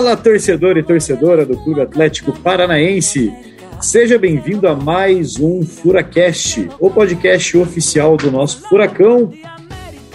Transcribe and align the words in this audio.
Fala, 0.00 0.16
torcedor 0.16 0.78
e 0.78 0.82
torcedora 0.82 1.44
do 1.44 1.58
Clube 1.58 1.82
Atlético 1.82 2.32
Paranaense. 2.32 3.30
Seja 3.82 4.18
bem-vindo 4.18 4.66
a 4.66 4.74
mais 4.74 5.38
um 5.38 5.62
Furacast, 5.62 6.70
o 6.80 6.88
podcast 6.88 7.58
oficial 7.58 8.16
do 8.16 8.30
nosso 8.30 8.66
Furacão. 8.66 9.30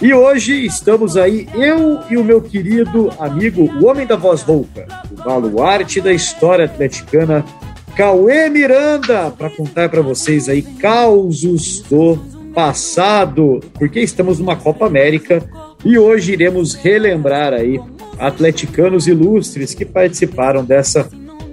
E 0.02 0.12
hoje 0.12 0.66
estamos 0.66 1.16
aí, 1.16 1.48
eu 1.54 2.00
e 2.10 2.16
o 2.16 2.24
meu 2.24 2.42
querido 2.42 3.12
amigo, 3.20 3.62
o 3.80 3.86
homem 3.86 4.04
da 4.04 4.16
voz 4.16 4.42
rouca, 4.42 4.88
o 5.08 5.22
baluarte 5.22 6.00
da 6.00 6.12
história 6.12 6.64
atleticana, 6.64 7.44
Cauê 7.96 8.50
Miranda, 8.50 9.30
para 9.30 9.50
contar 9.50 9.88
para 9.88 10.02
vocês 10.02 10.48
aí 10.48 10.62
causos 10.62 11.82
do 11.82 12.16
passado, 12.52 13.60
porque 13.74 14.00
estamos 14.00 14.40
numa 14.40 14.56
Copa 14.56 14.84
América 14.84 15.48
e 15.84 15.96
hoje 15.96 16.32
iremos 16.32 16.74
relembrar 16.74 17.52
aí 17.52 17.80
atleticanos 18.18 19.06
ilustres 19.06 19.74
que 19.74 19.84
participaram 19.84 20.64
dessa 20.64 21.08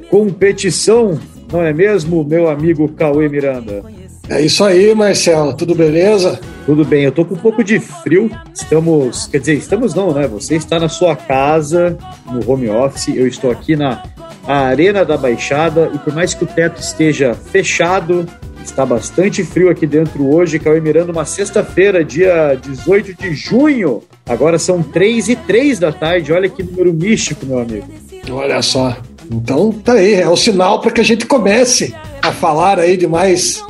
competição, 0.10 1.20
não 1.52 1.62
é 1.62 1.74
mesmo, 1.74 2.24
meu 2.24 2.50
amigo 2.50 2.88
Cauê 2.90 3.28
Miranda? 3.30 3.84
É 4.30 4.42
isso 4.42 4.64
aí, 4.64 4.96
Marcelo, 4.96 5.54
tudo 5.54 5.76
beleza? 5.76 6.40
Tudo 6.66 6.86
bem, 6.86 7.04
eu 7.04 7.12
tô 7.12 7.26
com 7.26 7.36
um 7.36 7.40
pouco 7.40 7.62
de 7.62 7.78
frio. 7.78 8.32
Estamos, 8.54 9.28
quer 9.28 9.40
dizer, 9.40 9.56
estamos 9.56 9.94
não, 9.94 10.14
né? 10.14 10.28
Você 10.28 10.56
está 10.56 10.80
na 10.80 10.88
sua 10.88 11.14
casa, 11.14 11.98
no 12.32 12.50
home 12.50 12.70
office, 12.70 13.10
eu 13.10 13.28
estou 13.28 13.52
aqui 13.52 13.76
na 13.76 14.02
Arena 14.48 15.04
da 15.04 15.18
Baixada 15.18 15.92
e 15.94 15.98
por 15.98 16.14
mais 16.14 16.34
que 16.34 16.46
o 16.46 16.48
teto 16.48 16.80
esteja 16.80 17.34
fechado, 17.34 18.26
está 18.68 18.86
bastante 18.86 19.44
frio 19.44 19.70
aqui 19.70 19.86
dentro 19.86 20.34
hoje. 20.34 20.60
Cauê 20.60 20.80
Miranda, 20.80 21.12
uma 21.12 21.26
sexta-feira, 21.26 22.04
dia 22.04 22.56
18 22.56 23.14
de 23.14 23.34
junho. 23.34 24.04
Agora 24.26 24.58
são 24.58 24.82
3 24.82 25.30
e 25.30 25.36
3 25.36 25.80
da 25.80 25.92
tarde. 25.92 26.32
Olha 26.32 26.50
que 26.50 26.64
número 26.64 26.94
místico, 26.94 27.46
meu 27.46 27.60
amigo. 27.60 27.88
Olha 28.32 28.62
só. 28.62 28.98
Então 29.32 29.72
tá 29.72 29.94
aí, 29.94 30.16
é 30.16 30.28
o 30.28 30.36
sinal 30.36 30.82
para 30.82 30.92
que 30.92 31.02
a 31.02 31.04
gente 31.04 31.26
comece 31.26 31.94
a 32.22 32.32
falar 32.32 32.80
aí 32.80 32.98
de 32.98 33.08
mais 33.08 33.64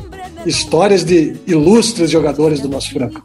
histórias 0.45 1.03
de 1.03 1.35
ilustres 1.47 2.11
jogadores 2.11 2.59
do 2.59 2.67
nosso 2.67 2.91
Furacão. 2.91 3.21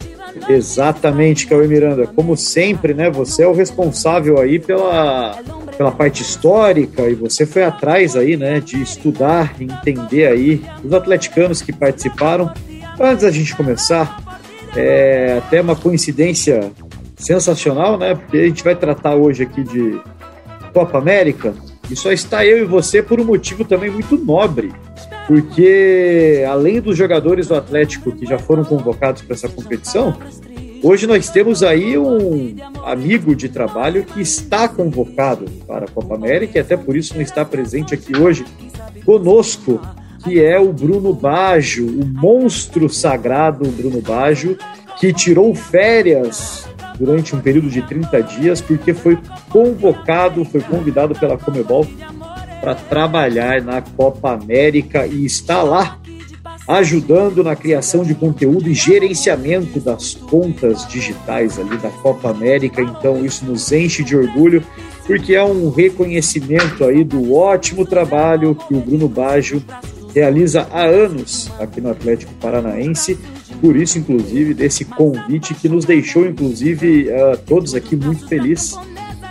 Exatamente, 0.48 1.47
Cauê 1.47 1.67
Miranda. 1.67 2.07
Como 2.07 2.37
sempre, 2.37 2.95
né? 2.95 3.11
Você 3.11 3.43
é 3.43 3.47
o 3.47 3.53
responsável 3.53 4.41
aí 4.41 4.59
pela, 4.59 5.39
pela 5.77 5.91
parte 5.91 6.23
histórica 6.23 7.09
e 7.09 7.15
você 7.15 7.47
foi 7.47 7.65
atrás 7.65 8.17
aí, 8.17 8.37
né? 8.37 8.61
De 8.61 8.81
estudar 8.81 9.55
entender 9.61 10.27
aí 10.27 10.62
os 10.85 10.93
atleticanos 10.93 11.63
que 11.63 11.73
participaram. 11.73 12.52
Antes 13.01 13.23
da 13.23 13.30
gente 13.30 13.55
começar, 13.55 14.41
é 14.77 15.39
até 15.39 15.61
uma 15.61 15.77
coincidência 15.77 16.73
sensacional, 17.17 17.98
né? 17.98 18.14
Porque 18.14 18.36
a 18.36 18.47
gente 18.47 18.64
vai 18.64 18.75
tratar 18.75 19.14
hoje 19.14 19.42
aqui 19.42 19.63
de 19.63 20.01
Copa 20.73 20.98
América 20.98 21.55
e 21.91 21.97
só 21.97 22.13
está 22.13 22.45
eu 22.45 22.58
e 22.58 22.64
você 22.64 23.02
por 23.02 23.20
um 23.20 23.25
motivo 23.25 23.64
também 23.64 23.91
muito 23.91 24.17
nobre 24.17 24.73
porque 25.28 26.42
além 26.48 26.80
dos 26.80 26.96
jogadores 26.96 27.48
do 27.48 27.55
Atlético 27.55 28.11
que 28.11 28.24
já 28.24 28.39
foram 28.39 28.64
convocados 28.64 29.20
para 29.20 29.34
essa 29.34 29.46
competição, 29.46 30.16
hoje 30.83 31.06
nós 31.06 31.28
temos 31.28 31.62
aí 31.62 31.98
um 31.98 32.56
amigo 32.83 33.36
de 33.36 33.50
trabalho 33.50 34.05
que 34.05 34.22
está 34.22 34.66
convocado 34.66 35.44
para 35.66 35.84
a 35.84 35.89
Copa 35.89 36.14
América 36.14 36.56
e 36.56 36.61
até 36.62 36.78
por 36.78 36.96
isso 36.96 37.14
não 37.14 37.20
está 37.20 37.44
presente 37.44 37.92
aqui 37.92 38.16
hoje 38.16 38.46
conosco, 39.05 39.78
que 40.24 40.42
é 40.42 40.58
o 40.58 40.72
Bruno 40.72 41.12
Baggio, 41.12 41.86
o 41.86 42.06
monstro 42.06 42.89
sagrado 42.89 43.68
Bruno 43.68 44.00
Baggio, 44.00 44.56
que 44.98 45.12
tirou 45.12 45.55
férias 45.55 46.66
durante 46.98 47.36
um 47.36 47.40
período 47.40 47.68
de 47.68 47.83
30 47.83 48.22
dias 48.22 48.62
porque 48.62 48.95
foi 48.95 49.18
convocado, 49.50 50.42
foi 50.46 50.62
convidado 50.62 51.14
pela 51.14 51.36
Comebol 51.36 51.86
para 52.61 52.74
trabalhar 52.74 53.63
na 53.63 53.80
Copa 53.80 54.33
América 54.33 55.07
e 55.07 55.24
está 55.24 55.63
lá 55.63 55.98
ajudando 56.69 57.42
na 57.42 57.57
criação 57.57 58.05
de 58.05 58.14
conteúdo 58.14 58.69
e 58.69 58.74
gerenciamento 58.74 59.80
das 59.80 60.14
contas 60.14 60.86
digitais 60.86 61.58
ali 61.58 61.79
da 61.79 61.89
Copa 61.89 62.30
América. 62.30 62.83
Então 62.83 63.24
isso 63.24 63.46
nos 63.46 63.73
enche 63.73 64.05
de 64.05 64.14
orgulho, 64.14 64.63
porque 65.07 65.35
é 65.35 65.42
um 65.42 65.70
reconhecimento 65.70 66.85
aí 66.85 67.02
do 67.02 67.35
ótimo 67.35 67.86
trabalho 67.86 68.55
que 68.55 68.75
o 68.75 68.80
Bruno 68.80 69.08
Baggio 69.08 69.64
realiza 70.14 70.69
há 70.70 70.83
anos 70.83 71.51
aqui 71.58 71.80
no 71.80 71.90
Atlético 71.90 72.35
Paranaense. 72.35 73.19
Por 73.63 73.75
isso, 73.75 73.98
inclusive, 73.98 74.52
desse 74.52 74.85
convite 74.85 75.55
que 75.55 75.69
nos 75.69 75.85
deixou, 75.85 76.27
inclusive, 76.27 77.08
uh, 77.08 77.36
todos 77.46 77.75
aqui 77.75 77.96
muito 77.96 78.29
felizes 78.29 78.77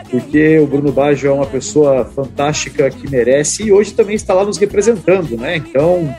porque 0.10 0.60
o 0.60 0.68
Bruno 0.68 0.92
Baggio 0.92 1.30
é 1.30 1.34
uma 1.34 1.46
pessoa 1.46 2.06
fantástica 2.06 2.90
que 2.90 3.10
merece 3.10 3.64
e 3.64 3.72
hoje 3.72 3.94
também 3.94 4.16
está 4.16 4.34
lá 4.34 4.46
nos 4.46 4.58
representando, 4.58 5.38
né? 5.38 5.58
Então, 5.58 6.16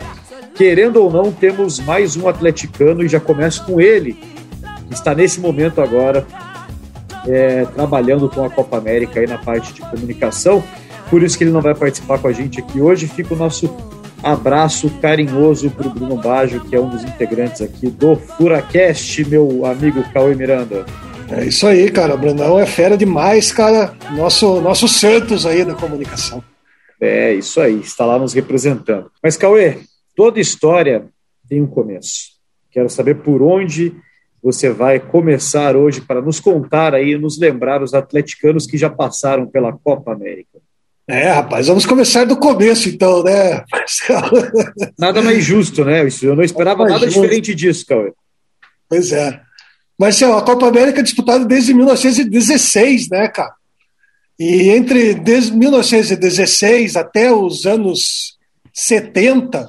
querendo 0.54 1.03
ou 1.03 1.10
não, 1.10 1.32
temos 1.32 1.78
mais 1.81 2.16
um 2.16 2.28
atleticano 2.28 3.03
e 3.03 3.09
já 3.09 3.19
começo 3.19 3.65
com 3.65 3.81
ele, 3.81 4.15
que 4.88 4.94
está 4.94 5.15
nesse 5.15 5.41
momento 5.41 5.81
agora 5.81 6.26
é, 7.26 7.65
trabalhando 7.66 8.28
com 8.28 8.44
a 8.44 8.50
Copa 8.50 8.76
América 8.76 9.21
aí 9.21 9.26
na 9.26 9.38
parte 9.38 9.72
de 9.72 9.81
comunicação. 9.81 10.62
Por 11.10 11.22
isso 11.22 11.38
que 11.38 11.44
ele 11.44 11.50
não 11.50 11.62
vai 11.62 11.75
participar 11.75 12.19
com 12.19 12.28
a 12.28 12.32
gente 12.32 12.60
aqui 12.60 12.81
hoje. 12.81 13.06
Fica 13.06 13.34
o 13.34 13.37
nosso 13.37 13.75
abraço 14.22 14.91
carinhoso 15.00 15.70
para 15.70 15.87
o 15.87 15.91
Bruno 15.91 16.16
Baggio, 16.16 16.60
que 16.60 16.75
é 16.75 16.81
um 16.81 16.88
dos 16.88 17.05
integrantes 17.05 17.62
aqui 17.62 17.88
do 17.88 18.16
Furacast, 18.16 19.25
meu 19.25 19.65
amigo 19.65 20.03
Cauê 20.12 20.34
Miranda. 20.34 20.84
É 21.30 21.44
isso 21.44 21.66
aí, 21.66 21.90
cara. 21.90 22.14
O 22.14 22.18
Brunão 22.18 22.58
é 22.58 22.66
fera 22.66 22.96
demais, 22.96 23.52
cara. 23.52 23.94
Nosso, 24.12 24.60
nosso 24.60 24.88
Santos 24.88 25.44
aí 25.44 25.64
da 25.64 25.74
comunicação. 25.74 26.42
É, 27.00 27.34
isso 27.34 27.60
aí. 27.60 27.80
Está 27.80 28.06
lá 28.06 28.18
nos 28.18 28.32
representando. 28.32 29.10
Mas, 29.22 29.36
Cauê, 29.36 29.80
toda 30.16 30.40
história 30.40 31.06
tem 31.48 31.60
um 31.62 31.66
começo. 31.66 32.38
Quero 32.70 32.88
saber 32.88 33.16
por 33.16 33.42
onde 33.42 33.94
você 34.42 34.70
vai 34.70 35.00
começar 35.00 35.76
hoje 35.76 36.00
para 36.00 36.22
nos 36.22 36.40
contar 36.40 36.94
aí, 36.94 37.18
nos 37.18 37.38
lembrar 37.38 37.82
os 37.82 37.92
atleticanos 37.92 38.66
que 38.66 38.78
já 38.78 38.88
passaram 38.88 39.46
pela 39.46 39.72
Copa 39.72 40.12
América. 40.12 40.58
É, 41.06 41.30
rapaz, 41.30 41.66
vamos 41.66 41.86
começar 41.86 42.24
do 42.24 42.36
começo 42.36 42.88
então, 42.88 43.22
né, 43.22 43.64
Marcelo? 43.72 44.30
Nada 44.98 45.22
mais 45.22 45.42
justo, 45.42 45.82
né? 45.82 46.06
Eu 46.22 46.36
não 46.36 46.42
esperava 46.42 46.84
nada 46.84 47.06
justo. 47.06 47.22
diferente 47.22 47.54
disso, 47.54 47.86
Cauê. 47.86 48.12
Pois 48.88 49.10
é. 49.12 49.40
Mas 49.98 50.22
assim, 50.22 50.32
a 50.32 50.41
Copa 50.42 50.69
América 50.69 51.00
é 51.00 51.03
disputada 51.03 51.44
desde 51.44 51.75
1916, 51.75 53.09
né, 53.09 53.26
cara? 53.28 53.53
E 54.38 54.69
entre 54.70 55.17
1916 55.17 56.94
até 56.94 57.32
os 57.32 57.67
anos 57.67 58.38
70, 58.72 59.69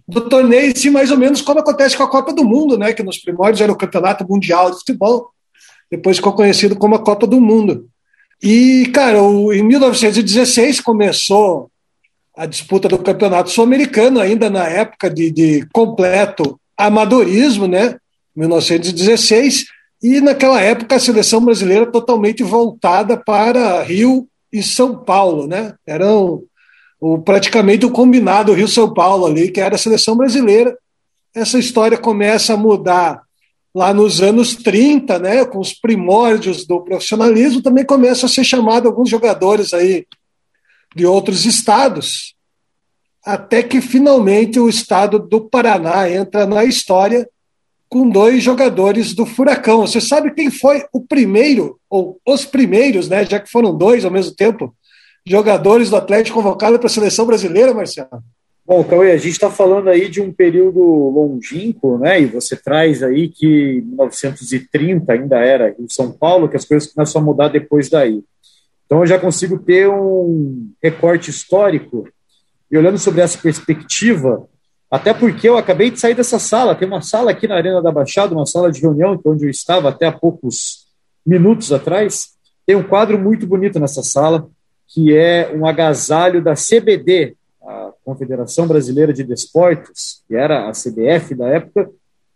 do 0.07 0.29
torneio, 0.29 0.77
sim, 0.77 0.91
mais 0.91 1.11
ou 1.11 1.17
menos 1.17 1.41
como 1.41 1.61
acontece 1.61 1.97
com 1.97 2.03
a 2.03 2.11
Copa 2.11 2.33
do 2.33 2.45
Mundo, 2.45 2.77
né, 2.77 2.93
que 2.93 3.03
nos 3.03 3.19
primórdios 3.19 3.61
era 3.61 3.73
o 3.73 3.77
Campeonato 3.77 4.27
Mundial 4.29 4.71
de 4.71 4.79
Futebol, 4.79 5.31
depois 5.91 6.17
ficou 6.17 6.33
conhecido 6.33 6.77
como 6.77 6.95
a 6.95 6.99
Copa 7.03 7.27
do 7.27 7.41
Mundo. 7.41 7.87
E, 8.43 8.91
cara, 8.93 9.23
o, 9.23 9.53
em 9.53 9.63
1916 9.63 10.81
começou 10.81 11.71
a 12.37 12.47
disputa 12.47 12.89
do 12.89 12.99
Campeonato 12.99 13.51
Sul-Americano, 13.51 14.21
ainda 14.21 14.51
na 14.51 14.67
época 14.67 15.09
de, 15.09 15.31
de 15.31 15.67
completo 15.73 16.59
amadorismo, 16.77 17.69
né, 17.69 17.97
1916, 18.35 19.67
e 20.03 20.21
naquela 20.21 20.61
época 20.61 20.97
a 20.97 21.01
seleção 21.01 21.45
brasileira 21.45 21.87
totalmente 21.87 22.43
voltada 22.43 23.17
para 23.17 23.83
Rio 23.83 24.29
e 24.53 24.63
São 24.63 24.97
Paulo, 24.97 25.47
né? 25.47 25.75
Eram 25.87 26.43
o, 27.01 27.19
praticamente 27.19 27.87
o 27.87 27.91
combinado 27.91 28.53
Rio-São 28.53 28.93
Paulo 28.93 29.27
ali, 29.27 29.51
que 29.51 29.61
era 29.61 29.77
a 29.77 29.79
seleção 29.79 30.17
brasileira. 30.17 30.77
Essa 31.35 31.59
história 31.59 31.97
começa 31.97 32.55
a 32.55 32.57
mudar 32.57 33.23
lá 33.75 33.95
nos 33.95 34.21
anos 34.21 34.55
30, 34.55 35.19
né, 35.19 35.45
com 35.45 35.59
os 35.59 35.73
primórdios 35.73 36.67
do 36.67 36.83
profissionalismo, 36.83 37.63
também 37.63 37.87
começa 37.87 38.27
a 38.27 38.29
ser 38.29 38.45
chamado 38.45 38.87
alguns 38.87 39.09
jogadores 39.09 39.73
aí 39.73 40.07
de 40.95 41.07
outros 41.07 41.47
estados, 41.47 42.35
até 43.25 43.63
que 43.63 43.81
finalmente 43.81 44.61
o 44.61 44.69
estado 44.69 45.19
do 45.19 45.41
Paraná 45.41 46.11
entra 46.11 46.45
na 46.47 46.65
história 46.65 47.27
com 47.93 48.09
dois 48.09 48.43
jogadores 48.43 49.15
do 49.15 49.27
Furacão. 49.27 49.87
Você 49.87 50.01
sabe 50.01 50.33
quem 50.33 50.51
foi 50.51 50.83
o 50.95 51.03
primeiro, 51.03 51.79
ou 51.91 52.19
os 52.27 52.43
primeiros, 52.47 53.07
né, 53.07 53.23
já 53.27 53.39
que 53.39 53.51
foram 53.51 53.77
dois 53.77 54.03
ao 54.03 54.11
mesmo 54.11 54.35
tempo, 54.35 54.75
jogadores 55.27 55.91
do 55.91 55.97
Atlético 55.97 56.39
convocados 56.39 56.79
para 56.79 56.87
a 56.87 56.91
seleção 56.91 57.27
brasileira, 57.27 57.75
Marcelo? 57.75 58.09
Bom, 58.65 58.83
Cauê, 58.83 59.11
a 59.11 59.19
gente 59.19 59.33
está 59.33 59.51
falando 59.51 59.91
aí 59.91 60.09
de 60.09 60.23
um 60.23 60.33
período 60.33 60.81
longínquo, 60.81 61.99
né? 61.99 62.23
E 62.23 62.25
você 62.25 62.57
traz 62.57 63.03
aí 63.03 63.29
que 63.29 63.83
1930 63.85 65.13
ainda 65.13 65.41
era 65.41 65.77
em 65.79 65.87
São 65.87 66.11
Paulo, 66.11 66.49
que 66.49 66.57
as 66.57 66.65
coisas 66.65 66.91
começam 66.91 67.21
a 67.21 67.25
mudar 67.25 67.49
depois 67.49 67.91
daí. 67.91 68.23
Então 68.87 69.01
eu 69.01 69.07
já 69.07 69.19
consigo 69.19 69.59
ter 69.59 69.87
um 69.87 70.71
recorte 70.83 71.29
histórico 71.29 72.09
e 72.71 72.79
olhando 72.79 72.97
sobre 72.97 73.21
essa 73.21 73.37
perspectiva, 73.37 74.49
até 74.93 75.15
porque 75.15 75.49
eu 75.49 75.57
acabei 75.57 75.91
de 75.91 75.99
sair 75.99 76.15
dessa 76.15 76.39
sala, 76.39 76.75
tem 76.75 76.87
uma 76.87 77.01
sala 77.01 77.31
aqui 77.31 77.49
na 77.49 77.57
Arena 77.57 77.81
da 77.81 77.91
Baixada, 77.91 78.35
uma 78.35 78.45
sala 78.45 78.71
de 78.71 78.81
reunião, 78.81 79.15
é 79.15 79.29
onde 79.29 79.47
eu 79.47 79.51
estava 79.51 79.89
até 79.89 80.07
há 80.07 80.13
poucos 80.13 80.87
minutos 81.25 81.73
atrás. 81.73 82.33
Tem 82.67 82.77
um 82.77 82.83
quadro 82.83 83.19
muito 83.19 83.47
bonito 83.47 83.81
nessa 83.81 84.03
sala, 84.03 84.47
que 84.87 85.17
é 85.17 85.51
um 85.55 85.67
agasalho 85.67 86.43
da 86.43 86.53
CBD, 86.53 87.35
Confederação 88.05 88.67
Brasileira 88.67 89.13
de 89.13 89.25
Desportos, 89.25 90.23
que 90.29 90.35
era 90.35 90.69
a 90.69 90.73
CBF 90.73 91.35
da 91.35 91.49
época, 91.49 91.89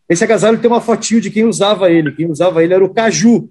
esse 0.09 0.23
agasalho 0.23 0.59
tem 0.59 0.71
uma 0.71 0.81
fotinho 0.81 1.21
de 1.21 1.31
quem 1.31 1.45
usava 1.45 1.91
ele. 1.91 2.13
Quem 2.13 2.31
usava 2.31 2.63
ele 2.63 2.73
era 2.73 2.85
o 2.85 2.95
Caju. 2.95 3.49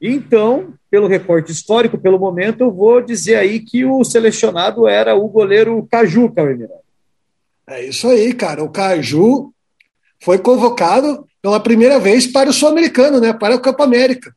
Então, 0.00 0.74
pelo 0.90 1.06
recorte 1.06 1.52
histórico, 1.52 1.96
pelo 1.96 2.18
momento, 2.18 2.62
eu 2.62 2.72
vou 2.72 3.00
dizer 3.00 3.36
aí 3.36 3.60
que 3.60 3.84
o 3.84 4.02
selecionado 4.02 4.88
era 4.88 5.14
o 5.14 5.28
goleiro 5.28 5.86
Caju, 5.88 6.32
Cauê 6.32 6.68
É 7.66 7.84
isso 7.84 8.08
aí, 8.08 8.32
cara. 8.32 8.62
O 8.62 8.70
Caju 8.70 9.52
foi 10.20 10.38
convocado 10.38 11.26
pela 11.40 11.60
primeira 11.60 11.98
vez 11.98 12.26
para 12.26 12.50
o 12.50 12.52
Sul-Americano, 12.52 13.20
né? 13.20 13.32
para 13.32 13.56
o 13.56 13.60
Copa 13.60 13.84
América. 13.84 14.34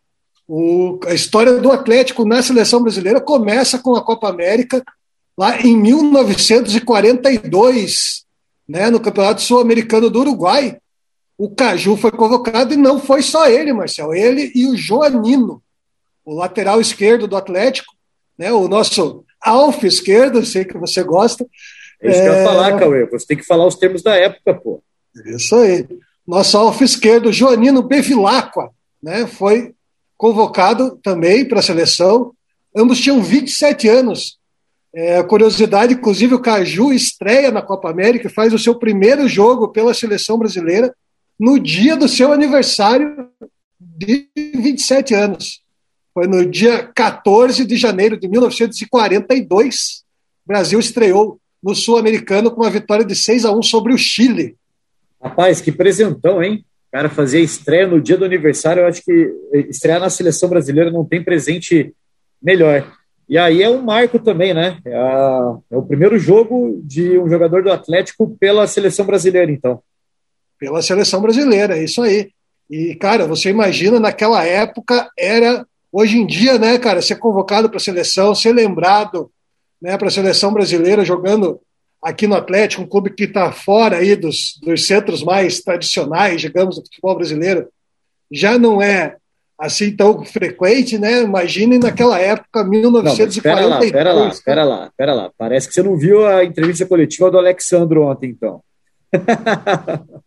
O, 0.48 1.00
a 1.06 1.14
história 1.14 1.60
do 1.60 1.72
Atlético 1.72 2.26
na 2.26 2.42
seleção 2.42 2.82
brasileira 2.82 3.20
começa 3.20 3.80
com 3.80 3.96
a 3.96 4.04
Copa 4.04 4.30
América 4.30 4.84
lá 5.38 5.60
em 5.60 5.78
1942, 5.78 8.24
né, 8.68 8.90
no 8.90 9.00
Campeonato 9.00 9.42
Sul-Americano 9.42 10.10
do 10.10 10.22
Uruguai, 10.22 10.78
o 11.38 11.54
Caju 11.54 11.98
foi 11.98 12.12
convocado 12.12 12.74
e 12.74 12.78
não 12.78 12.98
foi 13.00 13.22
só 13.22 13.48
ele, 13.48 13.74
Marcel, 13.74 14.14
ele 14.14 14.50
e 14.56 14.66
o 14.66 14.78
Joanino, 14.78 15.62
o 16.24 16.34
lateral 16.34 16.80
esquerdo 16.80 17.28
do 17.28 17.36
Atlético, 17.36 17.94
né, 18.38 18.54
o 18.54 18.68
nosso 18.68 19.26
Alf 19.42 19.84
esquerdo, 19.84 20.46
sei 20.46 20.66
que 20.66 20.78
você 20.78 21.02
gosta. 21.04 21.46
É 22.02 22.10
isso 22.10 22.22
que 22.22 22.28
eu 22.28 22.34
ia 22.34 22.44
falar, 22.44 22.76
é. 22.76 22.80
Cauê, 22.80 23.06
você 23.06 23.26
tem 23.28 23.38
que 23.38 23.46
falar 23.46 23.66
os 23.66 23.76
termos 23.76 24.04
da 24.04 24.16
época, 24.16 24.54
pô. 24.56 24.84
Isso 25.26 25.56
aí. 25.56 25.88
Nosso 26.28 26.58
Alf 26.58 26.82
esquerdo, 26.82 27.32
Joanino 27.32 27.84
Bevilacqua, 27.84 28.70
né, 29.02 29.28
foi 29.28 29.74
convocado 30.18 30.98
também 31.04 31.46
para 31.46 31.60
a 31.60 31.64
seleção. 31.64 32.34
Ambos 32.76 33.00
tinham 33.00 33.22
27 33.22 33.88
anos 33.88 34.40
é, 34.98 35.22
curiosidade, 35.24 35.94
inclusive, 35.94 36.36
o 36.36 36.42
Caju 36.42 36.94
estreia 36.94 37.52
na 37.52 37.62
Copa 37.62 37.90
América, 37.90 38.30
faz 38.30 38.54
o 38.54 38.60
seu 38.60 38.76
primeiro 38.76 39.28
jogo 39.28 39.68
pela 39.68 39.94
seleção 39.94 40.38
brasileira 40.38 40.96
no 41.38 41.60
dia 41.60 41.98
do 41.98 42.08
seu 42.08 42.32
aniversário 42.32 43.30
de 43.78 44.30
27 44.36 45.14
anos. 45.14 45.62
Foi 46.14 46.28
no 46.28 46.46
dia 46.46 46.82
14 46.96 47.66
de 47.66 47.76
janeiro 47.76 48.18
de 48.18 48.26
1942. 48.30 50.06
O 50.46 50.48
Brasil 50.48 50.80
estreou 50.80 51.42
no 51.66 51.74
Sul-Americano 51.74 52.52
com 52.52 52.62
uma 52.62 52.70
vitória 52.70 53.04
de 53.04 53.16
6 53.16 53.44
a 53.44 53.52
1 53.52 53.64
sobre 53.64 53.92
o 53.92 53.98
Chile. 53.98 54.56
Rapaz, 55.20 55.60
que 55.60 55.72
presentão, 55.72 56.44
hein? 56.44 56.64
O 56.90 56.92
cara 56.92 57.10
fazia 57.10 57.40
estreia 57.40 57.88
no 57.88 58.00
dia 58.00 58.16
do 58.16 58.24
aniversário. 58.24 58.82
Eu 58.82 58.88
acho 58.88 59.04
que 59.04 59.34
estrear 59.68 60.00
na 60.00 60.12
seleção 60.12 60.48
brasileira 60.48 60.92
não 60.92 61.04
tem 61.04 61.24
presente 61.24 61.92
melhor. 62.40 62.88
E 63.28 63.36
aí 63.36 63.64
é 63.64 63.70
um 63.70 63.82
marco 63.82 64.20
também, 64.20 64.54
né? 64.54 64.78
É, 64.86 64.96
a, 64.96 65.58
é, 65.72 65.76
o 65.76 65.82
primeiro 65.82 66.20
jogo 66.20 66.80
de 66.84 67.18
um 67.18 67.28
jogador 67.28 67.64
do 67.64 67.72
Atlético 67.72 68.38
pela 68.40 68.68
seleção 68.68 69.04
brasileira, 69.04 69.52
então. 69.52 69.82
Pela 70.60 70.84
seleção 70.84 71.20
brasileira, 71.20 71.76
é 71.76 71.84
isso 71.84 72.04
aí. 72.04 72.30
E, 72.70 72.94
cara, 72.94 73.26
você 73.26 73.50
imagina, 73.50 74.00
naquela 74.00 74.46
época 74.46 75.10
era. 75.18 75.66
Hoje 75.92 76.18
em 76.18 76.28
dia, 76.28 76.60
né, 76.60 76.78
cara, 76.78 77.02
ser 77.02 77.16
convocado 77.16 77.70
para 77.70 77.78
a 77.78 77.82
seleção, 77.82 78.36
ser 78.36 78.52
lembrado 78.52 79.32
né, 79.82 79.98
para 79.98 80.08
a 80.08 80.12
seleção 80.12 80.54
brasileira 80.54 81.06
jogando 81.06 81.60
aqui 82.02 82.28
no 82.28 82.36
Atlético, 82.36 82.84
um 82.84 82.88
clube 82.88 83.10
que 83.10 83.24
está 83.24 83.52
fora 83.52 83.98
aí 83.98 84.16
dos, 84.16 84.60
dos 84.62 84.86
centros 84.86 85.24
mais 85.24 85.62
tradicionais, 85.62 86.40
digamos, 86.40 86.76
do 86.76 86.84
futebol 86.84 87.16
brasileiro, 87.16 87.68
já 88.32 88.60
não 88.60 88.82
é 88.82 89.16
assim 89.60 89.96
tão 89.96 90.24
frequente, 90.24 91.00
né? 91.00 91.24
Imagine 91.24 91.80
naquela 91.80 92.20
época, 92.20 92.64
1942. 92.64 93.38
Espera 93.38 93.66
lá, 93.66 93.86
espera 93.86 94.14
lá, 94.14 94.28
espera 94.28 94.64
lá, 94.64 94.88
espera 94.88 95.14
lá. 95.14 95.32
Parece 95.38 95.68
que 95.68 95.74
você 95.74 95.82
não 95.82 95.98
viu 95.98 96.26
a 96.26 96.44
entrevista 96.44 96.86
coletiva 96.86 97.32
do 97.32 97.38
Alexandro 97.38 98.04
ontem, 98.04 98.30
então. 98.30 98.62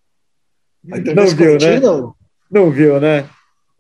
não 0.82 1.26
viu, 1.26 1.58
né? 1.58 1.80
Não. 1.80 2.14
não 2.50 2.70
viu, 2.70 2.98
né? 2.98 3.28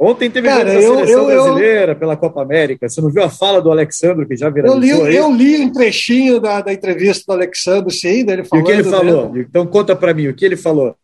Ontem 0.00 0.30
teve 0.30 0.46
Cara, 0.46 0.68
a 0.68 0.80
seleção 0.80 1.28
eu, 1.28 1.44
brasileira 1.44 1.92
eu, 1.92 1.96
pela 1.96 2.16
Copa 2.16 2.40
América. 2.40 2.88
Você 2.88 3.00
não 3.00 3.10
viu 3.10 3.22
a 3.22 3.28
fala 3.28 3.60
do 3.60 3.70
Alexandro, 3.70 4.26
que 4.26 4.36
já 4.36 4.48
viralizou 4.48 5.06
eu 5.06 5.10
li, 5.10 5.16
Eu 5.16 5.32
li 5.32 5.58
um 5.58 5.72
trechinho 5.72 6.38
da, 6.38 6.60
da 6.60 6.72
entrevista 6.72 7.24
do 7.26 7.32
Alexandro, 7.32 7.90
sim, 7.90 8.24
dele 8.24 8.44
falando... 8.44 8.68
E 8.68 8.70
o 8.70 8.74
que 8.74 8.80
ele 8.80 8.88
falou? 8.88 9.32
Né? 9.32 9.46
Então 9.48 9.66
conta 9.66 9.96
para 9.96 10.14
mim, 10.14 10.28
o 10.28 10.34
que 10.34 10.44
ele 10.44 10.56
falou? 10.56 10.94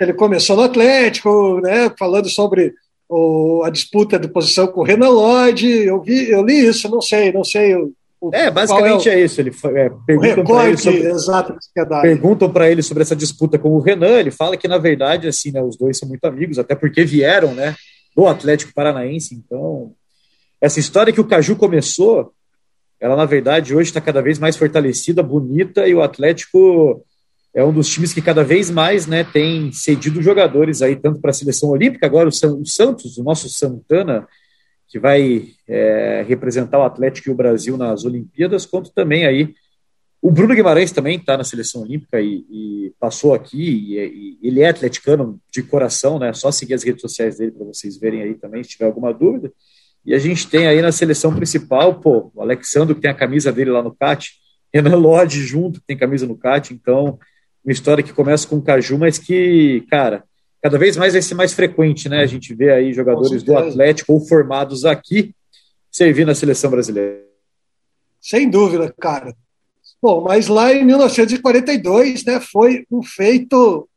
Ele 0.00 0.12
começou 0.12 0.56
no 0.56 0.62
Atlético, 0.62 1.60
né, 1.60 1.90
falando 1.98 2.28
sobre 2.28 2.72
o, 3.08 3.62
a 3.64 3.70
disputa 3.70 4.18
de 4.18 4.28
posição 4.28 4.66
com 4.66 4.80
o 4.80 4.84
Renan 4.84 5.08
Lodge, 5.08 5.68
eu, 5.68 6.00
vi, 6.00 6.30
eu 6.30 6.44
li 6.44 6.66
isso, 6.66 6.88
não 6.88 7.00
sei, 7.00 7.32
não 7.32 7.44
sei. 7.44 7.74
O, 8.20 8.30
é, 8.32 8.50
basicamente 8.50 9.08
é, 9.08 9.14
o, 9.14 9.18
é, 9.18 9.20
isso. 9.20 9.40
Ele 9.40 9.50
é, 9.50 9.90
perguntam 10.06 10.44
para 10.44 10.68
ele 10.68 10.76
sobre, 10.76 11.06
exato, 11.06 11.56
perguntam 12.02 12.50
para 12.50 12.70
ele 12.70 12.82
sobre 12.82 13.02
essa 13.02 13.16
disputa 13.16 13.58
com 13.58 13.70
o 13.70 13.80
Renan. 13.80 14.18
Ele 14.18 14.30
fala 14.30 14.56
que 14.56 14.66
na 14.66 14.78
verdade 14.78 15.28
assim, 15.28 15.50
né, 15.50 15.62
os 15.62 15.76
dois 15.76 15.98
são 15.98 16.08
muito 16.08 16.24
amigos, 16.24 16.58
até 16.58 16.74
porque 16.74 17.04
vieram, 17.04 17.52
né, 17.52 17.74
do 18.14 18.26
Atlético 18.26 18.72
Paranaense. 18.72 19.34
Então, 19.34 19.92
essa 20.60 20.80
história 20.80 21.12
que 21.12 21.20
o 21.20 21.26
Caju 21.26 21.56
começou, 21.56 22.32
ela 23.00 23.16
na 23.16 23.24
verdade 23.24 23.74
hoje 23.74 23.90
está 23.90 24.00
cada 24.00 24.22
vez 24.22 24.38
mais 24.38 24.56
fortalecida, 24.56 25.22
bonita 25.22 25.86
e 25.86 25.94
o 25.94 26.02
Atlético 26.02 27.04
é 27.54 27.62
um 27.62 27.72
dos 27.72 27.88
times 27.88 28.12
que 28.12 28.20
cada 28.20 28.42
vez 28.42 28.70
mais 28.70 29.06
né, 29.06 29.22
tem 29.22 29.70
cedido 29.70 30.20
jogadores 30.20 30.82
aí, 30.82 30.96
tanto 30.96 31.20
para 31.20 31.30
a 31.30 31.34
seleção 31.34 31.70
olímpica, 31.70 32.04
agora 32.04 32.28
o, 32.28 32.32
Santos, 32.32 33.16
o 33.16 33.22
nosso 33.22 33.48
Santana, 33.48 34.26
que 34.88 34.98
vai 34.98 35.48
é, 35.68 36.24
representar 36.26 36.78
o 36.78 36.82
Atlético 36.82 37.28
e 37.28 37.32
o 37.32 37.36
Brasil 37.36 37.76
nas 37.76 38.04
Olimpíadas, 38.04 38.66
quanto 38.66 38.90
também 38.90 39.24
aí 39.24 39.54
o 40.24 40.30
Bruno 40.30 40.54
Guimarães 40.54 40.90
também 40.90 41.18
está 41.18 41.36
na 41.36 41.44
seleção 41.44 41.82
olímpica 41.82 42.18
e, 42.18 42.46
e 42.48 42.94
passou 42.98 43.34
aqui, 43.34 43.60
e, 43.60 43.98
e, 43.98 44.38
ele 44.42 44.62
é 44.62 44.70
atleticano 44.70 45.38
de 45.52 45.62
coração, 45.62 46.18
né? 46.18 46.32
Só 46.32 46.50
seguir 46.50 46.72
as 46.72 46.82
redes 46.82 47.02
sociais 47.02 47.36
dele 47.36 47.52
para 47.52 47.66
vocês 47.66 47.98
verem 47.98 48.22
aí 48.22 48.34
também, 48.34 48.64
se 48.64 48.70
tiver 48.70 48.86
alguma 48.86 49.12
dúvida. 49.12 49.52
E 50.02 50.14
a 50.14 50.18
gente 50.18 50.48
tem 50.48 50.66
aí 50.66 50.80
na 50.80 50.90
seleção 50.92 51.36
principal, 51.36 52.00
pô, 52.00 52.32
o 52.34 52.40
Alexandre 52.40 52.94
que 52.94 53.02
tem 53.02 53.10
a 53.10 53.14
camisa 53.14 53.52
dele 53.52 53.70
lá 53.70 53.82
no 53.82 53.94
CAT, 53.94 54.30
Renan 54.72 54.96
Lodge 54.96 55.42
junto, 55.42 55.78
que 55.78 55.86
tem 55.88 55.98
camisa 55.98 56.26
no 56.26 56.38
CAT, 56.38 56.72
então 56.72 57.18
uma 57.62 57.72
história 57.72 58.02
que 58.02 58.14
começa 58.14 58.48
com 58.48 58.56
o 58.56 58.62
Caju, 58.62 58.96
mas 58.96 59.18
que, 59.18 59.84
cara, 59.90 60.24
cada 60.62 60.78
vez 60.78 60.96
mais 60.96 61.12
vai 61.12 61.20
ser 61.20 61.34
mais 61.34 61.52
frequente, 61.52 62.08
né? 62.08 62.22
A 62.22 62.26
gente 62.26 62.54
vê 62.54 62.72
aí 62.72 62.94
jogadores 62.94 63.42
do 63.42 63.58
Atlético 63.58 64.14
ou 64.14 64.20
formados 64.20 64.86
aqui 64.86 65.34
servir 65.92 66.24
na 66.24 66.34
seleção 66.34 66.70
brasileira. 66.70 67.22
Sem 68.22 68.48
dúvida, 68.48 68.90
cara. 68.98 69.34
Bom, 70.04 70.20
mas 70.20 70.48
lá 70.48 70.70
em 70.70 70.84
1942, 70.84 72.26
né, 72.26 72.38
foi 72.38 72.84
um 72.90 73.02
feito 73.02 73.88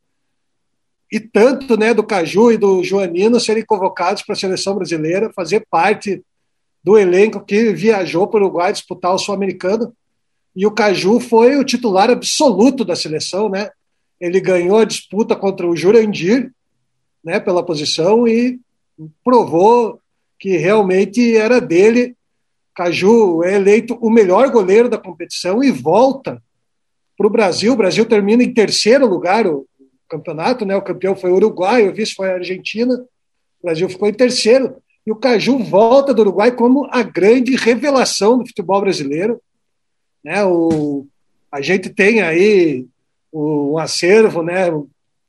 e 1.12 1.20
tanto, 1.20 1.78
né, 1.78 1.94
do 1.94 2.02
Caju 2.02 2.50
e 2.50 2.58
do 2.58 2.82
Joanino 2.82 3.42
serem 3.42 3.66
convocados 3.66 4.22
para 4.22 4.32
a 4.32 4.38
seleção 4.38 4.76
brasileira, 4.76 5.34
fazer 5.36 5.68
parte 5.70 6.24
do 6.82 6.98
elenco 6.98 7.44
que 7.44 7.74
viajou 7.74 8.26
para 8.26 8.40
o 8.40 8.46
Uruguai 8.46 8.72
disputar 8.72 9.14
o 9.14 9.18
Sul-Americano 9.18 9.94
e 10.56 10.66
o 10.66 10.72
Caju 10.72 11.20
foi 11.20 11.58
o 11.58 11.66
titular 11.66 12.10
absoluto 12.10 12.86
da 12.86 12.96
seleção, 12.96 13.50
né? 13.50 13.70
Ele 14.18 14.40
ganhou 14.40 14.78
a 14.78 14.86
disputa 14.86 15.36
contra 15.36 15.68
o 15.68 15.76
Jurandir, 15.76 16.54
né, 17.22 17.38
pela 17.38 17.66
posição 17.66 18.26
e 18.26 18.62
provou 19.26 20.00
que 20.40 20.56
realmente 20.56 21.36
era 21.36 21.60
dele. 21.60 22.16
Caju 22.78 23.44
é 23.44 23.56
eleito 23.56 23.98
o 24.00 24.08
melhor 24.08 24.52
goleiro 24.52 24.88
da 24.88 25.00
competição 25.00 25.64
e 25.64 25.72
volta 25.72 26.40
para 27.18 27.26
o 27.26 27.30
Brasil. 27.30 27.74
O 27.74 27.76
Brasil 27.76 28.06
termina 28.06 28.44
em 28.44 28.54
terceiro 28.54 29.08
lugar 29.08 29.48
o 29.48 29.66
campeonato, 30.08 30.64
né? 30.64 30.76
O 30.76 30.82
campeão 30.84 31.16
foi 31.16 31.32
o 31.32 31.36
Uruguai, 31.38 31.90
o 31.90 31.94
vice 31.94 32.14
foi 32.14 32.30
a 32.30 32.36
Argentina. 32.36 32.94
O 32.94 33.66
Brasil 33.66 33.90
ficou 33.90 34.08
em 34.08 34.14
terceiro. 34.14 34.76
E 35.04 35.12
o 35.12 35.16
Caju 35.16 35.58
volta 35.58 36.14
do 36.14 36.22
Uruguai 36.22 36.52
como 36.52 36.88
a 36.92 37.02
grande 37.02 37.56
revelação 37.56 38.38
do 38.38 38.46
futebol 38.46 38.80
brasileiro. 38.80 39.42
Né? 40.24 40.46
O, 40.46 41.08
a 41.52 41.62
gente 41.62 41.90
tem 41.90 42.22
aí 42.22 42.86
um 43.34 43.80
acervo 43.80 44.44
né, 44.44 44.68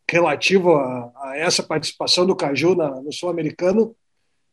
relativo 0.07 0.75
a, 0.75 1.11
a 1.17 1.38
essa 1.38 1.62
participação 1.62 2.26
do 2.26 2.37
Caju 2.37 2.75
na, 2.75 2.90
no 3.00 3.11
Sul-Americano. 3.11 3.97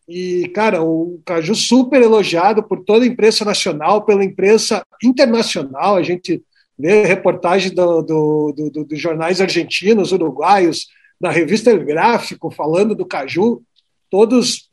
E, 0.07 0.49
cara, 0.49 0.83
o 0.83 1.19
Caju 1.25 1.55
super 1.55 2.01
elogiado 2.01 2.61
por 2.61 2.83
toda 2.83 3.05
a 3.05 3.07
imprensa 3.07 3.43
nacional, 3.43 4.03
pela 4.03 4.23
imprensa 4.23 4.85
internacional. 5.03 5.95
A 5.95 6.03
gente 6.03 6.43
vê 6.77 7.03
reportagem 7.05 7.73
do, 7.73 8.01
do, 8.01 8.53
do, 8.71 8.85
dos 8.85 8.99
jornais 8.99 9.41
argentinos, 9.41 10.11
uruguaios, 10.11 10.87
da 11.19 11.31
revista 11.31 11.71
El 11.71 11.83
Gráfico, 11.85 12.51
falando 12.51 12.93
do 12.93 13.05
Caju, 13.05 13.63
todos 14.09 14.69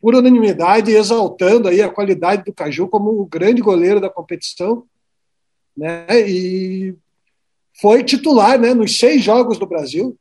por 0.00 0.14
unanimidade 0.14 0.90
exaltando 0.90 1.68
aí 1.68 1.80
a 1.82 1.88
qualidade 1.88 2.44
do 2.44 2.52
Caju 2.52 2.88
como 2.88 3.10
o 3.10 3.26
grande 3.26 3.60
goleiro 3.60 4.00
da 4.00 4.10
competição, 4.10 4.84
né? 5.76 6.06
E 6.28 6.94
foi 7.80 8.02
titular, 8.02 8.58
né, 8.58 8.74
nos 8.74 8.98
seis 8.98 9.22
jogos 9.22 9.58
do 9.58 9.66
Brasil. 9.66 10.16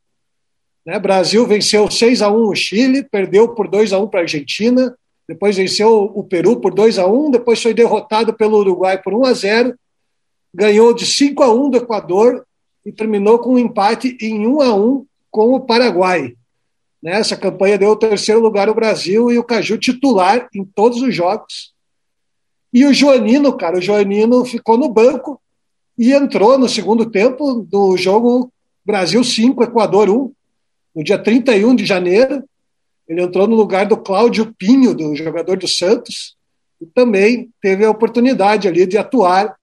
Né? 0.86 1.00
Brasil 1.00 1.46
venceu 1.46 1.90
6 1.90 2.22
a 2.22 2.32
1 2.32 2.48
o 2.48 2.56
Chile, 2.56 3.04
perdeu 3.04 3.50
por 3.50 3.68
2 3.68 3.94
a 3.94 4.00
1 4.00 4.08
para 4.08 4.22
a 4.22 4.24
Argentina, 4.24 4.96
depois 5.28 5.56
venceu 5.56 6.12
o 6.14 6.24
Peru 6.24 6.60
por 6.60 6.74
2 6.74 7.00
a 7.00 7.08
1, 7.08 7.32
depois 7.32 7.62
foi 7.62 7.74
derrotado 7.74 8.34
pelo 8.34 8.58
Uruguai 8.58 9.02
por 9.02 9.14
1 9.14 9.26
a 9.26 9.34
0, 9.34 9.76
ganhou 10.54 10.94
de 10.94 11.06
5 11.06 11.42
a 11.44 11.54
1 11.54 11.70
do 11.70 11.78
Equador 11.78 12.46
e 12.86 12.92
terminou 12.92 13.40
com 13.40 13.54
um 13.54 13.60
empate 13.60 14.18
em 14.20 14.46
1 14.46 14.62
a 14.62 14.76
1 14.76 15.06
com 15.30 15.54
o 15.54 15.62
Paraguai. 15.62 16.36
Nessa 17.02 17.36
campanha 17.36 17.78
deu 17.78 17.92
o 17.92 17.96
terceiro 17.96 18.42
lugar 18.42 18.68
ao 18.68 18.76
Brasil 18.76 19.32
e 19.32 19.40
o 19.40 19.44
Caju 19.44 19.78
titular 19.78 20.48
em 20.54 20.64
todos 20.64 21.02
os 21.02 21.16
jogos. 21.16 21.74
E 22.74 22.86
o 22.86 22.94
Joanino, 22.94 23.56
cara, 23.58 23.78
o 23.78 23.82
Joanino 23.82 24.46
ficou 24.46 24.78
no 24.78 24.90
banco 24.90 25.42
e 25.98 26.14
entrou 26.14 26.58
no 26.58 26.70
segundo 26.70 27.10
tempo 27.10 27.66
do 27.70 27.98
jogo 27.98 28.52
Brasil 28.86 29.24
5, 29.24 29.64
Equador 29.64 30.10
1, 30.10 30.32
no 30.96 31.04
dia 31.04 31.18
31 31.18 31.76
de 31.76 31.86
janeiro. 31.86 32.44
Ele 33.08 33.22
entrou 33.22 33.48
no 33.48 33.56
lugar 33.56 33.86
do 33.86 33.98
Cláudio 33.98 34.54
Pinho, 34.58 34.94
do 34.94 35.16
jogador 35.16 35.58
do 35.58 35.68
Santos, 35.68 36.36
e 36.80 36.86
também 36.86 37.50
teve 37.62 37.86
a 37.86 37.92
oportunidade 37.92 38.68
ali 38.68 38.86
de 38.86 38.98
atuar 38.98 39.56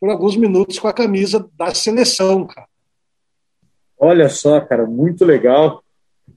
por 0.00 0.10
alguns 0.10 0.36
minutos 0.36 0.78
com 0.78 0.88
a 0.88 0.92
camisa 0.92 1.48
da 1.56 1.72
seleção, 1.74 2.46
cara. 2.46 2.66
Olha 3.98 4.28
só, 4.28 4.60
cara, 4.60 4.84
muito 4.84 5.24
legal 5.24 5.82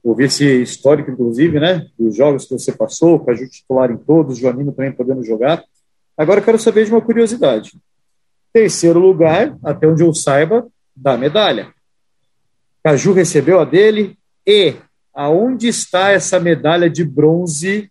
ouvir 0.04 0.26
esse 0.26 0.62
histórico, 0.62 1.10
inclusive, 1.10 1.60
né, 1.60 1.88
dos 1.98 2.16
jogos 2.16 2.46
que 2.46 2.54
você 2.54 2.72
passou, 2.72 3.20
com 3.20 3.32
a 3.32 3.36
titular 3.36 3.90
em 3.90 3.98
todos, 3.98 4.38
Joanino 4.38 4.72
também 4.72 4.92
podendo 4.92 5.24
jogar. 5.24 5.64
Agora 6.16 6.40
eu 6.40 6.46
quero 6.46 6.60
saber 6.60 6.86
de 6.86 6.92
uma 6.92 7.02
curiosidade. 7.02 7.72
Terceiro 8.54 9.00
lugar, 9.00 9.58
até 9.64 9.88
onde 9.88 10.04
eu 10.04 10.14
saiba, 10.14 10.68
da 10.96 11.18
medalha. 11.18 11.74
Caju 12.86 13.14
recebeu 13.14 13.60
a 13.60 13.66
dele 13.66 14.16
e 14.46 14.76
aonde 15.12 15.68
está 15.68 16.12
essa 16.12 16.40
medalha 16.40 16.88
de 16.88 17.04
bronze 17.04 17.90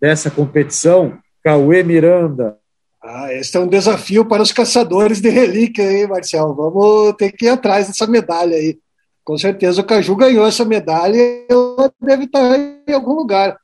dessa 0.00 0.28
competição? 0.28 1.16
Cauê 1.44 1.84
Miranda. 1.84 2.58
Ah, 3.00 3.32
esse 3.32 3.56
é 3.56 3.60
um 3.60 3.68
desafio 3.68 4.24
para 4.24 4.42
os 4.42 4.50
caçadores 4.50 5.20
de 5.20 5.28
relíquia, 5.28 5.84
hein, 5.84 6.08
Marcelo? 6.08 6.56
Vamos 6.56 7.14
ter 7.18 7.30
que 7.30 7.44
ir 7.44 7.50
atrás 7.50 7.86
dessa 7.86 8.04
medalha 8.08 8.56
aí. 8.56 8.80
Com 9.22 9.38
certeza 9.38 9.80
o 9.80 9.84
Caju 9.84 10.16
ganhou 10.16 10.44
essa 10.44 10.64
medalha 10.64 11.16
e 11.16 11.46
ela 11.48 11.92
deve 12.02 12.24
estar 12.24 12.58
em 12.58 12.92
algum 12.92 13.12
lugar. 13.12 13.56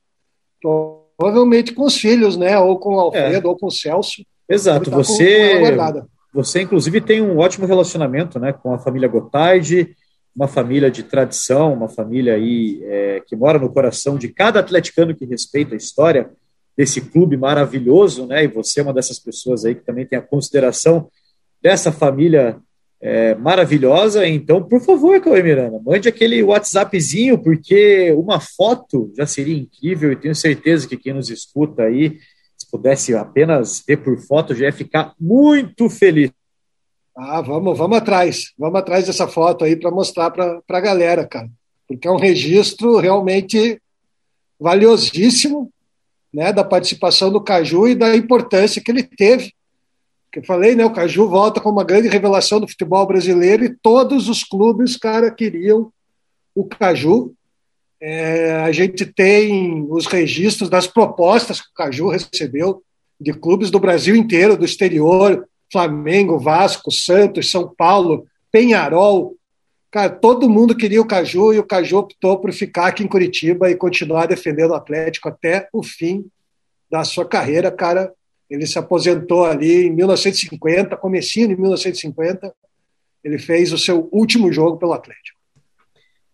Provavelmente 0.61 1.73
com 1.73 1.83
os 1.83 1.97
filhos, 1.97 2.37
né? 2.37 2.57
Ou 2.57 2.79
com 2.79 2.95
o 2.95 2.99
Alfredo, 3.01 3.47
é. 3.47 3.49
ou 3.49 3.57
com 3.57 3.67
o 3.67 3.71
Celso. 3.71 4.23
Exato. 4.47 4.89
Você, 4.91 5.59
você, 6.33 6.61
inclusive, 6.61 7.01
tem 7.01 7.21
um 7.21 7.37
ótimo 7.37 7.67
relacionamento 7.67 8.39
né, 8.39 8.53
com 8.53 8.73
a 8.73 8.79
família 8.79 9.09
Gotardi 9.09 9.93
uma 10.37 10.47
família 10.47 10.91
de 10.91 11.01
tradição, 11.01 11.73
uma 11.73 11.89
família 11.89 12.35
aí 12.35 12.79
é, 12.83 13.23
que 13.25 13.35
mora 13.35 13.57
no 13.57 13.71
coração 13.71 14.19
de 14.19 14.27
cada 14.27 14.59
atleticano 14.59 15.15
que 15.15 15.25
respeita 15.25 15.73
a 15.73 15.77
história 15.77 16.29
desse 16.77 17.01
clube 17.01 17.35
maravilhoso, 17.35 18.27
né? 18.27 18.43
E 18.43 18.47
você 18.47 18.79
é 18.79 18.83
uma 18.83 18.93
dessas 18.93 19.17
pessoas 19.17 19.65
aí 19.65 19.73
que 19.73 19.83
também 19.83 20.05
tem 20.05 20.19
a 20.19 20.21
consideração 20.21 21.09
dessa 21.59 21.91
família 21.91 22.59
é, 23.01 23.33
maravilhosa. 23.33 24.27
Então, 24.27 24.61
por 24.61 24.79
favor, 24.79 25.19
Cauê 25.19 25.41
Miranda, 25.41 25.81
mande 25.83 26.07
aquele 26.07 26.43
WhatsAppzinho, 26.43 27.39
porque 27.39 28.11
uma 28.11 28.39
foto 28.39 29.11
já 29.17 29.25
seria 29.25 29.57
incrível 29.57 30.11
e 30.11 30.15
tenho 30.15 30.35
certeza 30.35 30.87
que 30.87 30.97
quem 30.97 31.13
nos 31.13 31.31
escuta 31.31 31.81
aí, 31.81 32.19
se 32.55 32.69
pudesse 32.69 33.15
apenas 33.15 33.83
ver 33.87 33.97
por 33.97 34.15
foto, 34.19 34.53
já 34.53 34.65
ia 34.65 34.71
ficar 34.71 35.15
muito 35.19 35.89
feliz. 35.89 36.29
Ah, 37.19 37.41
vamos, 37.41 37.75
vamos 37.75 37.97
atrás, 37.97 38.53
vamos 38.55 38.79
atrás 38.79 39.07
dessa 39.07 39.27
foto 39.27 39.65
aí 39.65 39.75
para 39.75 39.89
mostrar 39.89 40.29
para 40.29 40.61
a 40.69 40.79
galera, 40.79 41.25
cara, 41.25 41.49
porque 41.87 42.07
é 42.07 42.11
um 42.11 42.19
registro 42.19 42.97
realmente 42.97 43.81
valiosíssimo, 44.59 45.71
né, 46.31 46.53
da 46.53 46.63
participação 46.63 47.31
do 47.31 47.41
Caju 47.41 47.87
e 47.87 47.95
da 47.95 48.15
importância 48.15 48.79
que 48.79 48.91
ele 48.91 49.01
teve. 49.01 49.51
Que 50.31 50.39
eu 50.39 50.43
falei, 50.43 50.75
né, 50.75 50.85
o 50.85 50.93
Caju 50.93 51.27
volta 51.27 51.59
com 51.59 51.71
uma 51.71 51.83
grande 51.83 52.07
revelação 52.07 52.59
do 52.59 52.67
futebol 52.67 53.07
brasileiro 53.07 53.65
e 53.65 53.75
todos 53.75 54.29
os 54.29 54.43
clubes, 54.43 54.95
cara, 54.95 55.31
queriam 55.31 55.91
o 56.53 56.65
Caju. 56.65 57.33
É, 57.99 58.57
a 58.57 58.71
gente 58.71 59.07
tem 59.07 59.87
os 59.89 60.05
registros 60.05 60.69
das 60.69 60.85
propostas 60.85 61.61
que 61.61 61.69
o 61.69 61.73
Caju 61.73 62.09
recebeu 62.09 62.83
de 63.19 63.33
clubes 63.33 63.71
do 63.71 63.79
Brasil 63.79 64.15
inteiro, 64.15 64.55
do 64.55 64.65
exterior, 64.65 65.49
Flamengo, 65.71 66.39
Vasco, 66.39 66.91
Santos, 66.91 67.51
São 67.51 67.73
Paulo, 67.75 68.25
Penharol. 68.51 69.35
Cara, 69.91 70.09
todo 70.09 70.49
mundo 70.49 70.75
queria 70.75 71.01
o 71.01 71.07
Caju 71.07 71.53
e 71.53 71.59
o 71.59 71.65
Caju 71.65 71.97
optou 71.97 72.37
por 72.39 72.51
ficar 72.51 72.87
aqui 72.87 73.03
em 73.03 73.07
Curitiba 73.07 73.69
e 73.69 73.75
continuar 73.75 74.27
defendendo 74.27 74.71
o 74.71 74.75
Atlético 74.75 75.29
até 75.29 75.67
o 75.73 75.83
fim 75.83 76.25
da 76.89 77.03
sua 77.03 77.25
carreira, 77.25 77.71
cara. 77.71 78.13
Ele 78.49 78.65
se 78.65 78.79
aposentou 78.79 79.45
ali 79.45 79.87
em 79.87 79.93
1950, 79.93 80.95
comecinho 80.97 81.49
de 81.49 81.55
1950. 81.55 82.53
Ele 83.23 83.37
fez 83.37 83.73
o 83.73 83.77
seu 83.77 84.07
último 84.11 84.51
jogo 84.51 84.77
pelo 84.77 84.93
Atlético. 84.93 85.37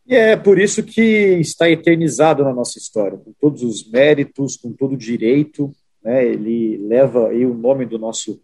E 0.06 0.16
é 0.16 0.36
por 0.36 0.60
isso 0.60 0.84
que 0.84 1.02
está 1.40 1.70
eternizado 1.70 2.44
na 2.44 2.54
nossa 2.54 2.78
história, 2.78 3.18
com 3.18 3.34
todos 3.40 3.64
os 3.64 3.90
méritos, 3.90 4.58
com 4.58 4.72
todo 4.74 4.94
o 4.94 4.98
direito. 4.98 5.72
Né? 6.04 6.26
Ele 6.26 6.78
leva 6.78 7.30
aí 7.30 7.46
o 7.46 7.54
nome 7.54 7.86
do 7.86 7.98
nosso 7.98 8.40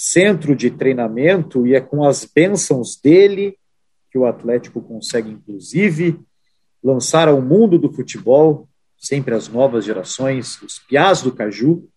centro 0.00 0.54
de 0.54 0.70
treinamento 0.70 1.66
e 1.66 1.74
é 1.74 1.80
com 1.80 2.04
as 2.04 2.24
bênçãos 2.24 2.96
dele 2.96 3.58
que 4.12 4.16
o 4.16 4.26
Atlético 4.26 4.80
consegue, 4.80 5.28
inclusive, 5.28 6.20
lançar 6.82 7.26
ao 7.26 7.42
mundo 7.42 7.76
do 7.76 7.92
futebol 7.92 8.68
sempre 8.96 9.34
as 9.34 9.48
novas 9.48 9.84
gerações, 9.84 10.62
os 10.62 10.78
piás 10.78 11.20
do 11.20 11.32
Caju, 11.32 11.88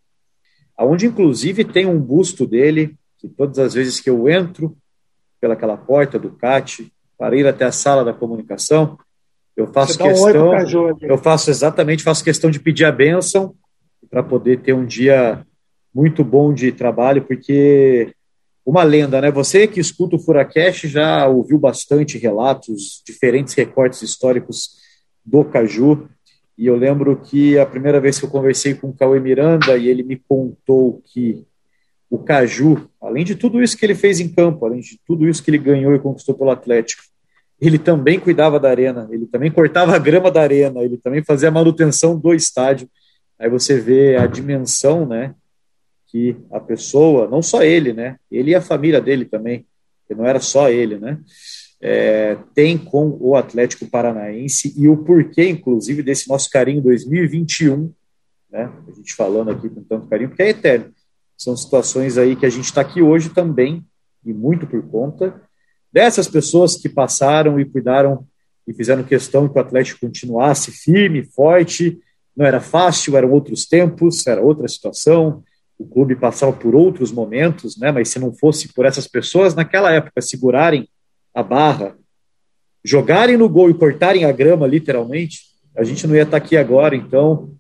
aonde 0.76 1.06
inclusive 1.06 1.64
tem 1.64 1.86
um 1.86 2.00
busto 2.00 2.46
dele, 2.48 2.96
que 3.20 3.28
todas 3.28 3.60
as 3.60 3.76
vezes 3.76 4.00
que 4.00 4.10
eu 4.10 4.28
entro 4.28 4.76
pelaquela 5.40 5.78
porta 5.78 6.18
do 6.18 6.32
CAT 6.32 6.92
para 7.18 7.36
ir 7.36 7.46
até 7.46 7.66
a 7.66 7.72
sala 7.72 8.04
da 8.04 8.14
comunicação, 8.14 8.98
eu 9.56 9.68
faço 9.68 9.98
questão, 9.98 10.50
um 10.50 10.52
Caju, 10.52 10.98
eu 11.02 11.18
faço 11.20 11.52
exatamente, 11.52 12.04
faço 12.04 12.24
questão 12.24 12.50
de 12.50 12.60
pedir 12.60 12.86
a 12.86 12.92
bênção 12.92 13.56
para 14.10 14.24
poder 14.24 14.62
ter 14.62 14.74
um 14.74 14.86
dia 14.86 15.46
muito 15.94 16.24
bom 16.24 16.54
de 16.54 16.72
trabalho, 16.72 17.24
porque 17.24 18.14
uma 18.66 18.84
lenda, 18.84 19.20
né? 19.20 19.32
Você 19.32 19.68
que 19.68 19.80
escuta 19.80 20.16
o 20.16 20.20
Furacast 20.20 20.88
já 20.88 21.28
ouviu 21.28 21.58
bastante 21.58 22.18
relatos, 22.18 23.02
diferentes 23.06 23.54
recortes 23.54 24.02
históricos 24.02 24.78
do 25.26 25.44
Caju, 25.44 26.08
e 26.58 26.68
eu 26.68 26.76
lembro 26.76 27.18
que 27.18 27.58
a 27.58 27.66
primeira 27.66 28.00
vez 28.00 28.20
que 28.20 28.26
eu 28.26 28.30
conversei 28.30 28.76
com 28.76 28.90
o 28.90 28.94
Cauê 28.94 29.20
Miranda 29.20 29.78
e 29.78 29.88
ele 29.88 30.04
me 30.04 30.16
contou 30.16 31.02
que 31.06 31.46
o 32.10 32.20
Caju, 32.20 32.90
além 33.02 33.24
de 33.24 33.36
tudo 33.36 33.62
isso 33.62 33.78
que 33.78 33.86
ele 33.86 33.96
fez 33.96 34.20
em 34.20 34.30
campo, 34.30 34.66
além 34.66 34.82
de 34.82 35.00
tudo 35.08 35.28
isso 35.28 35.44
que 35.44 35.50
ele 35.50 35.58
ganhou 35.58 35.96
e 35.96 36.00
conquistou 36.00 36.36
pelo 36.36 36.52
Atlético, 36.52 37.04
ele 37.60 37.80
também 37.80 38.20
cuidava 38.20 38.60
da 38.60 38.70
arena, 38.70 39.08
ele 39.12 39.26
também 39.26 39.52
cortava 39.52 39.96
a 39.96 40.00
grama 40.00 40.30
da 40.30 40.42
arena, 40.42 40.82
ele 40.82 40.98
também 40.98 41.24
fazia 41.24 41.50
a 41.50 41.52
manutenção 41.52 42.18
do 42.18 42.34
estádio. 42.34 42.90
Aí 43.40 43.50
você 43.50 43.80
vê 43.80 44.18
a 44.18 44.28
dimensão, 44.28 45.06
né, 45.06 45.34
que 46.12 46.36
a 46.52 46.60
pessoa, 46.60 47.28
não 47.28 47.42
só 47.42 47.64
ele, 47.64 47.94
né, 47.94 48.18
ele 48.30 48.52
e 48.52 48.56
a 48.56 48.62
família 48.62 49.00
dele 49.00 49.24
também, 49.24 49.66
que 50.08 50.14
não 50.14 50.26
era 50.26 50.42
só 50.42 50.70
ele, 50.70 50.98
né, 50.98 51.18
é, 51.80 52.38
tem 52.54 52.78
com 52.78 53.18
o 53.20 53.36
Atlético 53.36 53.88
Paranaense 53.88 54.74
e 54.78 54.88
o 54.90 54.98
porquê, 54.98 55.48
inclusive, 55.48 56.04
desse 56.04 56.28
nosso 56.28 56.50
carinho 56.50 56.82
2021, 56.82 57.92
né, 58.52 58.70
a 58.88 58.92
gente 58.92 59.14
falando 59.14 59.52
aqui 59.52 59.70
com 59.70 59.82
tanto 59.84 60.08
carinho, 60.08 60.30
porque 60.30 60.44
é 60.44 60.50
eterno. 60.50 60.92
São 61.38 61.56
situações 61.56 62.18
aí 62.18 62.36
que 62.36 62.46
a 62.46 62.50
gente 62.50 62.66
está 62.66 62.82
aqui 62.82 63.02
hoje 63.02 63.30
também, 63.30 63.84
e 64.24 64.34
muito 64.34 64.68
por 64.68 64.84
conta 64.84 65.42
dessas 65.92 66.28
pessoas 66.28 66.76
que 66.76 66.88
passaram 66.88 67.60
e 67.60 67.66
cuidaram 67.66 68.28
e 68.68 68.74
fizeram 68.74 69.04
questão 69.04 69.50
que 69.50 69.58
o 69.58 69.62
Atlético 69.62 70.02
continuasse 70.02 70.72
firme, 70.72 71.24
forte. 71.24 72.00
Não 72.38 72.46
era 72.46 72.62
fácil, 72.62 73.18
eram 73.18 73.32
outros 73.32 73.66
tempos, 73.66 74.26
era 74.28 74.40
outra 74.40 74.68
situação 74.68 75.44
o 75.82 75.88
clube 75.88 76.16
passava 76.16 76.54
por 76.54 76.76
outros 76.76 77.12
momentos, 77.12 77.78
né? 77.78 77.92
Mas 77.92 78.10
se 78.10 78.20
não 78.20 78.34
fosse 78.34 78.72
por 78.74 78.86
essas 78.86 79.08
pessoas 79.08 79.56
naquela 79.56 79.92
época 79.92 80.22
segurarem 80.22 80.88
a 81.34 81.42
barra 81.42 81.96
jogarem 82.84 83.38
no 83.38 83.48
gol 83.48 83.70
e 83.70 83.74
cortarem 83.74 84.26
a 84.26 84.32
grama, 84.32 84.68
literalmente, 84.68 85.42
a 85.76 85.84
gente 85.84 86.06
não 86.08 86.16
ia 86.16 86.24
estar 86.24 86.38
aqui 86.38 86.58
agora. 86.58 86.96
Então, 86.96 87.54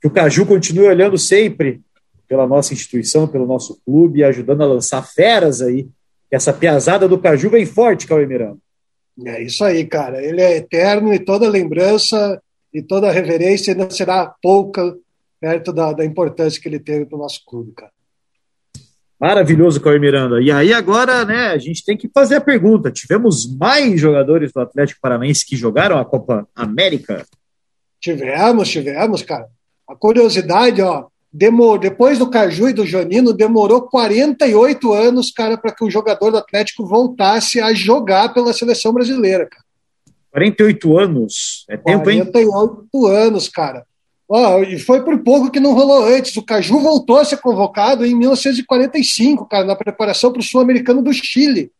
que 0.00 0.06
o 0.06 0.10
Caju 0.10 0.46
continue 0.46 0.86
olhando 0.86 1.18
sempre 1.18 1.80
pela 2.28 2.46
nossa 2.46 2.72
instituição, 2.72 3.26
pelo 3.26 3.46
nosso 3.46 3.80
clube, 3.84 4.24
ajudando 4.24 4.62
a 4.62 4.66
lançar 4.66 5.02
feras 5.02 5.60
aí. 5.60 5.88
Essa 6.30 6.52
piazada 6.52 7.08
do 7.08 7.18
Caju 7.18 7.50
vem 7.50 7.66
forte, 7.66 8.06
Cauê 8.06 8.26
Miranda. 8.26 8.58
É 9.24 9.42
isso 9.42 9.64
aí, 9.64 9.84
cara. 9.84 10.22
Ele 10.22 10.40
é 10.40 10.56
eterno 10.56 11.12
e 11.12 11.18
toda 11.18 11.48
lembrança 11.48 12.40
e 12.72 12.82
toda 12.82 13.10
reverência 13.10 13.72
ainda 13.72 13.88
será 13.90 14.34
pouca 14.42 14.96
perto 15.40 15.72
da, 15.72 15.92
da 15.92 16.04
importância 16.04 16.60
que 16.60 16.68
ele 16.68 16.78
teve 16.78 17.06
para 17.06 17.16
o 17.16 17.20
nosso 17.20 17.44
clube, 17.44 17.72
cara. 17.72 17.92
Maravilhoso, 19.18 19.80
Cauê 19.80 19.98
Miranda. 19.98 20.42
E 20.42 20.50
aí 20.50 20.74
agora, 20.74 21.24
né, 21.24 21.48
a 21.48 21.58
gente 21.58 21.84
tem 21.84 21.96
que 21.96 22.08
fazer 22.12 22.36
a 22.36 22.40
pergunta. 22.40 22.90
Tivemos 22.90 23.46
mais 23.56 23.98
jogadores 23.98 24.52
do 24.52 24.60
Atlético 24.60 25.00
Paranaense 25.00 25.46
que 25.46 25.56
jogaram 25.56 25.98
a 25.98 26.04
Copa 26.04 26.46
América? 26.54 27.24
Tivemos, 27.98 28.68
tivemos, 28.68 29.22
cara. 29.22 29.46
A 29.88 29.96
curiosidade, 29.96 30.82
ó, 30.82 31.06
demorou, 31.32 31.78
depois 31.78 32.18
do 32.18 32.28
Caju 32.28 32.68
e 32.68 32.72
do 32.74 32.84
Jonino, 32.84 33.32
demorou 33.32 33.82
48 33.82 34.92
anos, 34.92 35.30
cara, 35.30 35.56
para 35.56 35.74
que 35.74 35.84
o 35.84 35.90
jogador 35.90 36.30
do 36.30 36.38
Atlético 36.38 36.86
voltasse 36.86 37.58
a 37.58 37.72
jogar 37.72 38.34
pela 38.34 38.52
seleção 38.52 38.92
brasileira, 38.92 39.46
cara. 39.46 39.64
48 40.32 40.98
anos? 40.98 41.64
É 41.70 41.78
tempo, 41.78 42.04
48 42.04 42.38
hein? 42.38 42.48
48 42.50 43.06
anos, 43.06 43.48
cara. 43.48 43.86
Ó, 44.28 44.60
e 44.62 44.78
foi 44.78 45.04
por 45.04 45.22
pouco 45.22 45.50
que 45.50 45.60
não 45.60 45.72
rolou 45.72 46.04
antes. 46.04 46.36
O 46.36 46.42
Caju 46.42 46.80
voltou 46.80 47.18
a 47.18 47.24
ser 47.24 47.36
convocado 47.36 48.04
em 48.04 48.14
1945, 48.14 49.46
cara, 49.46 49.64
na 49.64 49.76
preparação 49.76 50.32
para 50.32 50.40
o 50.40 50.42
Sul-Americano 50.42 51.02
do 51.02 51.12
Chile. 51.12 51.70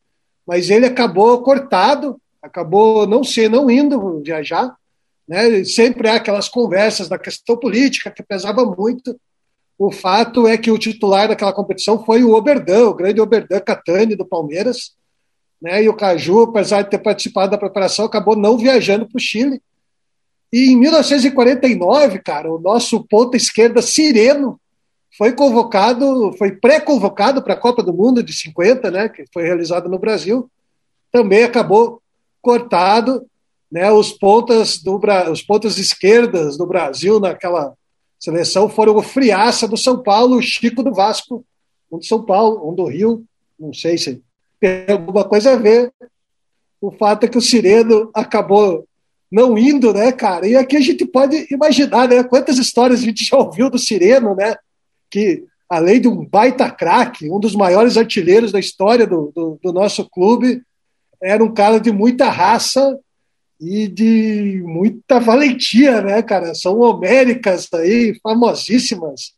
Mas 0.47 0.71
ele 0.71 0.87
acabou 0.87 1.43
cortado, 1.43 2.21
acabou 2.41 3.07
não 3.07 3.25
ser, 3.25 3.51
não 3.51 3.69
indo 3.69 4.23
viajar. 4.23 4.77
Né? 5.27 5.65
Sempre 5.65 6.09
há 6.09 6.15
aquelas 6.15 6.49
conversas 6.49 7.09
da 7.09 7.19
questão 7.19 7.57
política 7.57 8.13
que 8.13 8.23
pesava 8.23 8.65
muito. 8.65 9.19
O 9.77 9.91
fato 9.91 10.47
é 10.47 10.57
que 10.57 10.71
o 10.71 10.79
titular 10.79 11.29
daquela 11.29 11.53
competição 11.53 12.05
foi 12.05 12.23
o 12.23 12.33
Oberdan, 12.33 12.89
o 12.89 12.95
grande 12.95 13.21
Oberdan 13.21 13.59
Catani 13.59 14.15
do 14.15 14.25
Palmeiras. 14.25 14.95
Né? 15.61 15.83
E 15.83 15.89
o 15.89 15.97
Caju, 15.97 16.45
apesar 16.45 16.83
de 16.83 16.91
ter 16.91 16.99
participado 16.99 17.51
da 17.51 17.59
preparação, 17.59 18.05
acabou 18.05 18.37
não 18.37 18.57
viajando 18.57 19.05
para 19.05 19.17
o 19.17 19.21
Chile 19.21 19.61
e 20.53 20.71
em 20.71 20.77
1949, 20.77 22.19
cara, 22.21 22.53
o 22.53 22.59
nosso 22.59 23.05
ponta 23.05 23.37
esquerda 23.37 23.83
Sireno 23.83 24.61
foi 25.17 25.33
convocado, 25.33 26.33
foi 26.37 26.53
pré-convocado 26.53 27.43
para 27.43 27.55
a 27.55 27.59
Copa 27.59 27.83
do 27.83 27.93
Mundo 27.93 28.23
de 28.23 28.33
50, 28.33 28.91
né, 28.91 29.09
que 29.09 29.25
foi 29.33 29.45
realizada 29.45 29.89
no 29.89 29.99
Brasil. 29.99 30.51
Também 31.11 31.43
acabou 31.43 32.01
cortado, 32.43 33.27
né? 33.71 33.91
Os 33.91 34.13
pontas 34.13 34.79
do 34.79 35.01
os 35.31 35.43
pontas 35.43 35.79
esquerdas 35.79 36.57
do 36.57 36.67
Brasil 36.67 37.19
naquela 37.19 37.75
seleção 38.19 38.69
foram 38.69 38.97
o 38.97 39.03
Friaça 39.03 39.67
do 39.67 39.77
São 39.77 40.03
Paulo, 40.03 40.37
o 40.37 40.43
Chico 40.43 40.83
do 40.83 40.95
Vasco, 40.95 41.45
um 41.91 41.99
do 41.99 42.05
São 42.05 42.25
Paulo, 42.25 42.71
um 42.71 42.75
do 42.75 42.85
Rio, 42.85 43.25
não 43.59 43.73
sei 43.73 43.99
se 43.99 44.23
tem 44.61 44.87
alguma 44.89 45.25
coisa 45.25 45.53
a 45.53 45.57
ver. 45.57 45.93
O 46.81 46.91
fato 46.93 47.25
é 47.25 47.29
que 47.29 47.39
o 47.39 47.43
Sireno 47.43 48.11
acabou 48.15 48.86
não 49.31 49.59
indo, 49.59 49.93
né, 49.93 50.13
cara? 50.13 50.47
E 50.47 50.57
aqui 50.57 50.77
a 50.77 50.81
gente 50.81 51.05
pode 51.05 51.47
imaginar, 51.51 52.09
né? 52.09 52.23
Quantas 52.23 52.59
histórias 52.59 53.01
a 53.01 53.05
gente 53.05 53.25
já 53.25 53.37
ouviu 53.37 53.69
do 53.69 53.79
Sireno, 53.79 54.35
né? 54.35 54.55
Que, 55.11 55.45
além 55.69 56.01
de 56.01 56.09
um 56.09 56.25
baita 56.25 56.71
craque, 56.71 57.31
um 57.31 57.41
dos 57.41 57.55
maiores 57.55 57.97
artilheiros 57.97 58.53
da 58.53 58.61
história 58.61 59.07
do, 59.07 59.33
do, 59.35 59.59
do, 59.63 59.73
nosso 59.73 60.09
clube, 60.09 60.63
era 61.21 61.43
um 61.43 61.53
cara 61.53 61.79
de 61.81 61.91
muita 61.91 62.31
raça 62.31 62.99
e 63.61 63.89
de 63.89 64.63
muita 64.65 65.19
valentia, 65.19 66.01
né, 66.03 66.23
cara? 66.23 66.55
São 66.55 66.79
homéricas 66.81 67.69
aí, 67.73 68.19
famosíssimas, 68.23 69.35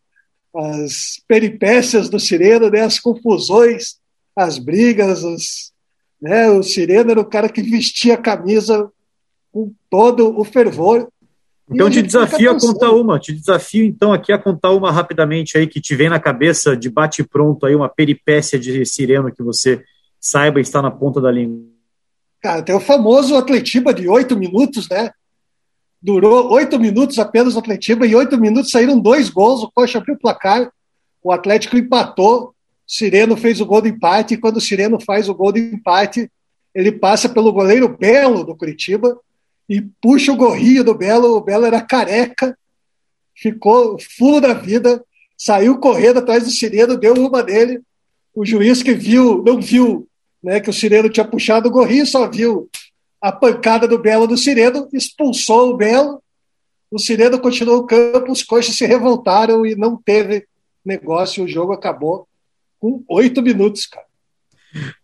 as 0.54 1.22
peripécias 1.26 2.10
do 2.10 2.20
Sireno, 2.20 2.68
né? 2.68 2.82
As 2.82 2.98
confusões, 2.98 3.96
as 4.36 4.58
brigas, 4.58 5.24
os, 5.24 5.72
né? 6.20 6.50
O 6.50 6.62
Sireno 6.62 7.10
era 7.10 7.20
o 7.20 7.24
cara 7.24 7.48
que 7.48 7.62
vestia 7.62 8.14
a 8.14 8.18
camisa 8.18 8.90
com 9.52 9.72
todo 9.90 10.38
o 10.38 10.44
fervor. 10.44 11.08
Então 11.70 11.90
te 11.90 12.00
desafio 12.00 12.50
a 12.50 12.58
contar 12.58 12.92
uma, 12.92 13.18
te 13.18 13.32
desafio 13.32 13.84
então 13.84 14.12
aqui 14.12 14.32
a 14.32 14.38
contar 14.38 14.70
uma 14.70 14.90
rapidamente 14.90 15.58
aí 15.58 15.66
que 15.66 15.80
te 15.80 15.94
vem 15.94 16.08
na 16.08 16.18
cabeça 16.18 16.74
de 16.74 16.88
bate 16.88 17.22
pronto 17.22 17.66
aí 17.66 17.74
uma 17.74 17.88
peripécia 17.88 18.58
de 18.58 18.86
sireno 18.86 19.30
que 19.30 19.42
você 19.42 19.84
saiba 20.18 20.60
estar 20.60 20.80
na 20.80 20.90
ponta 20.90 21.20
da 21.20 21.30
língua. 21.30 21.62
Cara, 22.40 22.62
tem 22.62 22.74
o 22.74 22.80
famoso 22.80 23.36
Atletiba 23.36 23.92
de 23.92 24.08
oito 24.08 24.36
minutos, 24.36 24.88
né? 24.88 25.10
Durou 26.00 26.52
oito 26.52 26.78
minutos 26.78 27.18
apenas 27.18 27.54
o 27.54 27.58
Atletiba 27.58 28.06
e 28.06 28.14
oito 28.14 28.38
minutos 28.38 28.70
saíram 28.70 28.98
dois 28.98 29.28
gols, 29.28 29.62
o 29.62 29.70
Coxa 29.70 29.98
abriu 29.98 30.14
o 30.14 30.18
placar, 30.18 30.72
o 31.22 31.32
Atlético 31.32 31.76
empatou, 31.76 32.54
Sireno 32.86 33.36
fez 33.36 33.60
o 33.60 33.66
gol 33.66 33.82
de 33.82 33.90
empate 33.90 34.34
e 34.34 34.36
quando 34.38 34.56
o 34.56 34.60
Sireno 34.60 34.98
faz 35.00 35.28
o 35.28 35.34
gol 35.34 35.52
de 35.52 35.60
empate, 35.60 36.30
ele 36.74 36.92
passa 36.92 37.28
pelo 37.28 37.52
goleiro 37.52 37.88
Belo 37.88 38.44
do 38.44 38.56
Curitiba, 38.56 39.18
e 39.68 39.82
puxa 40.00 40.32
o 40.32 40.36
gorrinho 40.36 40.82
do 40.82 40.94
Belo. 40.94 41.36
O 41.36 41.40
Belo 41.40 41.66
era 41.66 41.80
careca, 41.80 42.56
ficou 43.34 43.98
fulo 44.16 44.40
da 44.40 44.54
vida, 44.54 45.04
saiu 45.36 45.78
correndo 45.78 46.18
atrás 46.18 46.44
do 46.44 46.50
Sireno, 46.50 46.96
deu 46.96 47.14
uma 47.14 47.42
nele. 47.42 47.80
O 48.34 48.46
juiz 48.46 48.82
que 48.82 48.94
viu, 48.94 49.42
não 49.44 49.60
viu 49.60 50.08
né, 50.42 50.60
que 50.60 50.70
o 50.70 50.72
Sireno 50.72 51.08
tinha 51.08 51.26
puxado 51.26 51.68
o 51.68 51.72
gorrinho, 51.72 52.06
só 52.06 52.28
viu 52.28 52.68
a 53.20 53.32
pancada 53.32 53.86
do 53.86 53.98
Belo 53.98 54.26
do 54.26 54.36
Sireno, 54.36 54.88
expulsou 54.92 55.70
o 55.70 55.76
Belo. 55.76 56.22
O 56.90 56.98
Sireno 56.98 57.38
continuou 57.38 57.78
o 57.78 57.86
campo, 57.86 58.32
os 58.32 58.42
coxas 58.42 58.76
se 58.76 58.86
revoltaram 58.86 59.66
e 59.66 59.74
não 59.74 59.96
teve 59.96 60.46
negócio. 60.84 61.44
O 61.44 61.48
jogo 61.48 61.72
acabou 61.72 62.26
com 62.80 63.02
oito 63.08 63.42
minutos, 63.42 63.86
cara. 63.86 64.06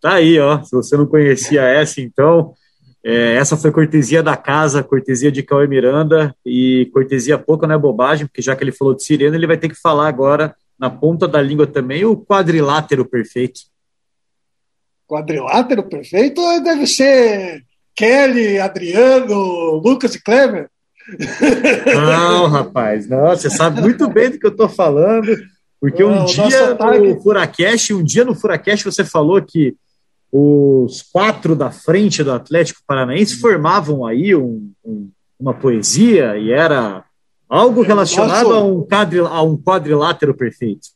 Tá 0.00 0.14
aí, 0.14 0.38
ó. 0.38 0.62
Se 0.62 0.74
você 0.74 0.96
não 0.96 1.06
conhecia 1.06 1.62
essa, 1.62 2.00
então 2.00 2.54
é, 3.04 3.34
essa 3.34 3.54
foi 3.54 3.70
cortesia 3.70 4.22
da 4.22 4.34
casa, 4.34 4.82
cortesia 4.82 5.30
de 5.30 5.42
Cauê 5.42 5.66
Miranda, 5.66 6.34
e 6.44 6.88
cortesia 6.90 7.36
pouca 7.36 7.66
não 7.66 7.74
é 7.74 7.78
bobagem, 7.78 8.26
porque 8.26 8.40
já 8.40 8.56
que 8.56 8.64
ele 8.64 8.72
falou 8.72 8.94
de 8.94 9.04
sirena, 9.04 9.36
ele 9.36 9.46
vai 9.46 9.58
ter 9.58 9.68
que 9.68 9.74
falar 9.74 10.08
agora, 10.08 10.56
na 10.78 10.88
ponta 10.88 11.28
da 11.28 11.42
língua 11.42 11.66
também, 11.66 12.06
o 12.06 12.16
quadrilátero 12.16 13.04
perfeito. 13.04 13.60
Quadrilátero 15.06 15.82
perfeito 15.82 16.40
deve 16.62 16.86
ser 16.86 17.62
Kelly, 17.94 18.58
Adriano, 18.58 19.74
Lucas 19.84 20.14
e 20.14 20.22
Kleber? 20.22 20.70
Não, 21.94 22.46
rapaz, 22.48 23.06
não, 23.06 23.28
você 23.28 23.50
sabe 23.50 23.82
muito 23.82 24.08
bem 24.08 24.30
do 24.30 24.38
que 24.38 24.46
eu 24.46 24.50
estou 24.50 24.68
falando, 24.68 25.36
porque 25.78 26.02
não, 26.02 26.22
um 26.22 26.24
dia 26.24 26.74
no 26.74 27.20
Furacast, 27.20 27.92
um 27.92 28.02
dia 28.02 28.24
no 28.24 28.34
Furacast 28.34 28.82
você 28.82 29.04
falou 29.04 29.42
que 29.42 29.76
os 30.36 31.00
quatro 31.00 31.54
da 31.54 31.70
frente 31.70 32.24
do 32.24 32.32
Atlético 32.32 32.80
Paranaense 32.84 33.38
formavam 33.38 34.04
aí 34.04 34.34
um, 34.34 34.72
um, 34.84 35.08
uma 35.38 35.54
poesia 35.54 36.36
e 36.36 36.50
era 36.50 37.04
algo 37.48 37.82
relacionado 37.82 38.48
nosso... 38.48 38.52
a, 38.52 38.64
um 38.64 38.82
quadril, 38.84 39.26
a 39.28 39.42
um 39.42 39.56
quadrilátero 39.56 40.34
perfeito. 40.34 40.88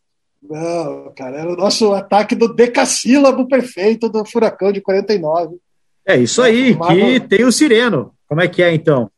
Não, 0.42 1.12
cara, 1.14 1.36
era 1.36 1.52
o 1.52 1.56
nosso 1.56 1.92
ataque 1.92 2.34
do 2.34 2.52
decassílabo 2.52 3.46
perfeito 3.46 4.08
do 4.08 4.24
Furacão 4.24 4.72
de 4.72 4.80
49. 4.80 5.58
É 6.04 6.16
isso 6.16 6.42
aí, 6.42 6.76
que 6.76 7.20
tem 7.20 7.44
o 7.44 7.52
Sireno. 7.52 8.12
Como 8.26 8.40
é 8.40 8.48
que 8.48 8.60
é 8.60 8.74
então? 8.74 9.08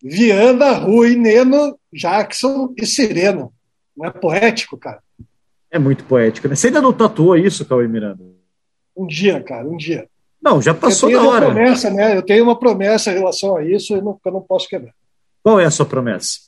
Viana, 0.00 0.74
Rui, 0.74 1.16
Neno, 1.16 1.76
Jackson 1.92 2.72
e 2.76 2.86
Sireno. 2.86 3.52
Não 3.96 4.06
é 4.06 4.10
poético, 4.12 4.76
cara? 4.76 5.00
É 5.68 5.80
muito 5.80 6.04
poético, 6.04 6.46
né? 6.46 6.54
Você 6.54 6.68
ainda 6.68 6.80
não 6.80 6.92
tatuou 6.92 7.36
isso, 7.36 7.64
Cauê 7.64 7.88
Miranda? 7.88 8.37
Um 8.98 9.06
dia, 9.06 9.40
cara, 9.40 9.68
um 9.68 9.76
dia. 9.76 10.08
Não, 10.42 10.60
já 10.60 10.74
passou 10.74 11.10
da 11.10 11.22
hora. 11.22 11.46
Promessa, 11.46 11.88
né? 11.88 12.16
Eu 12.16 12.22
tenho 12.22 12.42
uma 12.42 12.58
promessa 12.58 13.12
em 13.12 13.14
relação 13.14 13.56
a 13.56 13.64
isso 13.64 13.96
e 13.96 14.02
não, 14.02 14.18
eu 14.24 14.32
não 14.32 14.40
posso 14.40 14.68
quebrar. 14.68 14.92
Qual 15.40 15.60
é 15.60 15.64
a 15.64 15.70
sua 15.70 15.86
promessa? 15.86 16.40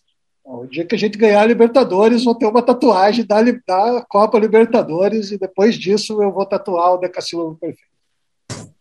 O 0.44 0.66
dia 0.66 0.84
que 0.84 0.96
a 0.96 0.98
gente 0.98 1.16
ganhar 1.16 1.42
a 1.42 1.46
Libertadores, 1.46 2.24
vou 2.24 2.34
ter 2.34 2.46
uma 2.46 2.60
tatuagem 2.60 3.24
da, 3.24 3.40
da 3.40 4.04
Copa 4.08 4.36
Libertadores 4.36 5.30
e 5.30 5.38
depois 5.38 5.76
disso 5.76 6.20
eu 6.20 6.32
vou 6.32 6.44
tatuar 6.44 6.94
o 6.94 6.98
Decassílabo 6.98 7.56
Perfeito. 7.56 7.88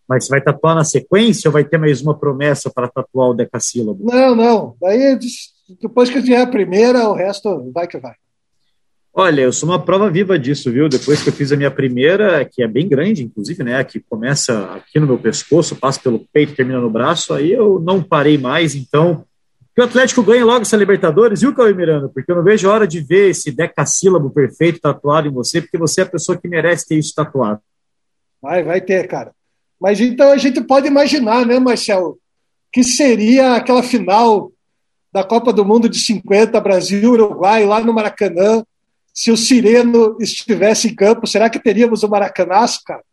Mas 0.07 0.25
você 0.25 0.31
vai 0.31 0.41
tatuar 0.41 0.73
na 0.73 0.83
sequência 0.83 1.47
ou 1.47 1.53
vai 1.53 1.63
ter 1.63 1.77
mais 1.77 2.01
uma 2.01 2.17
promessa 2.17 2.71
para 2.71 2.87
tatuar 2.87 3.29
o 3.29 3.33
Decassílabo? 3.35 4.03
Não, 4.03 4.35
não. 4.35 4.75
Daí, 4.81 5.19
depois 5.79 6.09
que 6.09 6.19
vier 6.19 6.41
a 6.41 6.47
primeira, 6.47 7.07
o 7.07 7.13
resto 7.13 7.71
vai 7.71 7.87
que 7.87 7.99
vai. 7.99 8.15
Olha, 9.13 9.41
eu 9.41 9.51
sou 9.51 9.67
uma 9.67 9.83
prova 9.83 10.09
viva 10.09 10.37
disso, 10.37 10.71
viu? 10.71 10.87
Depois 10.87 11.21
que 11.21 11.29
eu 11.29 11.33
fiz 11.33 11.51
a 11.51 11.57
minha 11.57 11.71
primeira, 11.71 12.45
que 12.45 12.61
é 12.61 12.67
bem 12.67 12.87
grande, 12.87 13.23
inclusive, 13.23 13.63
né? 13.63 13.83
Que 13.83 13.99
começa 13.99 14.71
aqui 14.73 14.99
no 14.99 15.07
meu 15.07 15.17
pescoço, 15.17 15.75
passa 15.75 15.99
pelo 15.99 16.25
peito, 16.31 16.55
termina 16.55 16.79
no 16.79 16.89
braço, 16.89 17.33
aí 17.33 17.51
eu 17.51 17.79
não 17.79 18.01
parei 18.01 18.37
mais, 18.37 18.75
então. 18.75 19.25
Que 19.75 19.81
o 19.81 19.85
Atlético 19.85 20.23
ganhe 20.23 20.43
logo 20.43 20.61
essa 20.61 20.77
Libertadores, 20.77 21.41
viu, 21.41 21.53
Cauê 21.53 21.73
Miranda? 21.73 22.09
Porque 22.09 22.31
eu 22.31 22.35
não 22.35 22.43
vejo 22.43 22.69
a 22.69 22.73
hora 22.73 22.87
de 22.87 22.99
ver 22.99 23.29
esse 23.29 23.51
decassílabo 23.51 24.29
perfeito 24.29 24.79
tatuado 24.79 25.27
em 25.27 25.31
você, 25.31 25.61
porque 25.61 25.77
você 25.77 26.01
é 26.01 26.03
a 26.03 26.09
pessoa 26.09 26.37
que 26.37 26.47
merece 26.47 26.87
ter 26.87 26.95
isso 26.95 27.13
tatuado. 27.15 27.59
Vai, 28.41 28.63
vai 28.63 28.79
ter, 28.79 29.07
cara. 29.07 29.31
Mas 29.79 29.99
então 29.99 30.31
a 30.31 30.37
gente 30.37 30.61
pode 30.61 30.87
imaginar, 30.87 31.45
né, 31.45 31.59
Marcel? 31.59 32.17
que 32.71 32.83
seria 32.83 33.55
aquela 33.55 33.83
final 33.83 34.51
da 35.11 35.23
Copa 35.23 35.51
do 35.51 35.65
Mundo 35.65 35.89
de 35.89 35.99
50, 35.99 36.59
Brasil-Uruguai, 36.61 37.65
lá 37.65 37.81
no 37.81 37.93
Maracanã. 37.93 38.63
Se 39.19 39.33
o 39.33 39.35
Sireno 39.35 40.15
estivesse 40.17 40.87
em 40.87 40.95
campo, 40.95 41.27
será 41.27 41.49
que 41.49 41.59
teríamos 41.59 42.03
o 42.03 42.07
Maracanaço, 42.07 42.79
cara? 42.85 43.03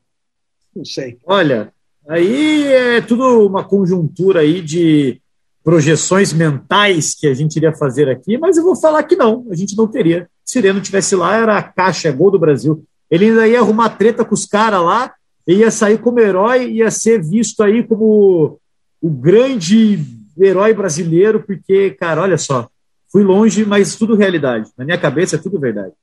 Não 0.72 0.84
sei. 0.84 1.18
Olha, 1.26 1.72
aí 2.08 2.62
é 2.72 3.00
tudo 3.00 3.44
uma 3.44 3.64
conjuntura 3.64 4.38
aí 4.38 4.62
de 4.62 5.20
projeções 5.64 6.32
mentais 6.32 7.12
que 7.12 7.26
a 7.26 7.34
gente 7.34 7.56
iria 7.56 7.74
fazer 7.74 8.08
aqui, 8.08 8.38
mas 8.38 8.56
eu 8.56 8.62
vou 8.62 8.76
falar 8.76 9.02
que 9.02 9.16
não, 9.16 9.48
a 9.50 9.56
gente 9.56 9.76
não 9.76 9.88
teria. 9.88 10.30
Se 10.44 10.52
Sireno 10.52 10.80
tivesse 10.80 11.16
lá, 11.16 11.34
era 11.34 11.58
a 11.58 11.62
caixa, 11.64 12.12
gol 12.12 12.30
do 12.30 12.38
Brasil. 12.38 12.84
Ele 13.10 13.24
ainda 13.24 13.48
ia 13.48 13.58
arrumar 13.58 13.88
treta 13.88 14.24
com 14.24 14.34
os 14.34 14.46
caras 14.46 14.84
lá, 14.84 15.12
ia 15.44 15.72
sair 15.72 15.98
como 15.98 16.20
herói, 16.20 16.70
ia 16.70 16.88
ser 16.88 17.20
visto 17.20 17.64
aí 17.64 17.82
como 17.82 18.60
o 19.02 19.10
grande 19.10 19.98
herói 20.38 20.72
brasileiro, 20.72 21.42
porque, 21.42 21.90
cara, 21.98 22.22
olha 22.22 22.38
só, 22.38 22.68
fui 23.16 23.24
longe, 23.24 23.64
mas 23.64 23.96
tudo 23.96 24.14
realidade. 24.14 24.70
Na 24.76 24.85
minha 24.85 24.98
cabeça 24.98 25.37
é 25.37 25.38
tudo 25.38 25.59
verdade. 25.59 25.94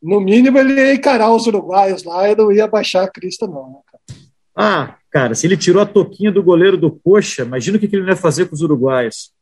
No 0.00 0.20
mínimo, 0.20 0.56
ele 0.56 0.74
ia 0.74 0.94
encarar 0.94 1.34
os 1.34 1.48
uruguaios 1.48 2.04
lá 2.04 2.30
e 2.30 2.36
não 2.36 2.52
ia 2.52 2.68
baixar 2.68 3.02
a 3.02 3.10
crista, 3.10 3.44
não. 3.44 3.70
Né, 3.70 3.78
cara? 3.90 4.20
Ah, 4.54 4.96
cara, 5.10 5.34
se 5.34 5.48
ele 5.48 5.56
tirou 5.56 5.82
a 5.82 5.86
toquinha 5.86 6.30
do 6.30 6.44
goleiro 6.44 6.76
do 6.76 6.92
Coxa, 6.92 7.42
imagina 7.42 7.76
o 7.76 7.80
que 7.80 7.86
ele 7.86 8.08
ia 8.08 8.14
fazer 8.14 8.46
com 8.46 8.54
os 8.54 8.60
uruguaios. 8.60 9.32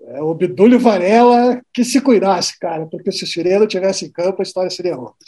É, 0.00 0.22
o 0.22 0.32
Bidulho 0.32 0.78
Varela 0.78 1.60
que 1.72 1.82
se 1.82 2.00
cuidasse, 2.00 2.56
cara, 2.60 2.86
porque 2.86 3.10
se 3.10 3.24
o 3.24 3.26
Cirelo 3.26 3.66
tivesse 3.66 4.04
em 4.04 4.12
campo, 4.12 4.40
a 4.40 4.44
história 4.44 4.70
seria 4.70 4.96
outra. 4.96 5.26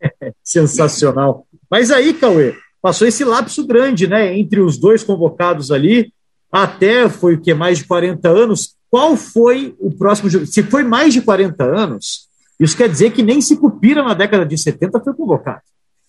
Sensacional. 0.42 1.46
Mas 1.70 1.90
aí, 1.90 2.14
Cauê, 2.14 2.56
passou 2.80 3.06
esse 3.06 3.22
lapso 3.22 3.66
grande, 3.66 4.06
né, 4.06 4.34
entre 4.38 4.60
os 4.60 4.78
dois 4.78 5.04
convocados 5.04 5.70
ali, 5.70 6.10
até 6.50 7.06
foi 7.06 7.34
o 7.34 7.40
que 7.40 7.52
mais 7.52 7.76
de 7.76 7.84
40 7.84 8.26
anos. 8.30 8.79
Qual 8.90 9.16
foi 9.16 9.76
o 9.78 9.90
próximo? 9.90 10.28
Se 10.46 10.62
foi 10.64 10.82
mais 10.82 11.14
de 11.14 11.22
40 11.22 11.62
anos, 11.64 12.28
isso 12.58 12.76
quer 12.76 12.88
dizer 12.88 13.12
que 13.12 13.22
nem 13.22 13.40
se 13.40 13.56
Cupira 13.56 14.02
na 14.02 14.14
década 14.14 14.44
de 14.44 14.58
70 14.58 15.00
foi 15.00 15.14
convocado. 15.14 15.62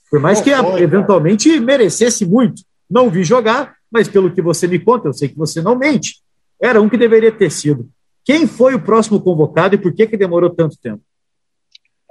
Por 0.09 0.19
mais 0.19 0.41
que 0.41 0.53
foi, 0.53 0.81
eventualmente 0.81 1.49
cara. 1.49 1.61
merecesse 1.61 2.25
muito. 2.25 2.63
Não 2.89 3.09
vi 3.09 3.23
jogar, 3.23 3.75
mas 3.89 4.09
pelo 4.09 4.31
que 4.31 4.41
você 4.41 4.67
me 4.67 4.79
conta, 4.79 5.07
eu 5.07 5.13
sei 5.13 5.29
que 5.29 5.37
você 5.37 5.61
não 5.61 5.77
mente. 5.77 6.17
Era 6.61 6.81
um 6.81 6.89
que 6.89 6.97
deveria 6.97 7.31
ter 7.31 7.49
sido. 7.49 7.89
Quem 8.25 8.45
foi 8.45 8.75
o 8.75 8.81
próximo 8.81 9.21
convocado 9.21 9.75
e 9.75 9.77
por 9.77 9.93
que, 9.93 10.07
que 10.07 10.17
demorou 10.17 10.49
tanto 10.49 10.77
tempo? 10.77 11.01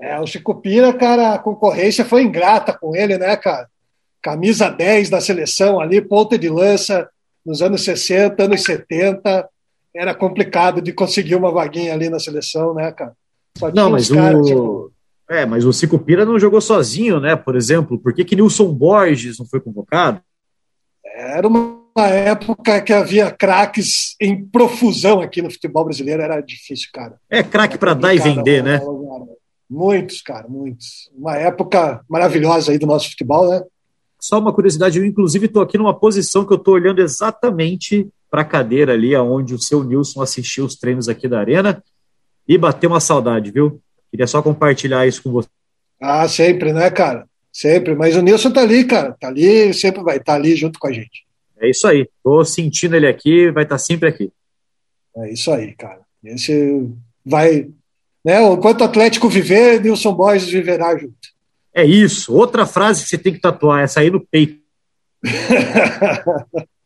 É, 0.00 0.18
o 0.18 0.26
Chico 0.26 0.54
Pira, 0.54 0.92
cara, 0.94 1.35
a 1.35 1.38
concorrência 1.38 2.04
foi 2.04 2.22
ingrata 2.22 2.72
com 2.72 2.96
ele, 2.96 3.18
né, 3.18 3.37
cara? 3.37 3.68
Camisa 4.22 4.70
10 4.70 5.11
da 5.11 5.20
seleção 5.20 5.78
ali, 5.78 6.00
ponta 6.00 6.38
de 6.38 6.48
lança, 6.48 7.09
nos 7.44 7.61
anos 7.61 7.85
60, 7.85 8.42
anos 8.42 8.62
70, 8.62 9.48
era 9.94 10.14
complicado 10.14 10.81
de 10.81 10.92
conseguir 10.92 11.35
uma 11.35 11.50
vaguinha 11.50 11.92
ali 11.92 12.09
na 12.09 12.18
seleção, 12.18 12.74
né, 12.74 12.90
cara? 12.92 13.12
não, 13.74 13.90
mas 13.90 14.11
o... 14.11 14.42
tipo... 14.42 14.92
É, 15.29 15.46
mas 15.46 15.64
o 15.64 15.72
Cico 15.72 15.96
Pira 15.96 16.24
não 16.24 16.40
jogou 16.40 16.61
sozinho, 16.61 17.20
né, 17.20 17.37
por 17.37 17.55
exemplo. 17.55 17.96
Por 17.98 18.12
que 18.12 18.24
que 18.24 18.35
Nilson 18.35 18.72
Borges 18.72 19.38
não 19.38 19.46
foi 19.46 19.61
convocado? 19.61 20.20
Era 21.05 21.46
uma 21.46 22.07
época 22.07 22.81
que 22.81 22.92
havia 22.92 23.31
craques 23.31 24.16
em 24.20 24.44
profusão 24.44 25.20
aqui 25.20 25.40
no 25.40 25.50
futebol 25.50 25.85
brasileiro, 25.85 26.22
era 26.22 26.40
difícil, 26.40 26.88
cara. 26.92 27.16
É 27.31 27.44
craque 27.44 27.79
para 27.79 27.94
dar 27.94 28.12
e 28.12 28.18
vender, 28.18 28.62
né? 28.62 28.81
Muitos, 29.68 30.20
cara, 30.20 30.48
muitos. 30.48 31.09
Uma 31.16 31.37
época 31.37 32.00
maravilhosa 32.09 32.72
aí 32.72 32.79
do 32.79 32.87
nosso 32.87 33.11
futebol, 33.11 33.48
né? 33.48 33.62
Só 34.20 34.38
uma 34.38 34.53
curiosidade, 34.53 34.98
eu 34.98 35.05
inclusive 35.05 35.46
estou 35.46 35.62
aqui 35.62 35.79
numa 35.79 35.94
posição 35.94 36.44
que 36.44 36.53
eu 36.53 36.57
estou 36.57 36.74
olhando 36.74 37.00
exatamente 37.00 38.09
para 38.31 38.43
a 38.43 38.45
cadeira 38.45 38.93
ali, 38.93 39.14
aonde 39.14 39.55
o 39.55 39.59
seu 39.59 39.83
Nilson 39.83 40.23
assistiu 40.23 40.64
os 40.64 40.77
treinos 40.77 41.09
aqui 41.09 41.27
da 41.27 41.40
Arena 41.40 41.83
e 42.47 42.57
bateu 42.57 42.88
uma 42.88 43.01
saudade, 43.01 43.51
viu? 43.51 43.81
Queria 44.11 44.27
só 44.27 44.40
compartilhar 44.43 45.07
isso 45.07 45.23
com 45.23 45.33
você. 45.33 45.49
Ah, 46.01 46.27
sempre, 46.29 46.73
né, 46.73 46.90
cara? 46.90 47.27
Sempre. 47.53 47.95
Mas 47.95 48.16
o 48.16 48.23
Nilson 48.23 48.51
tá 48.51 48.62
ali, 48.62 48.85
cara. 48.85 49.16
Tá 49.21 49.29
ali, 49.29 49.75
sempre 49.75 50.03
vai 50.03 50.16
estar 50.16 50.33
tá 50.33 50.38
ali 50.38 50.57
junto 50.57 50.79
com 50.79 50.87
a 50.88 50.93
gente. 50.93 51.27
É 51.61 51.69
isso 51.69 51.87
aí. 51.87 52.09
Tô 52.23 52.45
sentindo 52.45 52.97
ele 52.97 53.07
aqui, 53.07 53.51
vai 53.51 53.64
estar 53.64 53.75
tá 53.75 53.79
sempre 53.79 54.09
aqui. 54.09 54.33
É 55.16 55.33
isso 55.33 55.51
aí, 55.53 55.75
cara. 55.75 56.01
Esse 56.25 56.88
vai, 57.25 57.69
né? 58.25 58.43
Enquanto 58.43 58.81
o 58.81 58.85
Atlético 58.85 59.29
viver, 59.29 59.81
Nilson 59.81 60.14
Borges 60.14 60.49
viverá 60.49 60.97
junto. 60.97 61.14
É 61.75 61.85
isso. 61.85 62.35
Outra 62.35 62.66
frase 62.66 63.03
que 63.03 63.09
você 63.09 63.19
tem 63.19 63.33
que 63.33 63.40
tatuar, 63.40 63.83
essa 63.83 64.01
aí 64.01 64.11
no 64.11 64.21
peito. 64.21 64.61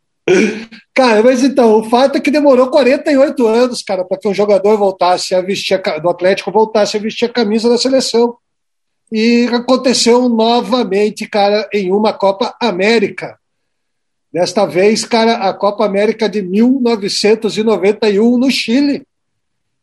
cara, 0.95 1.23
mas 1.23 1.43
então, 1.43 1.79
o 1.79 1.85
fato 1.91 2.17
é 2.17 2.21
que 2.21 2.31
demorou 2.31 2.71
48 2.71 3.47
anos, 3.47 3.83
cara, 3.83 4.05
para 4.05 4.19
que 4.19 4.29
um 4.29 4.35
jogador 4.35 4.77
voltasse 4.77 5.35
a 5.35 5.41
vestir 5.41 5.75
a, 5.75 5.99
do 5.99 6.09
Atlético 6.09 6.51
voltasse 6.51 6.97
a 6.97 7.01
vestir 7.01 7.27
a 7.27 7.33
camisa 7.33 7.69
da 7.69 7.77
seleção. 7.77 8.37
E 9.13 9.47
aconteceu 9.53 10.29
novamente, 10.29 11.29
cara, 11.29 11.69
em 11.73 11.93
uma 11.93 12.13
Copa 12.13 12.55
América. 12.61 13.39
Desta 14.33 14.67
vez, 14.67 15.05
cara, 15.05 15.49
a 15.49 15.55
Copa 15.55 15.85
América 15.85 16.29
de 16.29 16.43
1991 16.43 18.39
no 18.39 18.51
Chile. 18.51 19.07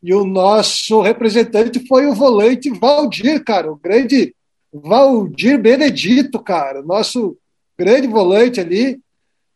E 0.02 0.12
o 0.12 0.24
nosso 0.24 1.00
representante 1.00 1.86
foi 1.86 2.06
o 2.06 2.14
volante 2.14 2.68
Valdir, 2.68 3.42
cara, 3.44 3.70
o 3.72 3.76
grande 3.76 4.34
Valdir 4.72 5.58
Benedito, 5.58 6.40
cara, 6.40 6.82
nosso 6.82 7.36
grande 7.78 8.08
volante 8.08 8.60
ali, 8.60 9.00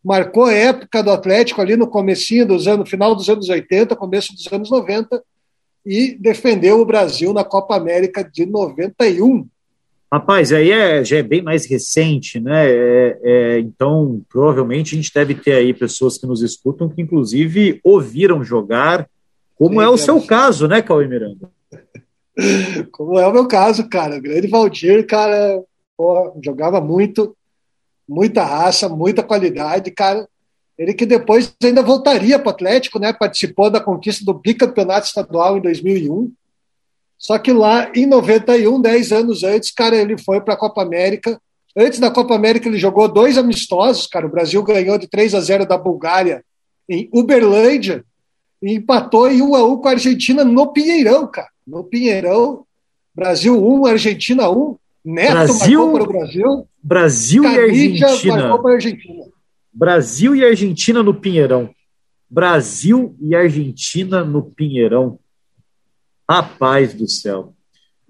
marcou 0.07 0.45
a 0.45 0.53
época 0.53 1.03
do 1.03 1.11
Atlético 1.11 1.61
ali 1.61 1.77
no 1.77 1.89
comecinho 1.89 2.47
dos 2.47 2.69
anos, 2.69 2.89
final 2.89 3.13
dos 3.13 3.29
anos 3.29 3.49
80, 3.49 3.97
começo 3.97 4.33
dos 4.33 4.47
anos 4.53 4.71
90, 4.71 5.21
e 5.85 6.15
defendeu 6.15 6.81
o 6.81 6.87
Brasil 6.87 7.33
na 7.33 7.43
Copa 7.43 7.75
América 7.75 8.23
de 8.23 8.47
91. 8.47 9.45
Rapaz, 10.13 10.53
aí 10.53 10.71
é, 10.71 11.05
já 11.05 11.17
é 11.17 11.25
bem 11.25 11.43
mais 11.43 11.67
recente, 11.67 12.39
né? 12.39 12.71
É, 12.71 13.19
é, 13.21 13.59
então, 13.59 14.23
provavelmente 14.29 14.95
a 14.95 14.97
gente 14.97 15.13
deve 15.13 15.35
ter 15.35 15.55
aí 15.55 15.75
pessoas 15.75 16.17
que 16.17 16.27
nos 16.27 16.41
escutam 16.41 16.89
que, 16.89 17.03
inclusive, 17.03 17.81
ouviram 17.83 18.45
jogar, 18.45 19.09
como 19.57 19.81
Sim, 19.81 19.87
é 19.87 19.89
o 19.89 19.97
seu 19.97 20.23
caso, 20.23 20.69
né, 20.69 20.83
Cauê 20.83 21.09
Miranda? 21.09 21.51
como 22.93 23.19
é 23.19 23.27
o 23.27 23.33
meu 23.33 23.49
caso, 23.49 23.89
cara. 23.89 24.19
O 24.19 24.23
grande 24.23 24.47
Valdir, 24.47 25.05
cara, 25.05 25.61
porra, 25.97 26.33
jogava 26.45 26.81
muito, 26.81 27.37
muita 28.09 28.45
raça, 28.45 28.89
muita 28.89 29.23
qualidade, 29.23 29.91
cara. 29.91 30.29
Ele 30.79 30.93
que 30.93 31.07
depois 31.07 31.55
ainda 31.63 31.83
voltaria 31.83 32.39
para 32.39 32.49
o 32.49 32.51
Atlético, 32.51 32.99
né? 32.99 33.13
Participou 33.13 33.71
da 33.71 33.81
conquista 33.81 34.25
do 34.25 34.35
bicampeonato 34.35 35.07
estadual 35.07 35.57
em 35.57 35.61
2001. 35.61 36.33
Só 37.19 37.39
que 37.39 37.53
lá 37.53 37.91
em 37.95 38.05
91, 38.05 38.81
10 38.81 39.13
anos 39.13 39.43
antes, 39.43 39.71
cara, 39.71 39.97
ele 39.97 40.19
foi 40.19 40.41
para 40.41 40.55
a 40.55 40.59
Copa 40.59 40.83
América. 40.83 41.41
Antes 41.75 41.99
da 41.99 42.11
Copa 42.11 42.35
América, 42.35 42.69
ele 42.69 42.79
jogou 42.79 43.09
dois 43.09 43.39
amistosos, 43.39 44.07
cara. 44.07 44.27
O 44.27 44.31
Brasil 44.31 44.63
ganhou 44.63 44.99
de 44.99 45.09
3 45.09 45.35
a 45.35 45.41
0 45.41 45.67
da 45.67 45.79
Bulgária 45.79 46.45
em 46.89 47.09
Uberlândia 47.13 48.05
e 48.63 48.75
empatou 48.75 49.31
em 49.31 49.41
1 49.41 49.55
a 49.55 49.65
1 49.65 49.77
com 49.79 49.89
a 49.89 49.93
Argentina 49.93 50.45
no 50.45 50.73
Pinheirão, 50.73 51.27
cara 51.27 51.49
no 51.67 51.83
Pinheirão. 51.83 52.65
Brasil 53.15 53.61
1, 53.61 53.87
Argentina 53.87 54.49
1. 54.49 54.77
Neto 55.07 55.33
Brasil, 55.33 55.93
para 55.93 56.03
o 56.03 56.07
Brasil. 56.09 56.69
Brasil 56.83 57.45
e 57.45 57.59
Argentina. 57.61 58.55
Argentina. 58.69 59.25
Brasil 59.73 60.35
e 60.35 60.45
Argentina 60.45 61.03
no 61.03 61.15
Pinheirão. 61.15 61.71
Brasil 62.29 63.17
e 63.21 63.33
Argentina 63.37 64.25
no 64.25 64.43
Pinheirão. 64.43 65.21
Rapaz 66.29 66.93
do 66.93 67.09
céu. 67.09 67.55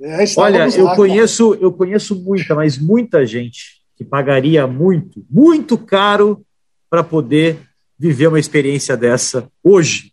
É, 0.01 0.25
Olha, 0.39 0.69
eu 0.69 0.89
conheço, 0.95 1.55
eu 1.61 1.71
conheço 1.71 2.15
muita, 2.15 2.55
mas 2.55 2.79
muita 2.79 3.27
gente 3.27 3.83
que 3.95 4.05
pagaria 4.05 4.67
muito, 4.67 5.23
muito 5.29 5.77
caro 5.77 6.45
para 6.89 7.05
poder 7.05 7.59
viver 7.99 8.29
uma 8.29 8.41
experiência 8.41 8.97
dessa 8.97 9.51
hoje 9.63 10.13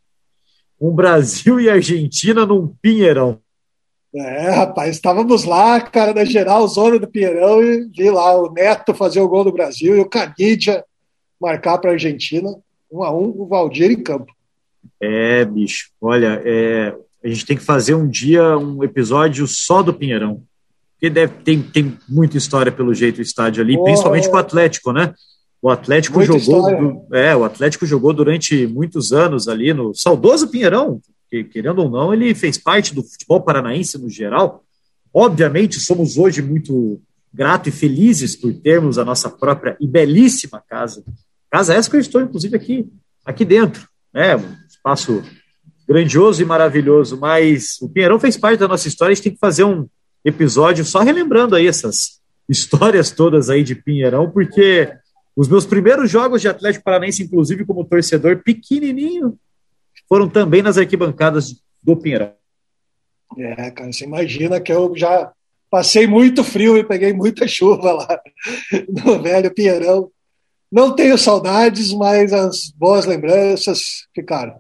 um 0.80 0.94
Brasil 0.94 1.62
e 1.62 1.70
Argentina 1.70 2.46
num 2.46 2.68
Pinheirão. 2.82 3.40
É, 4.16 4.52
rapaz, 4.52 4.96
estávamos 4.96 5.44
lá, 5.44 5.82
cara, 5.82 6.14
na 6.14 6.24
geral, 6.24 6.68
zona 6.68 7.00
do 7.00 7.08
Pinheirão, 7.08 7.64
e 7.64 7.86
vi 7.86 8.12
lá 8.12 8.40
o 8.40 8.52
Neto 8.52 8.94
fazer 8.94 9.20
o 9.20 9.28
gol 9.28 9.44
do 9.44 9.52
Brasil 9.52 9.98
e 9.98 10.00
o 10.00 10.06
Canidia 10.06 10.86
marcar 11.42 11.80
para 11.80 11.90
a 11.90 11.94
Argentina, 11.94 12.50
um 12.92 13.04
a 13.04 13.12
um, 13.12 13.34
o 13.36 13.48
Valdir 13.48 13.92
em 13.92 14.04
campo. 14.04 14.32
É, 15.02 15.44
bicho, 15.44 15.90
olha, 16.00 16.42
é, 16.46 16.96
a 17.24 17.28
gente 17.28 17.46
tem 17.46 17.58
que 17.58 17.64
fazer 17.64 17.96
um 17.96 18.08
dia 18.08 18.58
um 18.58 18.84
episódio 18.84 19.48
só 19.48 19.82
do 19.82 19.94
Pinheirão. 19.94 20.44
Porque 20.94 21.10
deve, 21.10 21.34
tem, 21.44 21.62
tem 21.62 21.98
muita 22.08 22.38
história 22.38 22.72
pelo 22.72 22.94
jeito 22.94 23.18
o 23.18 23.22
estádio 23.22 23.64
ali, 23.64 23.76
oh, 23.78 23.84
principalmente 23.84 24.30
com 24.30 24.36
o 24.36 24.40
Atlético, 24.40 24.94
né? 24.94 25.14
O 25.62 25.70
Atlético 25.70 26.20
Muita 26.20 26.38
jogou, 26.38 27.08
é, 27.14 27.36
o 27.36 27.44
Atlético 27.44 27.86
jogou 27.86 28.14
durante 28.14 28.68
muitos 28.68 29.12
anos 29.12 29.48
ali 29.48 29.74
no 29.74 29.94
saudoso 29.94 30.50
Pinheirão, 30.50 31.02
que 31.34 31.44
querendo 31.44 31.80
ou 31.80 31.90
não, 31.90 32.14
ele 32.14 32.36
fez 32.36 32.60
parte 32.60 32.94
do 32.94 33.02
futebol 33.02 33.42
paranaense 33.42 33.98
no 33.98 34.08
geral. 34.08 34.64
Obviamente, 35.12 35.80
somos 35.80 36.18
hoje 36.18 36.44
muito 36.44 37.02
gratos 37.34 37.74
e 37.74 37.76
felizes 37.76 38.36
por 38.36 38.54
termos 38.54 39.00
a 39.00 39.06
nossa 39.06 39.30
própria 39.30 39.76
e 39.80 39.88
belíssima 39.88 40.64
casa. 40.68 41.04
Casa 41.50 41.74
essa 41.74 41.90
que 41.90 41.96
eu 41.96 42.00
estou, 42.00 42.22
inclusive, 42.22 42.56
aqui 42.56 42.88
aqui 43.26 43.44
dentro, 43.46 43.88
né? 44.14 44.36
Um 44.36 44.56
espaço 44.68 45.24
grandioso 45.88 46.42
e 46.42 46.46
maravilhoso, 46.46 47.18
mas 47.18 47.82
o 47.82 47.90
Pinheirão 47.90 48.20
fez 48.20 48.38
parte 48.38 48.60
da 48.60 48.68
nossa 48.68 48.88
história, 48.88 49.14
a 49.14 49.16
gente 49.16 49.24
tem 49.24 49.34
que 49.34 49.40
fazer 49.40 49.64
um 49.64 49.88
episódio 50.24 50.86
só 50.86 51.00
relembrando 51.00 51.56
aí 51.56 51.68
essas 51.68 52.20
histórias 52.48 53.12
todas 53.12 53.50
aí 53.50 53.64
de 53.64 53.76
Pinheirão, 53.76 54.30
porque 54.30 54.92
os 55.36 55.48
meus 55.48 55.66
primeiros 55.66 56.12
jogos 56.12 56.42
de 56.42 56.48
Atlético 56.48 56.84
Paranaense, 56.84 57.24
inclusive 57.24 57.66
como 57.66 57.86
torcedor 57.86 58.38
pequenininho, 58.44 59.38
foram 60.08 60.30
também 60.30 60.62
nas 60.62 60.78
arquibancadas 60.78 61.56
do 61.82 61.96
Pinheirão. 61.98 62.34
É, 63.38 63.72
cara, 63.72 63.92
você 63.92 64.06
imagina 64.06 64.62
que 64.62 64.72
eu 64.72 64.94
já 64.96 65.32
passei 65.70 66.06
muito 66.06 66.44
frio 66.44 66.78
e 66.78 66.84
peguei 66.84 67.14
muita 67.14 67.48
chuva 67.48 67.94
lá 67.94 68.22
no 68.90 69.22
velho 69.22 69.54
Pinheirão. 69.54 70.12
Não 70.72 70.96
tenho 70.96 71.18
saudades, 71.18 71.92
mas 71.94 72.32
as 72.34 72.70
boas 72.76 73.06
lembranças 73.06 74.08
ficaram. 74.14 74.60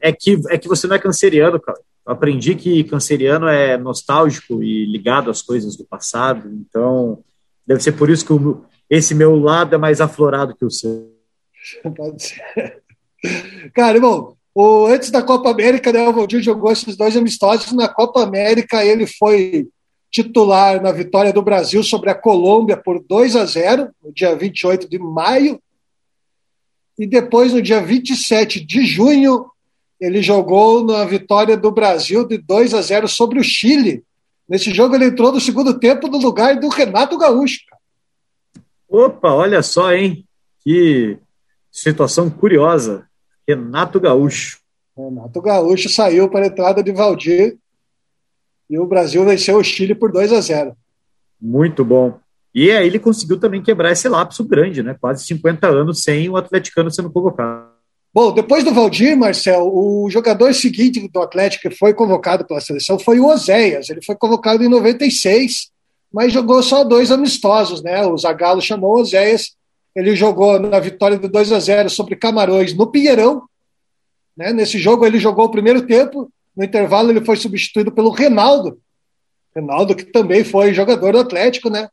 É 0.00 0.12
que, 0.12 0.40
é 0.48 0.58
que 0.58 0.68
você 0.68 0.86
não 0.86 0.96
é 0.96 0.98
canceriano, 0.98 1.60
cara. 1.60 1.78
Eu 2.06 2.12
aprendi 2.12 2.54
que 2.54 2.84
canceriano 2.84 3.46
é 3.46 3.78
nostálgico 3.78 4.62
e 4.62 4.84
ligado 4.86 5.30
às 5.30 5.40
coisas 5.40 5.76
do 5.76 5.84
passado, 5.84 6.48
então 6.48 7.22
deve 7.66 7.80
ser 7.80 7.92
por 7.92 8.10
isso 8.10 8.26
que 8.26 8.32
esse 8.90 9.14
meu 9.14 9.36
lado 9.36 9.74
é 9.74 9.78
mais 9.78 10.00
aflorado 10.00 10.56
que 10.56 10.64
o 10.64 10.70
seu. 10.70 11.14
Pode 11.96 12.22
ser. 12.22 12.81
Cara, 13.74 13.96
irmão, 13.96 14.36
o, 14.54 14.86
antes 14.86 15.10
da 15.10 15.22
Copa 15.22 15.50
América, 15.50 15.92
né, 15.92 16.06
o 16.08 16.12
Valdir 16.12 16.42
jogou 16.42 16.70
esses 16.70 16.96
dois 16.96 17.16
amistosos. 17.16 17.72
Na 17.72 17.88
Copa 17.88 18.22
América, 18.22 18.84
ele 18.84 19.06
foi 19.06 19.68
titular 20.10 20.82
na 20.82 20.92
vitória 20.92 21.32
do 21.32 21.40
Brasil 21.40 21.82
sobre 21.82 22.10
a 22.10 22.14
Colômbia 22.14 22.76
por 22.76 23.02
2 23.02 23.34
a 23.34 23.46
0 23.46 23.88
no 24.02 24.12
dia 24.12 24.36
28 24.36 24.88
de 24.88 24.98
maio. 24.98 25.60
E 26.98 27.06
depois, 27.06 27.54
no 27.54 27.62
dia 27.62 27.80
27 27.80 28.64
de 28.64 28.84
junho, 28.84 29.46
ele 29.98 30.20
jogou 30.20 30.84
na 30.84 31.04
vitória 31.04 31.56
do 31.56 31.70
Brasil 31.70 32.26
de 32.26 32.36
2 32.36 32.74
a 32.74 32.82
0 32.82 33.08
sobre 33.08 33.40
o 33.40 33.44
Chile. 33.44 34.04
Nesse 34.46 34.70
jogo, 34.74 34.94
ele 34.94 35.06
entrou 35.06 35.32
no 35.32 35.40
segundo 35.40 35.78
tempo 35.78 36.08
no 36.08 36.18
lugar 36.18 36.60
do 36.60 36.68
Renato 36.68 37.16
Gaúcho. 37.16 37.60
Opa, 38.86 39.32
olha 39.32 39.62
só, 39.62 39.90
hein? 39.94 40.26
Que 40.62 41.16
situação 41.70 42.28
curiosa. 42.28 43.08
Renato 43.48 44.00
Gaúcho. 44.00 44.58
Renato 44.96 45.40
Gaúcho 45.40 45.88
saiu 45.88 46.28
para 46.28 46.44
a 46.44 46.48
entrada 46.48 46.82
de 46.82 46.92
Valdir 46.92 47.56
e 48.68 48.78
o 48.78 48.86
Brasil 48.86 49.24
venceu 49.24 49.56
o 49.58 49.64
Chile 49.64 49.94
por 49.94 50.12
2 50.12 50.32
a 50.32 50.40
0. 50.40 50.76
Muito 51.40 51.84
bom. 51.84 52.18
E 52.54 52.70
aí 52.70 52.86
ele 52.86 52.98
conseguiu 52.98 53.38
também 53.38 53.62
quebrar 53.62 53.92
esse 53.92 54.08
lapso 54.08 54.44
grande, 54.44 54.82
né? 54.82 54.94
Quase 55.00 55.24
50 55.24 55.66
anos 55.66 56.02
sem 56.02 56.28
o 56.28 56.36
atleticano 56.36 56.90
sendo 56.90 57.10
convocado. 57.10 57.72
Bom, 58.14 58.32
depois 58.32 58.62
do 58.62 58.74
Valdir, 58.74 59.16
Marcel, 59.16 59.70
o 59.74 60.08
jogador 60.10 60.52
seguinte 60.52 61.08
do 61.08 61.22
Atlético 61.22 61.70
que 61.70 61.74
foi 61.74 61.94
convocado 61.94 62.46
pela 62.46 62.60
seleção 62.60 62.98
foi 62.98 63.18
o 63.18 63.26
Oséias. 63.26 63.88
Ele 63.88 64.02
foi 64.04 64.14
convocado 64.14 64.62
em 64.62 64.68
96, 64.68 65.70
mas 66.12 66.30
jogou 66.30 66.62
só 66.62 66.84
dois 66.84 67.10
amistosos, 67.10 67.82
né? 67.82 68.06
O 68.06 68.18
Zagallo 68.18 68.60
chamou 68.60 68.96
o 68.96 69.00
Oséias 69.00 69.56
ele 69.94 70.16
jogou 70.16 70.58
na 70.58 70.80
vitória 70.80 71.18
de 71.18 71.28
2 71.28 71.52
a 71.52 71.60
0 71.60 71.90
sobre 71.90 72.16
Camarões 72.16 72.74
no 72.74 72.90
Pinheirão. 72.90 73.42
Né? 74.36 74.52
Nesse 74.52 74.78
jogo 74.78 75.04
ele 75.04 75.18
jogou 75.18 75.44
o 75.44 75.50
primeiro 75.50 75.86
tempo, 75.86 76.30
no 76.56 76.64
intervalo 76.64 77.10
ele 77.10 77.24
foi 77.24 77.36
substituído 77.36 77.92
pelo 77.92 78.10
Renaldo. 78.10 78.78
Renaldo 79.54 79.94
que 79.94 80.04
também 80.04 80.44
foi 80.44 80.72
jogador 80.72 81.12
do 81.12 81.20
Atlético, 81.20 81.68
né? 81.68 81.88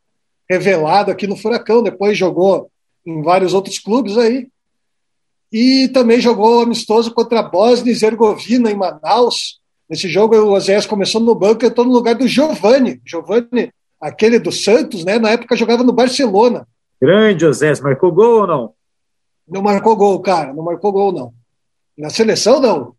Revelado 0.48 1.10
aqui 1.10 1.26
no 1.26 1.36
Furacão, 1.36 1.82
depois 1.82 2.16
jogou 2.16 2.70
em 3.06 3.22
vários 3.22 3.52
outros 3.54 3.78
clubes 3.78 4.16
aí. 4.16 4.48
E 5.52 5.88
também 5.88 6.20
jogou 6.20 6.62
amistoso 6.62 7.12
contra 7.12 7.40
a 7.40 7.42
Bósnia 7.42 7.92
e 7.92 7.94
Herzegovina 7.94 8.70
em 8.70 8.74
Manaus. 8.74 9.60
Nesse 9.88 10.08
jogo 10.08 10.36
o 10.36 10.52
Osés 10.52 10.86
começou 10.86 11.20
no 11.20 11.34
banco 11.34 11.64
e 11.64 11.68
entrou 11.68 11.86
no 11.86 11.92
lugar 11.92 12.14
do 12.14 12.26
Giovani. 12.26 13.00
Giovani, 13.04 13.72
aquele 14.00 14.38
do 14.38 14.52
Santos, 14.52 15.04
né? 15.04 15.18
Na 15.18 15.30
época 15.30 15.56
jogava 15.56 15.82
no 15.82 15.92
Barcelona. 15.92 16.66
Grande 17.00 17.46
Osés, 17.46 17.80
marcou 17.80 18.12
gol 18.12 18.42
ou 18.42 18.46
não? 18.46 18.74
Não 19.48 19.62
marcou 19.62 19.96
gol, 19.96 20.20
cara, 20.20 20.52
não 20.52 20.62
marcou 20.62 20.92
gol, 20.92 21.12
não. 21.12 21.32
Na 21.96 22.10
seleção, 22.10 22.60
não. 22.60 22.94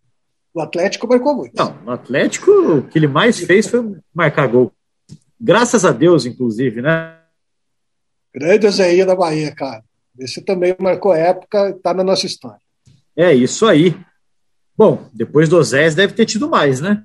No 0.54 0.62
Atlético 0.62 1.08
marcou 1.08 1.36
muito. 1.36 1.56
Não, 1.56 1.74
no 1.84 1.92
Atlético 1.92 2.52
o 2.52 2.88
que 2.88 2.98
ele 2.98 3.08
mais 3.08 3.40
fez 3.40 3.68
foi 3.68 3.96
marcar 4.14 4.48
gol. 4.48 4.72
Graças 5.40 5.86
a 5.86 5.92
Deus, 5.92 6.26
inclusive, 6.26 6.82
né? 6.82 7.18
Grande 8.34 8.70
Zéia 8.70 9.06
da 9.06 9.16
Bahia, 9.16 9.54
cara. 9.54 9.84
Esse 10.20 10.42
também 10.42 10.76
marcou 10.80 11.14
época, 11.14 11.78
tá 11.82 11.94
na 11.94 12.04
nossa 12.04 12.26
história. 12.26 12.60
É 13.16 13.34
isso 13.34 13.66
aí. 13.66 13.98
Bom, 14.78 15.10
depois 15.14 15.48
do 15.48 15.58
Osés 15.58 15.96
deve 15.96 16.14
ter 16.14 16.26
tido 16.26 16.50
mais, 16.50 16.82
né? 16.82 17.04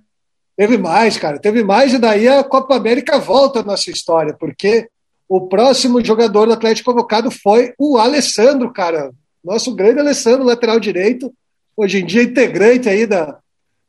Teve 0.57 0.79
mais, 0.79 1.17
cara. 1.19 1.39
Teve 1.39 1.63
mais 1.63 1.93
e 1.93 1.99
daí 1.99 2.27
a 2.27 2.43
Copa 2.43 2.75
América 2.75 3.19
volta 3.19 3.61
à 3.61 3.63
nossa 3.63 3.91
história, 3.91 4.35
porque 4.39 4.89
o 5.29 5.49
próximo 5.49 6.05
jogador 6.05 6.47
do 6.47 6.53
Atlético 6.53 6.93
convocado 6.93 7.31
foi 7.31 7.75
o 7.79 7.99
Alessandro, 7.99 8.73
cara. 8.73 9.13
Nosso 9.45 9.75
grande 9.75 10.01
Alessandro, 10.01 10.45
lateral 10.45 10.79
direito, 10.79 11.33
hoje 11.77 11.99
em 11.99 12.07
dia 12.07 12.23
integrante 12.23 12.89
aí 12.89 13.07
da, 13.07 13.39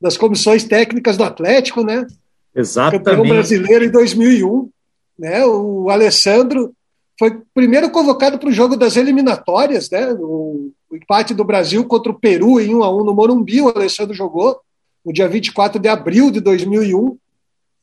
das 0.02 0.18
comissões 0.18 0.64
técnicas 0.64 1.18
do 1.18 1.24
Atlético, 1.24 1.84
né? 1.84 2.06
Exatamente. 2.56 3.04
Campeão 3.04 3.28
brasileiro 3.28 3.86
em 3.86 3.92
2001, 3.92 4.70
né? 5.18 5.46
O 5.46 5.90
Alessandro 5.90 6.74
foi 7.20 7.40
primeiro 7.54 7.90
convocado 7.90 8.38
para 8.38 8.50
o 8.50 8.54
jogo 8.54 8.76
das 8.76 8.96
eliminatórias, 8.96 9.90
né? 9.90 10.12
O, 10.14 10.72
o, 10.90 10.96
empate 10.96 11.34
do 11.34 11.44
Brasil 11.44 11.86
contra 11.86 12.12
o 12.12 12.20
Peru 12.20 12.60
em 12.60 12.74
1 12.74 12.84
a 12.84 12.96
1 12.96 13.04
no 13.04 13.14
Morumbi, 13.14 13.62
o 13.62 13.70
Alessandro 13.70 14.14
jogou 14.14 14.60
no 15.06 15.14
dia 15.14 15.28
24 15.28 15.80
de 15.80 15.88
abril 15.88 16.32
de 16.32 16.40
2001 16.40 17.18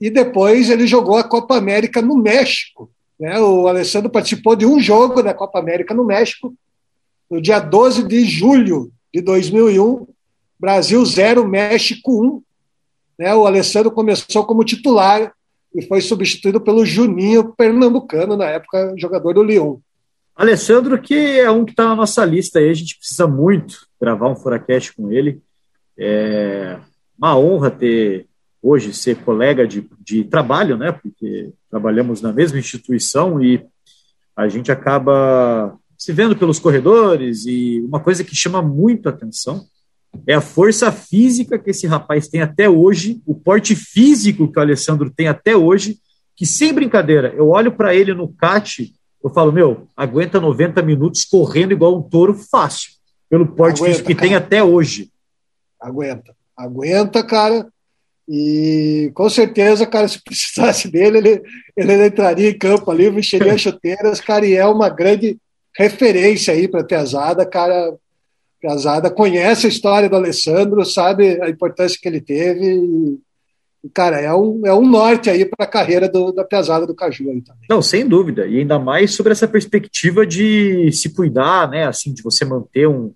e 0.00 0.10
depois 0.10 0.70
ele 0.70 0.86
jogou 0.86 1.16
a 1.16 1.24
Copa 1.24 1.56
América 1.56 2.02
no 2.02 2.16
México 2.16 2.90
né? 3.24 3.40
O 3.40 3.66
Alessandro 3.66 4.10
participou 4.10 4.54
de 4.54 4.66
um 4.66 4.78
jogo 4.78 5.22
da 5.22 5.32
Copa 5.32 5.58
América 5.58 5.94
no 5.94 6.04
México, 6.04 6.54
no 7.30 7.40
dia 7.40 7.58
12 7.58 8.06
de 8.06 8.22
julho 8.26 8.92
de 9.14 9.22
2001, 9.22 10.06
Brasil 10.60 11.02
0, 11.02 11.48
México 11.48 12.22
1. 12.22 12.42
Né? 13.18 13.34
O 13.34 13.46
Alessandro 13.46 13.90
começou 13.90 14.44
como 14.44 14.62
titular 14.62 15.32
e 15.74 15.80
foi 15.86 16.02
substituído 16.02 16.60
pelo 16.60 16.84
Juninho 16.84 17.54
Pernambucano, 17.56 18.36
na 18.36 18.44
época 18.44 18.94
jogador 18.98 19.32
do 19.32 19.42
Lyon. 19.42 19.78
Alessandro, 20.36 21.00
que 21.00 21.14
é 21.14 21.50
um 21.50 21.64
que 21.64 21.70
está 21.70 21.84
na 21.84 21.96
nossa 21.96 22.26
lista 22.26 22.58
aí, 22.58 22.68
a 22.68 22.74
gente 22.74 22.98
precisa 22.98 23.26
muito 23.26 23.86
gravar 23.98 24.28
um 24.28 24.36
Furacast 24.36 24.94
com 24.94 25.10
ele. 25.10 25.40
É 25.96 26.76
uma 27.16 27.38
honra 27.38 27.70
ter 27.70 28.26
hoje 28.64 28.94
ser 28.94 29.16
colega 29.16 29.68
de, 29.68 29.86
de 30.00 30.24
trabalho, 30.24 30.78
né? 30.78 30.90
Porque 30.90 31.52
trabalhamos 31.70 32.22
na 32.22 32.32
mesma 32.32 32.58
instituição 32.58 33.42
e 33.42 33.62
a 34.34 34.48
gente 34.48 34.72
acaba 34.72 35.78
se 35.98 36.12
vendo 36.12 36.34
pelos 36.34 36.58
corredores 36.58 37.44
e 37.44 37.80
uma 37.86 38.00
coisa 38.00 38.24
que 38.24 38.34
chama 38.34 38.62
muito 38.62 39.06
atenção 39.06 39.64
é 40.26 40.34
a 40.34 40.40
força 40.40 40.90
física 40.90 41.58
que 41.58 41.70
esse 41.70 41.86
rapaz 41.86 42.28
tem 42.28 42.40
até 42.40 42.68
hoje, 42.68 43.20
o 43.26 43.34
porte 43.34 43.74
físico 43.76 44.50
que 44.50 44.58
o 44.58 44.62
Alessandro 44.62 45.10
tem 45.10 45.28
até 45.28 45.56
hoje, 45.56 45.98
que 46.36 46.46
sem 46.46 46.72
brincadeira, 46.72 47.34
eu 47.36 47.48
olho 47.50 47.72
para 47.72 47.94
ele 47.94 48.14
no 48.14 48.28
CAT, 48.28 48.94
eu 49.22 49.30
falo, 49.30 49.52
meu, 49.52 49.88
aguenta 49.96 50.40
90 50.40 50.82
minutos 50.82 51.24
correndo 51.24 51.72
igual 51.72 51.98
um 51.98 52.02
touro 52.02 52.34
fácil, 52.34 52.92
pelo 53.28 53.46
porte 53.46 53.78
aguenta, 53.78 53.92
físico 53.92 54.08
que 54.08 54.14
cara. 54.14 54.28
tem 54.28 54.36
até 54.36 54.62
hoje. 54.62 55.10
Aguenta, 55.80 56.34
aguenta, 56.56 57.26
cara. 57.26 57.68
E 58.28 59.10
com 59.14 59.28
certeza, 59.28 59.86
cara, 59.86 60.08
se 60.08 60.22
precisasse 60.22 60.88
dele, 60.90 61.18
ele, 61.18 61.42
ele 61.76 62.06
entraria 62.06 62.50
em 62.50 62.58
campo 62.58 62.90
ali, 62.90 63.10
vestiria 63.10 63.56
chuteiras, 63.58 64.20
cara, 64.20 64.46
e 64.46 64.54
é 64.54 64.66
uma 64.66 64.88
grande 64.88 65.38
referência 65.76 66.54
aí 66.54 66.68
para 66.68 66.80
a 66.80 66.84
Piazada, 66.84 67.44
cara. 67.44 67.94
Piazada 68.60 69.10
conhece 69.10 69.66
a 69.66 69.68
história 69.68 70.08
do 70.08 70.16
Alessandro, 70.16 70.84
sabe 70.86 71.38
a 71.42 71.50
importância 71.50 71.98
que 72.00 72.08
ele 72.08 72.20
teve. 72.20 73.18
E 73.84 73.90
cara, 73.90 74.18
é 74.18 74.32
um, 74.32 74.62
é 74.64 74.72
um 74.72 74.88
norte 74.88 75.28
aí 75.28 75.44
para 75.44 75.66
a 75.66 75.68
carreira 75.68 76.08
do, 76.08 76.32
da 76.32 76.44
Piazada 76.44 76.86
do 76.86 76.94
Caju 76.94 77.28
aí 77.28 77.42
também. 77.42 77.66
Não, 77.68 77.82
sem 77.82 78.08
dúvida. 78.08 78.46
E 78.46 78.60
ainda 78.60 78.78
mais 78.78 79.14
sobre 79.14 79.32
essa 79.32 79.46
perspectiva 79.46 80.26
de 80.26 80.90
se 80.92 81.10
cuidar, 81.10 81.68
né? 81.68 81.86
Assim, 81.86 82.14
de 82.14 82.22
você 82.22 82.46
manter 82.46 82.88
um, 82.88 83.12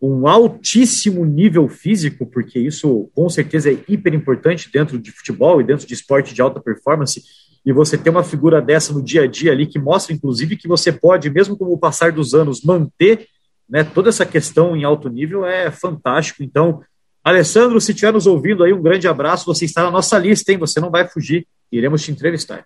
um 0.00 0.26
altíssimo 0.26 1.24
nível 1.24 1.68
físico, 1.68 2.26
porque 2.26 2.58
isso 2.58 3.10
com 3.14 3.28
certeza 3.28 3.70
é 3.70 3.78
hiper 3.88 4.14
importante 4.14 4.70
dentro 4.70 4.98
de 4.98 5.10
futebol 5.10 5.60
e 5.60 5.64
dentro 5.64 5.86
de 5.86 5.94
esporte 5.94 6.34
de 6.34 6.42
alta 6.42 6.60
performance, 6.60 7.22
e 7.64 7.72
você 7.72 7.98
ter 7.98 8.10
uma 8.10 8.22
figura 8.22 8.62
dessa 8.62 8.92
no 8.92 9.02
dia 9.02 9.22
a 9.22 9.26
dia 9.26 9.50
ali 9.50 9.66
que 9.66 9.78
mostra, 9.78 10.14
inclusive, 10.14 10.56
que 10.56 10.68
você 10.68 10.92
pode, 10.92 11.28
mesmo 11.28 11.56
com 11.56 11.64
o 11.64 11.78
passar 11.78 12.12
dos 12.12 12.32
anos, 12.32 12.62
manter 12.62 13.26
né, 13.68 13.82
toda 13.82 14.08
essa 14.08 14.24
questão 14.24 14.76
em 14.76 14.84
alto 14.84 15.08
nível 15.08 15.44
é 15.44 15.70
fantástico. 15.70 16.44
Então, 16.44 16.80
Alessandro, 17.24 17.80
se 17.80 17.90
estiver 17.90 18.12
nos 18.12 18.24
ouvindo 18.24 18.62
aí, 18.62 18.72
um 18.72 18.80
grande 18.80 19.08
abraço. 19.08 19.46
Você 19.46 19.64
está 19.64 19.82
na 19.82 19.90
nossa 19.90 20.16
lista, 20.16 20.52
hein? 20.52 20.58
Você 20.58 20.78
não 20.78 20.92
vai 20.92 21.08
fugir. 21.08 21.44
Iremos 21.72 22.04
te 22.04 22.12
entrevistar. 22.12 22.64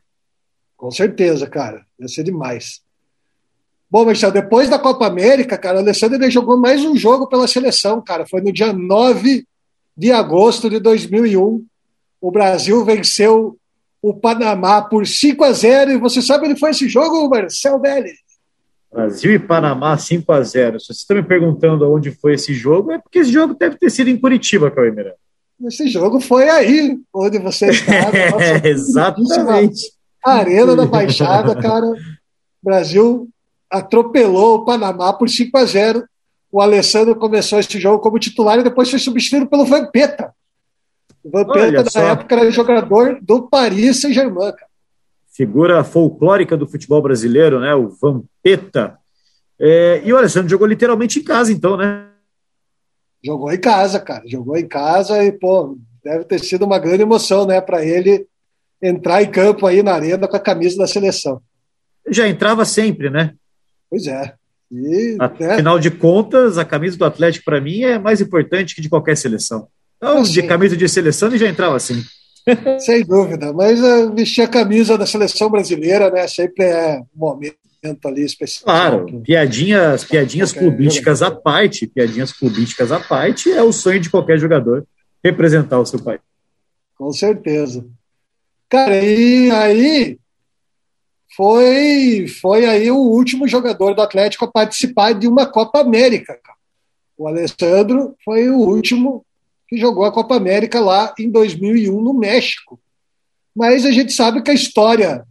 Com 0.77 0.91
certeza, 0.91 1.47
cara. 1.47 1.87
Vai 1.99 2.09
ser 2.09 2.23
demais. 2.23 2.83
Bom, 3.91 4.05
Marcelo, 4.05 4.33
depois 4.33 4.69
da 4.69 4.79
Copa 4.79 5.07
América, 5.07 5.59
cara, 5.59 5.79
o 5.79 5.81
Alessandro 5.81 6.31
jogou 6.31 6.57
mais 6.57 6.85
um 6.85 6.97
jogo 6.97 7.27
pela 7.27 7.49
seleção, 7.49 8.01
cara. 8.01 8.25
Foi 8.25 8.41
no 8.41 8.53
dia 8.53 8.73
9 8.73 9.45
de 9.97 10.13
agosto 10.13 10.71
de 10.71 10.79
2001. 10.79 11.65
O 12.21 12.31
Brasil 12.31 12.85
venceu 12.85 13.57
o 14.01 14.15
Panamá 14.15 14.81
por 14.81 15.07
5 15.07 15.43
a 15.43 15.53
0 15.53 15.91
E 15.91 15.99
você 15.99 16.23
sabe 16.23 16.47
onde 16.47 16.59
foi 16.59 16.71
esse 16.71 16.89
jogo, 16.89 17.29
Marcelo 17.29 17.81
Belli? 17.81 18.13
Brasil 18.93 19.33
e 19.33 19.39
Panamá 19.41 19.99
5 19.99 20.33
a 20.33 20.41
0 20.41 20.79
Se 20.79 20.87
você 20.87 20.93
está 20.93 21.15
me 21.15 21.25
perguntando 21.25 21.91
onde 21.93 22.13
foi 22.13 22.35
esse 22.35 22.55
jogo, 22.55 22.93
é 22.93 22.99
porque 22.99 23.19
esse 23.19 23.33
jogo 23.33 23.55
deve 23.55 23.77
ter 23.77 23.91
sido 23.91 24.09
em 24.09 24.17
Curitiba, 24.17 24.71
Cauê 24.71 24.93
Miranda. 24.93 25.17
Esse 25.67 25.89
jogo 25.89 26.21
foi 26.21 26.49
aí, 26.49 26.97
onde 27.13 27.39
você 27.41 27.67
está. 27.71 27.93
é, 28.41 28.69
exatamente. 28.69 29.93
Arena 30.25 30.77
da 30.77 30.87
Baixada, 30.87 31.57
cara. 31.57 31.93
Brasil 32.63 33.29
atropelou 33.71 34.57
o 34.57 34.65
Panamá 34.65 35.13
por 35.13 35.29
5 35.29 35.57
a 35.57 35.65
0 35.65 36.05
O 36.51 36.61
Alessandro 36.61 37.15
começou 37.15 37.59
esse 37.61 37.79
jogo 37.79 38.01
como 38.01 38.19
titular 38.19 38.59
e 38.59 38.65
depois 38.65 38.91
foi 38.91 38.99
substituído 38.99 39.47
pelo 39.47 39.65
Vampeta. 39.65 40.35
O 41.23 41.31
Vampeta, 41.31 41.85
na 41.95 42.07
época, 42.09 42.35
era 42.35 42.51
jogador 42.51 43.19
do 43.21 43.49
Paris 43.49 44.01
Saint-Germain. 44.01 44.53
Figura 45.33 45.85
folclórica 45.85 46.57
do 46.57 46.67
futebol 46.67 47.01
brasileiro, 47.01 47.61
né? 47.61 47.75
O 47.75 47.89
Vampeta. 47.89 48.99
É, 49.59 50.01
e 50.05 50.13
o 50.13 50.17
Alessandro 50.17 50.49
jogou 50.49 50.67
literalmente 50.67 51.19
em 51.19 51.23
casa, 51.23 51.53
então, 51.53 51.77
né? 51.77 52.07
Jogou 53.23 53.53
em 53.53 53.61
casa, 53.61 54.01
cara. 54.01 54.23
Jogou 54.27 54.57
em 54.57 54.67
casa 54.67 55.23
e, 55.23 55.31
pô, 55.31 55.77
deve 56.03 56.25
ter 56.25 56.39
sido 56.41 56.65
uma 56.65 56.79
grande 56.79 57.03
emoção, 57.03 57.47
né, 57.47 57.61
para 57.61 57.85
ele 57.85 58.27
entrar 58.83 59.23
em 59.23 59.31
campo 59.31 59.67
aí 59.67 59.83
na 59.83 59.93
arena 59.93 60.27
com 60.27 60.37
a 60.37 60.41
camisa 60.41 60.79
da 60.79 60.87
seleção. 60.87 61.41
Já 62.09 62.27
entrava 62.27 62.65
sempre, 62.65 63.11
né? 63.11 63.35
Pois 63.91 64.07
é. 64.07 64.35
E, 64.71 65.17
né? 65.19 65.51
Afinal 65.51 65.79
de 65.81 65.91
contas, 65.91 66.57
a 66.57 66.65
camisa 66.65 66.97
do 66.97 67.05
Atlético, 67.05 67.45
para 67.45 67.61
mim, 67.61 67.83
é 67.83 67.99
mais 67.99 68.21
importante 68.21 68.75
que 68.75 68.81
de 68.81 68.89
qualquer 68.89 69.17
seleção. 69.17 69.67
Então, 69.97 70.19
assim, 70.19 70.33
de 70.33 70.43
camisa 70.45 70.77
de 70.77 70.89
seleção, 70.89 71.29
ele 71.29 71.39
já 71.39 71.49
entrava 71.49 71.77
assim. 71.77 72.03
Sem 72.79 73.05
dúvida, 73.05 73.53
mas 73.53 73.81
uh, 73.81 74.15
vestir 74.15 74.43
a 74.43 74.49
camisa 74.49 74.97
da 74.97 75.05
seleção 75.05 75.51
brasileira, 75.51 76.11
né, 76.11 76.27
sempre 76.27 76.65
é 76.65 77.01
um 77.15 77.19
momento 77.19 77.57
ali 78.07 78.25
especial. 78.25 78.65
Claro, 78.65 79.21
piadinhas, 79.23 80.05
piadinhas 80.05 80.53
clubísticas 80.53 81.21
à 81.21 81.31
parte, 81.31 81.87
piadinhas 81.87 82.33
clubísticas 82.33 82.93
à 82.93 83.01
parte, 83.01 83.51
é 83.51 83.63
o 83.63 83.73
sonho 83.73 84.01
de 84.01 84.09
qualquer 84.09 84.39
jogador 84.39 84.87
representar 85.23 85.79
o 85.79 85.87
seu 85.87 85.99
país. 85.99 86.21
Com 86.97 87.13
certeza. 87.13 87.85
Cara, 88.69 88.97
e 89.03 89.51
aí 89.51 90.19
foi, 91.37 92.27
foi 92.41 92.67
aí 92.67 92.91
o 92.91 92.99
último 92.99 93.47
jogador 93.47 93.95
do 93.95 94.03
Atlético 94.03 94.45
a 94.45 94.51
participar 94.51 95.13
de 95.13 95.29
uma 95.29 95.47
Copa 95.47 95.81
América. 95.81 96.39
O 97.17 97.29
Alessandro 97.29 98.17
foi 98.25 98.49
o 98.49 98.59
último 98.59 99.25
que 99.69 99.77
jogou 99.77 100.05
a 100.05 100.13
Copa 100.13 100.35
América 100.35 100.81
lá 100.81 101.15
em 101.19 101.31
2001 101.31 102.01
no 102.01 102.13
México. 102.13 102.81
Mas 103.55 103.87
a 103.87 103.93
gente 103.93 104.13
sabe 104.13 104.43
que 104.43 104.51
a 104.51 104.55
história 104.55 105.25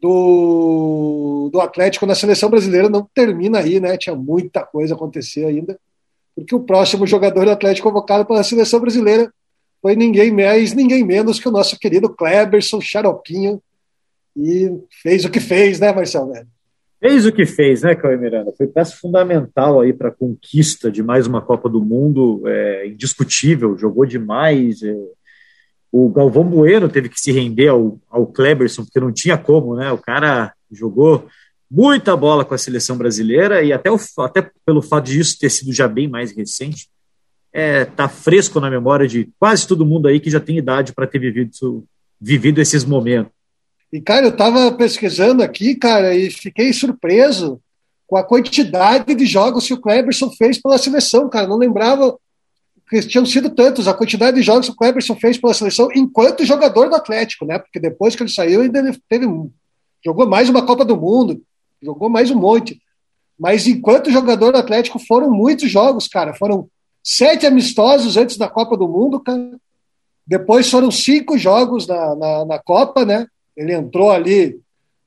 do, 0.00 1.48
do 1.52 1.60
Atlético 1.60 2.06
na 2.06 2.14
seleção 2.16 2.50
brasileira 2.50 2.88
não 2.88 3.08
termina 3.14 3.60
aí, 3.60 3.78
né? 3.78 3.96
Tinha 3.96 4.16
muita 4.16 4.64
coisa 4.64 4.94
a 4.94 4.96
acontecer 4.96 5.44
ainda, 5.46 5.78
porque 6.34 6.54
o 6.54 6.64
próximo 6.64 7.06
jogador 7.06 7.44
do 7.44 7.52
Atlético 7.52 7.88
convocado 7.88 8.26
para 8.26 8.40
a 8.40 8.44
seleção 8.44 8.80
brasileira 8.80 9.32
foi 9.80 9.94
ninguém 9.94 10.32
mais, 10.32 10.72
ninguém 10.72 11.04
menos 11.04 11.38
que 11.38 11.48
o 11.48 11.52
nosso 11.52 11.78
querido 11.78 12.08
Kleberson 12.08 12.80
Xaropinho, 12.80 13.62
e 14.36 14.70
fez 15.02 15.24
o 15.24 15.30
que 15.30 15.40
fez, 15.40 15.78
né, 15.80 15.92
Marcelo 15.92 16.32
Velho? 16.32 16.46
Fez 17.00 17.26
o 17.26 17.32
que 17.32 17.44
fez, 17.44 17.82
né, 17.82 17.94
Cauê 17.96 18.16
Miranda? 18.16 18.52
Foi 18.56 18.66
peça 18.66 18.96
fundamental 18.96 19.80
aí 19.80 19.92
para 19.92 20.08
a 20.08 20.12
conquista 20.12 20.90
de 20.90 21.02
mais 21.02 21.26
uma 21.26 21.42
Copa 21.42 21.68
do 21.68 21.84
Mundo, 21.84 22.42
é, 22.46 22.86
indiscutível, 22.86 23.76
jogou 23.76 24.06
demais. 24.06 24.82
É. 24.82 24.94
O 25.90 26.08
Galvão 26.08 26.44
Bueno 26.44 26.88
teve 26.88 27.08
que 27.08 27.20
se 27.20 27.32
render 27.32 27.68
ao, 27.68 27.98
ao 28.08 28.26
Kleberson, 28.26 28.84
porque 28.84 29.00
não 29.00 29.12
tinha 29.12 29.36
como, 29.36 29.74
né? 29.74 29.90
O 29.90 29.98
cara 29.98 30.54
jogou 30.70 31.26
muita 31.68 32.16
bola 32.16 32.44
com 32.44 32.54
a 32.54 32.58
seleção 32.58 32.96
brasileira 32.96 33.62
e 33.62 33.72
até, 33.72 33.90
o, 33.90 33.98
até 34.18 34.50
pelo 34.64 34.80
fato 34.80 35.06
disso 35.06 35.38
ter 35.38 35.50
sido 35.50 35.72
já 35.72 35.88
bem 35.88 36.06
mais 36.06 36.30
recente, 36.30 36.88
é, 37.52 37.84
tá 37.84 38.08
fresco 38.08 38.60
na 38.60 38.70
memória 38.70 39.08
de 39.08 39.28
quase 39.38 39.66
todo 39.66 39.84
mundo 39.84 40.06
aí 40.06 40.20
que 40.20 40.30
já 40.30 40.38
tem 40.38 40.56
idade 40.56 40.92
para 40.92 41.06
ter 41.06 41.18
vivido, 41.18 41.50
vivido 42.20 42.60
esses 42.60 42.84
momentos. 42.84 43.32
E, 43.92 44.00
cara, 44.00 44.26
eu 44.26 44.30
estava 44.30 44.72
pesquisando 44.72 45.42
aqui, 45.42 45.74
cara, 45.74 46.14
e 46.14 46.30
fiquei 46.30 46.72
surpreso 46.72 47.60
com 48.06 48.16
a 48.16 48.24
quantidade 48.24 49.14
de 49.14 49.26
jogos 49.26 49.66
que 49.66 49.74
o 49.74 49.80
Cleberson 49.80 50.30
fez 50.30 50.60
pela 50.60 50.78
seleção, 50.78 51.28
cara. 51.28 51.46
Não 51.46 51.58
lembrava 51.58 52.16
que 52.88 53.00
tinham 53.02 53.24
sido 53.24 53.50
tantos, 53.50 53.88
a 53.88 53.94
quantidade 53.94 54.36
de 54.36 54.42
jogos 54.42 54.66
que 54.66 54.72
o 54.72 54.76
Cleberson 54.76 55.16
fez 55.16 55.38
pela 55.38 55.54
seleção 55.54 55.88
enquanto 55.94 56.44
jogador 56.44 56.88
do 56.88 56.96
Atlético, 56.96 57.44
né? 57.44 57.58
Porque 57.58 57.80
depois 57.80 58.16
que 58.16 58.22
ele 58.22 58.30
saiu, 58.30 58.62
ele 58.62 58.72
teve 59.08 59.26
jogou 60.04 60.28
mais 60.28 60.48
uma 60.48 60.64
Copa 60.64 60.84
do 60.84 60.96
Mundo, 60.96 61.42
jogou 61.82 62.08
mais 62.08 62.30
um 62.30 62.38
monte. 62.38 62.80
Mas 63.38 63.66
enquanto 63.66 64.10
jogador 64.10 64.52
do 64.52 64.58
Atlético 64.58 64.98
foram 64.98 65.30
muitos 65.30 65.70
jogos, 65.70 66.06
cara. 66.06 66.34
Foram 66.34 66.68
sete 67.02 67.46
amistosos 67.46 68.16
antes 68.16 68.36
da 68.36 68.48
Copa 68.48 68.76
do 68.76 68.88
Mundo, 68.88 69.20
cara. 69.20 69.58
Depois 70.26 70.70
foram 70.70 70.90
cinco 70.90 71.36
jogos 71.36 71.86
na, 71.86 72.14
na, 72.14 72.44
na 72.44 72.58
Copa, 72.58 73.04
né? 73.04 73.26
Ele 73.56 73.72
entrou 73.72 74.10
ali 74.10 74.60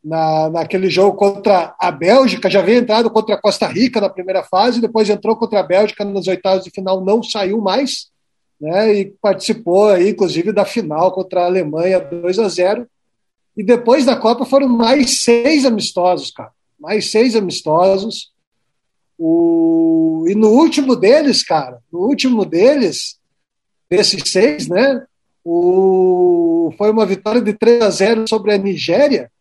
na, 0.05 0.49
naquele 0.49 0.87
jogo 0.87 1.17
contra 1.17 1.75
a 1.79 1.91
Bélgica, 1.91 2.49
já 2.49 2.59
havia 2.59 2.77
entrado 2.77 3.09
contra 3.09 3.33
a 3.33 3.41
Costa 3.41 3.65
Rica 3.65 3.99
na 3.99 4.09
primeira 4.09 4.43
fase, 4.43 4.79
depois 4.79 5.09
entrou 5.09 5.35
contra 5.35 5.59
a 5.59 5.63
Bélgica 5.63 6.05
nas 6.05 6.27
oitavas 6.27 6.63
de 6.63 6.69
final, 6.69 7.03
não 7.03 7.23
saiu 7.23 7.59
mais, 7.59 8.11
né? 8.61 8.93
E 8.93 9.05
participou 9.19 9.89
aí, 9.89 10.11
inclusive, 10.11 10.51
da 10.51 10.63
final 10.63 11.11
contra 11.11 11.41
a 11.41 11.45
Alemanha 11.45 11.99
2 11.99 12.37
a 12.37 12.47
0 12.47 12.87
E 13.57 13.63
depois 13.63 14.05
da 14.05 14.15
Copa 14.15 14.45
foram 14.45 14.67
mais 14.67 15.21
seis 15.21 15.65
amistosos, 15.65 16.29
cara. 16.29 16.51
Mais 16.79 17.09
seis 17.09 17.35
amistosos. 17.35 18.31
O... 19.17 20.25
E 20.27 20.35
no 20.35 20.49
último 20.49 20.95
deles, 20.95 21.43
cara, 21.43 21.79
no 21.91 22.01
último 22.01 22.45
deles, 22.45 23.17
desses 23.89 24.29
seis, 24.29 24.67
né? 24.67 25.03
O, 25.45 26.73
foi 26.75 26.89
uma 26.89 27.05
vitória 27.05 27.39
de 27.39 27.53
3 27.53 27.83
a 27.83 27.89
0 27.91 28.27
sobre 28.27 28.51
a 28.51 28.57
Nigéria. 28.57 29.31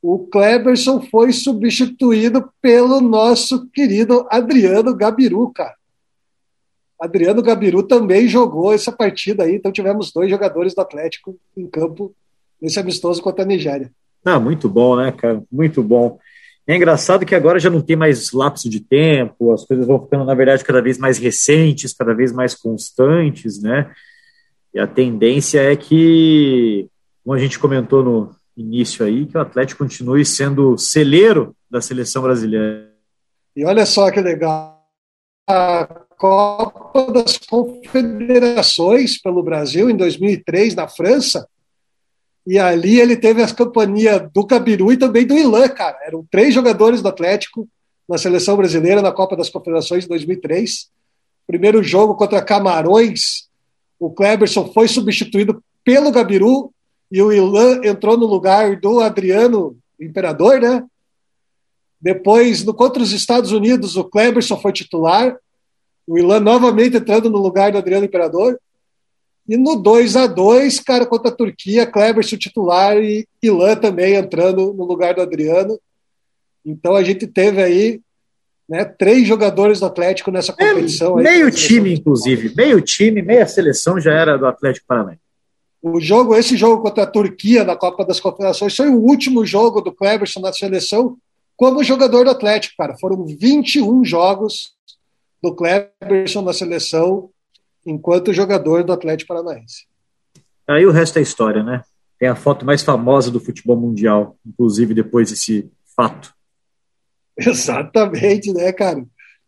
O 0.00 0.26
Kleberson 0.26 1.02
foi 1.02 1.32
substituído 1.32 2.50
pelo 2.62 3.00
nosso 3.00 3.68
querido 3.68 4.26
Adriano 4.30 4.94
Gabiru, 4.96 5.50
cara. 5.50 5.74
Adriano 6.98 7.42
Gabiru 7.42 7.82
também 7.82 8.26
jogou 8.26 8.72
essa 8.72 8.90
partida 8.90 9.44
aí, 9.44 9.56
então 9.56 9.70
tivemos 9.70 10.10
dois 10.12 10.30
jogadores 10.30 10.74
do 10.74 10.80
Atlético 10.80 11.38
em 11.54 11.66
campo 11.66 12.14
nesse 12.60 12.80
amistoso 12.80 13.22
contra 13.22 13.44
a 13.44 13.46
Nigéria. 13.46 13.92
Ah, 14.24 14.40
muito 14.40 14.68
bom, 14.68 14.96
né, 14.96 15.12
cara? 15.12 15.42
Muito 15.52 15.82
bom. 15.82 16.18
É 16.66 16.74
engraçado 16.74 17.26
que 17.26 17.34
agora 17.34 17.58
já 17.58 17.68
não 17.68 17.82
tem 17.82 17.96
mais 17.96 18.32
lapso 18.32 18.70
de 18.70 18.80
tempo, 18.80 19.52
as 19.52 19.66
coisas 19.66 19.86
vão 19.86 20.02
ficando, 20.02 20.24
na 20.24 20.34
verdade, 20.34 20.64
cada 20.64 20.80
vez 20.80 20.96
mais 20.96 21.18
recentes, 21.18 21.92
cada 21.92 22.14
vez 22.14 22.32
mais 22.32 22.54
constantes, 22.54 23.60
né? 23.60 23.92
E 24.74 24.80
a 24.80 24.86
tendência 24.86 25.60
é 25.60 25.76
que, 25.76 26.88
como 27.22 27.34
a 27.34 27.38
gente 27.38 27.58
comentou 27.58 28.02
no 28.02 28.34
início 28.56 29.04
aí, 29.04 29.24
que 29.24 29.38
o 29.38 29.40
Atlético 29.40 29.84
continue 29.84 30.24
sendo 30.26 30.76
celeiro 30.76 31.54
da 31.70 31.80
seleção 31.80 32.22
brasileira. 32.22 32.92
E 33.54 33.64
olha 33.64 33.86
só 33.86 34.10
que 34.10 34.20
legal. 34.20 34.84
A 35.48 35.86
Copa 36.16 37.12
das 37.12 37.38
Confederações 37.38 39.20
pelo 39.20 39.42
Brasil 39.42 39.88
em 39.88 39.96
2003 39.96 40.74
na 40.74 40.88
França. 40.88 41.46
E 42.46 42.58
ali 42.58 43.00
ele 43.00 43.16
teve 43.16 43.42
as 43.42 43.52
campanhas 43.52 44.28
do 44.32 44.46
Cabiru 44.46 44.92
e 44.92 44.96
também 44.96 45.26
do 45.26 45.36
Ilan, 45.36 45.68
cara. 45.68 45.98
Eram 46.02 46.26
três 46.30 46.52
jogadores 46.52 47.00
do 47.00 47.08
Atlético 47.08 47.68
na 48.08 48.18
seleção 48.18 48.56
brasileira 48.56 49.00
na 49.00 49.12
Copa 49.12 49.36
das 49.36 49.48
Confederações 49.48 50.02
de 50.02 50.08
2003. 50.08 50.88
Primeiro 51.46 51.82
jogo 51.82 52.14
contra 52.16 52.42
Camarões, 52.42 53.48
o 53.98 54.10
Kleberson 54.10 54.72
foi 54.72 54.88
substituído 54.88 55.62
pelo 55.84 56.10
Gabiru 56.10 56.72
e 57.10 57.22
o 57.22 57.32
Ilan 57.32 57.80
entrou 57.84 58.16
no 58.16 58.26
lugar 58.26 58.76
do 58.80 59.00
Adriano 59.00 59.76
Imperador, 60.00 60.60
né? 60.60 60.84
Depois, 62.00 62.64
no, 62.64 62.74
contra 62.74 63.02
os 63.02 63.12
Estados 63.12 63.52
Unidos, 63.52 63.96
o 63.96 64.04
Kleberson 64.04 64.58
foi 64.58 64.72
titular, 64.72 65.36
o 66.06 66.18
Ilan 66.18 66.40
novamente 66.40 66.96
entrando 66.96 67.30
no 67.30 67.38
lugar 67.38 67.72
do 67.72 67.78
Adriano 67.78 68.04
Imperador. 68.04 68.58
E 69.48 69.56
no 69.56 69.76
2 69.76 70.16
a 70.16 70.26
2 70.26 70.80
cara, 70.80 71.06
contra 71.06 71.30
a 71.30 71.34
Turquia, 71.34 71.86
Kleberson 71.86 72.36
titular 72.36 72.96
e 72.96 73.26
Ilan 73.42 73.76
também 73.76 74.14
entrando 74.14 74.72
no 74.72 74.84
lugar 74.84 75.14
do 75.14 75.22
Adriano. 75.22 75.78
Então 76.64 76.94
a 76.94 77.02
gente 77.02 77.26
teve 77.26 77.62
aí 77.62 78.00
né, 78.68 78.84
três 78.84 79.26
jogadores 79.26 79.80
do 79.80 79.86
Atlético 79.86 80.30
nessa 80.30 80.52
competição. 80.52 81.16
Meio 81.16 81.50
time, 81.50 81.94
inclusive. 81.94 82.54
Meio 82.56 82.80
time, 82.80 83.22
meia 83.22 83.46
seleção 83.46 84.00
já 84.00 84.12
era 84.12 84.36
do 84.36 84.46
Atlético 84.46 84.86
Paranaense. 84.86 85.20
O 85.82 86.00
jogo, 86.00 86.34
esse 86.34 86.56
jogo 86.56 86.82
contra 86.82 87.02
a 87.02 87.06
Turquia 87.06 87.62
na 87.62 87.76
Copa 87.76 88.04
das 88.06 88.18
Confederações 88.18 88.74
foi 88.74 88.88
o 88.88 88.98
último 88.98 89.44
jogo 89.44 89.82
do 89.82 89.92
Cleberson 89.92 90.40
na 90.40 90.52
seleção 90.52 91.18
como 91.56 91.84
jogador 91.84 92.24
do 92.24 92.30
Atlético, 92.30 92.74
cara. 92.78 92.96
Foram 92.96 93.24
21 93.26 94.04
jogos 94.04 94.74
do 95.42 95.54
Cleberson 95.54 96.42
na 96.42 96.52
seleção 96.52 97.30
enquanto 97.86 98.32
jogador 98.32 98.82
do 98.82 98.92
Atlético 98.92 99.28
Paranaense. 99.28 99.86
Aí 100.66 100.86
o 100.86 100.90
resto 100.90 101.18
é 101.18 101.22
história, 101.22 101.62
né? 101.62 101.82
Tem 102.18 102.28
a 102.28 102.34
foto 102.34 102.64
mais 102.64 102.82
famosa 102.82 103.30
do 103.30 103.38
futebol 103.38 103.76
mundial, 103.76 104.36
inclusive 104.46 104.94
depois 104.94 105.30
desse 105.30 105.70
fato. 105.94 106.33
Exatamente, 107.48 108.52
né, 108.52 108.72
cara? 108.72 109.04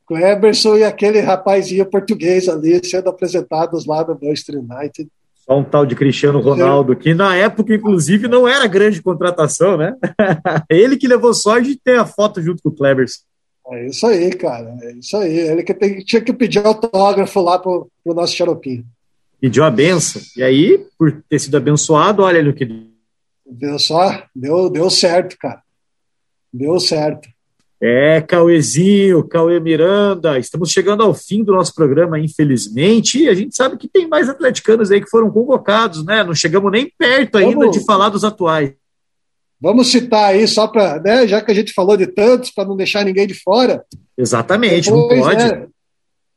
Cleberson 0.06 0.76
e 0.76 0.84
aquele 0.84 1.20
rapazinho 1.20 1.84
português 1.84 2.48
ali 2.48 2.80
sendo 2.84 3.08
apresentados 3.08 3.86
lá 3.86 4.06
no 4.06 4.18
Manchester 4.20 4.60
United. 4.60 5.08
Só 5.34 5.58
um 5.58 5.64
tal 5.64 5.86
de 5.86 5.94
Cristiano 5.94 6.40
Ronaldo, 6.40 6.96
que 6.96 7.14
na 7.14 7.36
época, 7.36 7.74
inclusive, 7.74 8.26
não 8.26 8.48
era 8.48 8.66
grande 8.66 9.02
contratação, 9.02 9.76
né? 9.76 9.94
Ele 10.70 10.96
que 10.96 11.06
levou 11.06 11.34
sorte 11.34 11.70
de 11.70 11.76
ter 11.76 11.98
a 11.98 12.06
foto 12.06 12.42
junto 12.42 12.62
com 12.62 12.68
o 12.68 12.72
Cleberson. 12.72 13.22
É 13.68 13.86
isso 13.86 14.06
aí, 14.06 14.30
cara. 14.32 14.76
É 14.80 14.92
isso 14.92 15.16
aí. 15.16 15.38
Ele 15.38 15.62
que 15.62 15.74
tem, 15.74 15.98
tinha 15.98 16.20
que 16.20 16.32
pedir 16.32 16.64
autógrafo 16.64 17.40
lá 17.40 17.58
pro, 17.58 17.88
pro 18.02 18.14
nosso 18.14 18.34
xaropinho. 18.34 18.84
Pediu 19.40 19.64
a 19.64 19.70
benção. 19.70 20.22
E 20.36 20.42
aí, 20.42 20.84
por 20.98 21.22
ter 21.28 21.38
sido 21.38 21.56
abençoado, 21.56 22.22
olha 22.22 22.42
no 22.42 22.52
que. 22.52 22.68
Viu 23.48 23.78
só? 23.78 24.24
Deu, 24.34 24.70
deu 24.70 24.88
certo, 24.90 25.36
cara. 25.38 25.62
Deu 26.52 26.78
certo. 26.80 27.28
É, 27.80 28.22
Cauêzinho, 28.22 29.26
Cauê 29.28 29.60
Miranda, 29.60 30.38
estamos 30.38 30.70
chegando 30.70 31.02
ao 31.02 31.12
fim 31.12 31.44
do 31.44 31.52
nosso 31.52 31.74
programa, 31.74 32.18
infelizmente, 32.18 33.24
e 33.24 33.28
a 33.28 33.34
gente 33.34 33.54
sabe 33.54 33.76
que 33.76 33.86
tem 33.86 34.08
mais 34.08 34.28
atleticanos 34.28 34.90
aí 34.90 35.00
que 35.00 35.10
foram 35.10 35.30
convocados, 35.30 36.04
né? 36.04 36.24
Não 36.24 36.34
chegamos 36.34 36.72
nem 36.72 36.90
perto 36.98 37.36
ainda 37.36 37.60
Vamos... 37.60 37.76
de 37.76 37.84
falar 37.84 38.08
dos 38.08 38.24
atuais. 38.24 38.72
Vamos 39.60 39.90
citar 39.90 40.30
aí, 40.30 40.46
só 40.48 40.66
para, 40.66 41.00
né, 41.00 41.26
já 41.26 41.40
que 41.40 41.50
a 41.50 41.54
gente 41.54 41.72
falou 41.72 41.96
de 41.96 42.06
tantos, 42.06 42.50
para 42.50 42.66
não 42.66 42.76
deixar 42.76 43.04
ninguém 43.04 43.26
de 43.26 43.34
fora. 43.34 43.84
Exatamente, 44.16 44.90
depois, 44.90 45.18
não 45.18 45.24
pode. 45.24 45.44
Né, 45.44 45.66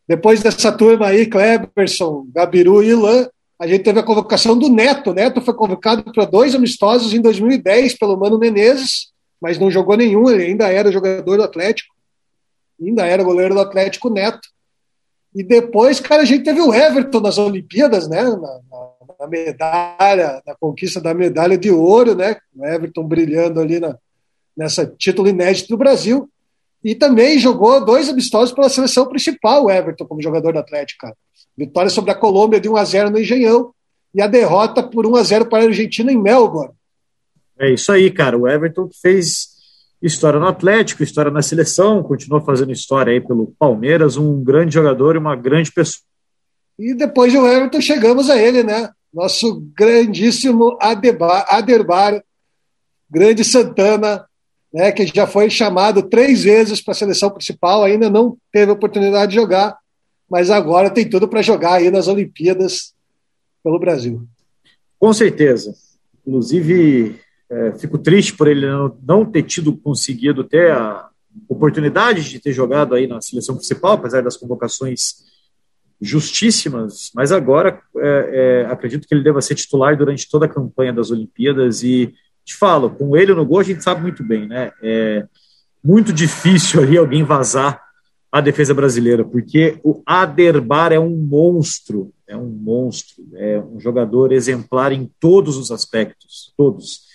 depois 0.08 0.42
dessa 0.42 0.72
turma 0.72 1.08
aí, 1.08 1.26
Kleberson, 1.26 2.28
Gabiru 2.34 2.82
e 2.82 2.90
Ilan, 2.90 3.28
a 3.60 3.68
gente 3.68 3.84
teve 3.84 4.00
a 4.00 4.04
convocação 4.04 4.58
do 4.58 4.70
Neto. 4.70 5.14
Neto 5.14 5.42
foi 5.42 5.54
convocado 5.54 6.04
para 6.14 6.26
dois 6.26 6.56
amistosos 6.56 7.14
em 7.14 7.22
2010 7.22 7.98
pelo 7.98 8.18
Mano 8.18 8.40
Menezes, 8.40 9.10
mas 9.42 9.58
não 9.58 9.72
jogou 9.72 9.96
nenhum, 9.96 10.30
ele 10.30 10.44
ainda 10.44 10.68
era 10.68 10.92
jogador 10.92 11.38
do 11.38 11.44
Atlético, 11.44 11.94
ainda 12.82 13.06
era 13.06 13.24
goleiro 13.24 13.54
do 13.54 13.62
Atlético 13.62 14.10
Neto. 14.10 14.48
E 15.34 15.44
depois, 15.44 16.00
cara, 16.00 16.24
a 16.24 16.26
gente 16.26 16.44
teve 16.44 16.60
o 16.60 16.74
Everton 16.74 17.20
nas 17.20 17.38
Olimpíadas, 17.38 18.08
né? 18.08 18.24
Na, 18.24 18.36
na, 18.38 18.90
na 19.20 19.28
medalha, 19.28 20.42
na 20.46 20.56
conquista 20.60 21.00
da 21.00 21.14
medalha 21.14 21.58
de 21.58 21.70
ouro, 21.70 22.16
né? 22.16 22.38
O 22.56 22.66
Everton 22.66 23.04
brilhando 23.04 23.60
ali 23.60 23.80
na, 23.80 23.96
nessa 24.58 24.86
título 24.86 25.30
inédito 25.30 25.70
do 25.70 25.78
Brasil. 25.78 26.30
E 26.84 26.96
também 26.96 27.38
jogou 27.38 27.84
dois 27.84 28.10
amistosos 28.10 28.54
pela 28.54 28.70
seleção 28.70 29.08
principal, 29.08 29.66
o 29.66 29.72
Everton, 29.72 30.06
como 30.06 30.22
jogador 30.22 30.54
do 30.54 30.60
Atlético. 30.60 31.08
Vitória 31.58 31.90
sobre 31.90 32.12
a 32.12 32.16
Colômbia 32.16 32.60
de 32.60 32.70
1 32.70 32.76
a 32.78 32.84
0 32.86 33.10
no 33.12 33.20
Engenhão 33.20 33.74
e 34.14 34.22
a 34.22 34.28
derrota 34.28 34.82
por 34.82 35.06
1 35.06 35.16
a 35.16 35.24
0 35.24 35.46
para 35.46 35.64
a 35.64 35.68
Argentina 35.68 36.12
em 36.12 36.18
Melbourne. 36.18 36.74
É 37.60 37.72
isso 37.72 37.92
aí, 37.92 38.10
cara. 38.10 38.38
O 38.38 38.48
Everton 38.48 38.90
fez 39.02 39.50
história 40.02 40.40
no 40.40 40.48
Atlético, 40.48 41.04
história 41.04 41.30
na 41.30 41.42
seleção, 41.42 42.02
continuou 42.02 42.42
fazendo 42.42 42.72
história 42.72 43.12
aí 43.12 43.20
pelo 43.20 43.54
Palmeiras, 43.60 44.16
um 44.16 44.42
grande 44.42 44.74
jogador 44.74 45.16
e 45.16 45.20
uma 45.20 45.36
grande 45.36 45.72
pessoa. 45.72 46.04
E 46.78 46.94
depois 46.94 47.34
do 47.34 47.46
Everton 47.46 47.82
chegamos 47.82 48.30
a 48.30 48.42
ele, 48.42 48.64
né? 48.64 48.90
Nosso 49.14 49.62
grandíssimo 49.76 50.78
Adebar, 50.80 51.46
Aderbar, 51.50 52.24
grande 53.10 53.44
Santana, 53.44 54.26
né, 54.74 54.92
que 54.92 55.06
já 55.08 55.28
foi 55.28 55.50
chamado 55.50 56.04
três 56.04 56.44
vezes 56.44 56.80
para 56.80 56.92
a 56.92 56.96
seleção 56.96 57.30
principal, 57.32 57.84
ainda 57.84 58.10
não 58.10 58.38
teve 58.52 58.72
oportunidade 58.72 59.32
de 59.32 59.38
jogar, 59.38 59.78
mas 60.30 60.52
agora 60.52 60.92
tem 60.92 61.10
tudo 61.10 61.28
para 61.28 61.42
jogar 61.42 61.74
aí 61.74 61.90
nas 61.90 62.08
Olimpíadas 62.08 62.94
pelo 63.64 63.80
Brasil. 63.80 64.26
Com 65.00 65.12
certeza. 65.12 65.74
Inclusive, 66.26 67.20
é, 67.50 67.72
fico 67.74 67.98
triste 67.98 68.36
por 68.36 68.48
ele 68.48 68.66
não, 69.02 69.26
ter 69.26 69.44
tido 69.44 69.76
conseguido 69.76 70.44
ter 70.44 70.72
a 70.72 71.10
oportunidade 71.48 72.30
de 72.30 72.40
ter 72.40 72.54
jogado 72.54 72.96
aí 72.96 73.08
na 73.08 73.22
seleção 73.22 73.56
principal, 73.56 73.94
apesar 73.94 74.22
das 74.22 74.38
convocações 74.38 75.28
justíssimas, 76.02 77.12
mas 77.14 77.32
agora 77.32 77.82
é, 77.98 78.64
é, 78.64 78.72
acredito 78.72 79.08
que 79.08 79.14
ele 79.14 79.24
deva 79.24 79.42
ser 79.42 79.56
titular 79.56 79.98
durante 79.98 80.30
toda 80.30 80.46
a 80.46 80.50
campanha 80.50 80.94
das 80.94 81.12
Olimpíadas 81.12 81.84
e 81.84 82.14
te 82.46 82.56
falo, 82.56 82.90
com 82.90 83.18
ele 83.18 83.34
no 83.34 83.46
gol 83.46 83.60
a 83.60 83.64
gente 83.64 83.84
sabe 83.84 84.02
muito 84.02 84.24
bem, 84.24 84.48
né? 84.48 84.72
É 84.82 85.26
muito 85.84 86.14
difícil 86.14 86.82
ali 86.82 86.98
alguém 86.98 87.24
vazar 87.24 87.82
a 88.32 88.42
defesa 88.42 88.74
brasileira, 88.74 89.26
porque 89.26 89.80
o 89.84 90.02
Aderbar 90.06 90.94
é 90.94 91.00
um 91.00 91.16
monstro, 91.16 92.14
é 92.28 92.38
um 92.38 92.48
monstro, 92.48 93.24
é 93.34 93.60
um 93.60 93.80
jogador 93.80 94.32
exemplar 94.32 94.92
em 94.92 95.10
todos 95.20 95.58
os 95.58 95.72
aspectos, 95.72 96.54
todos. 96.56 97.09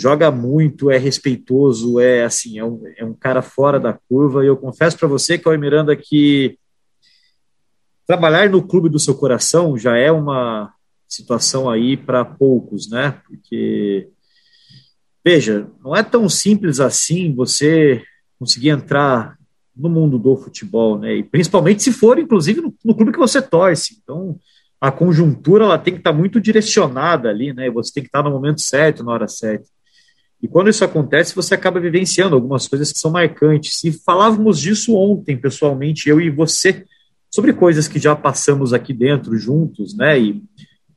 Joga 0.00 0.30
muito, 0.30 0.90
é 0.90 0.96
respeitoso, 0.96 2.00
é 2.00 2.24
assim, 2.24 2.58
é 2.58 2.64
um, 2.64 2.82
é 2.96 3.04
um 3.04 3.14
cara 3.14 3.42
fora 3.42 3.78
da 3.78 3.92
curva. 3.92 4.44
E 4.44 4.48
eu 4.48 4.56
confesso 4.56 4.96
para 4.96 5.08
você, 5.08 5.36
Cauê 5.36 5.58
Miranda, 5.58 5.94
que 5.94 6.58
trabalhar 8.06 8.48
no 8.48 8.66
clube 8.66 8.88
do 8.88 8.98
seu 8.98 9.14
coração 9.14 9.76
já 9.76 9.96
é 9.96 10.10
uma 10.10 10.72
situação 11.06 11.68
aí 11.68 11.96
para 11.96 12.24
poucos, 12.24 12.88
né? 12.88 13.20
Porque 13.26 14.08
Veja, 15.24 15.66
não 15.84 15.94
é 15.94 16.02
tão 16.02 16.28
simples 16.28 16.80
assim 16.80 17.34
você 17.34 18.02
conseguir 18.38 18.70
entrar 18.70 19.36
no 19.76 19.88
mundo 19.88 20.18
do 20.18 20.36
futebol, 20.36 20.98
né? 20.98 21.16
E 21.16 21.22
principalmente 21.22 21.82
se 21.82 21.92
for, 21.92 22.18
inclusive, 22.18 22.60
no, 22.60 22.74
no 22.84 22.94
clube 22.94 23.12
que 23.12 23.18
você 23.18 23.40
torce. 23.42 23.98
Então, 24.02 24.38
a 24.80 24.90
conjuntura 24.90 25.64
ela 25.64 25.78
tem 25.78 25.94
que 25.94 26.00
estar 26.00 26.12
muito 26.12 26.40
direcionada 26.40 27.28
ali, 27.28 27.52
né? 27.52 27.70
Você 27.70 27.92
tem 27.92 28.02
que 28.02 28.08
estar 28.08 28.22
no 28.22 28.30
momento 28.30 28.60
certo, 28.62 29.04
na 29.04 29.12
hora 29.12 29.28
certa. 29.28 29.66
E 30.42 30.48
quando 30.48 30.70
isso 30.70 30.84
acontece, 30.84 31.34
você 31.34 31.54
acaba 31.54 31.78
vivenciando 31.78 32.34
algumas 32.34 32.66
coisas 32.66 32.92
que 32.92 32.98
são 32.98 33.10
marcantes. 33.10 33.84
E 33.84 33.92
falávamos 33.92 34.58
disso 34.58 34.94
ontem, 34.94 35.36
pessoalmente, 35.36 36.08
eu 36.08 36.20
e 36.20 36.30
você, 36.30 36.84
sobre 37.30 37.52
coisas 37.52 37.86
que 37.86 37.98
já 37.98 38.16
passamos 38.16 38.72
aqui 38.72 38.94
dentro 38.94 39.36
juntos, 39.36 39.94
né? 39.94 40.18
E 40.18 40.42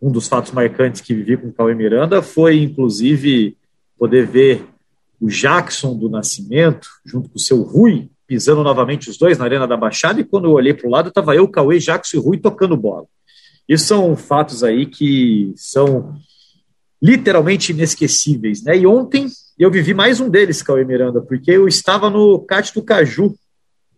um 0.01 0.11
dos 0.11 0.27
fatos 0.27 0.51
marcantes 0.51 1.01
que 1.01 1.13
vivi 1.13 1.37
com 1.37 1.47
o 1.47 1.53
Cauê 1.53 1.75
Miranda 1.75 2.21
foi, 2.21 2.61
inclusive, 2.61 3.57
poder 3.97 4.25
ver 4.25 4.65
o 5.19 5.27
Jackson 5.27 5.97
do 5.97 6.09
Nascimento, 6.09 6.87
junto 7.05 7.29
com 7.29 7.37
o 7.37 7.39
seu 7.39 7.61
Rui, 7.61 8.09
pisando 8.27 8.63
novamente 8.63 9.09
os 9.09 9.17
dois 9.17 9.37
na 9.37 9.45
Arena 9.45 9.67
da 9.67 9.77
Baixada, 9.77 10.19
e 10.19 10.23
quando 10.23 10.45
eu 10.45 10.51
olhei 10.51 10.73
para 10.73 10.87
o 10.87 10.91
lado, 10.91 11.09
estava 11.09 11.35
eu, 11.35 11.47
Cauê, 11.47 11.79
Jackson 11.79 12.17
e 12.17 12.19
Rui 12.19 12.37
tocando 12.37 12.75
bola. 12.75 13.05
Isso 13.67 13.85
são 13.85 14.15
fatos 14.15 14.63
aí 14.63 14.85
que 14.85 15.53
são 15.55 16.15
literalmente 17.03 17.73
inesquecíveis, 17.73 18.63
né? 18.63 18.77
E 18.77 18.87
ontem 18.87 19.27
eu 19.59 19.69
vivi 19.69 19.93
mais 19.93 20.21
um 20.21 20.29
deles, 20.29 20.63
Cauê 20.63 20.85
Miranda, 20.85 21.19
porque 21.19 21.51
eu 21.51 21.67
estava 21.67 22.09
no 22.09 22.39
CAT 22.39 22.73
do 22.73 22.81
Caju 22.81 23.35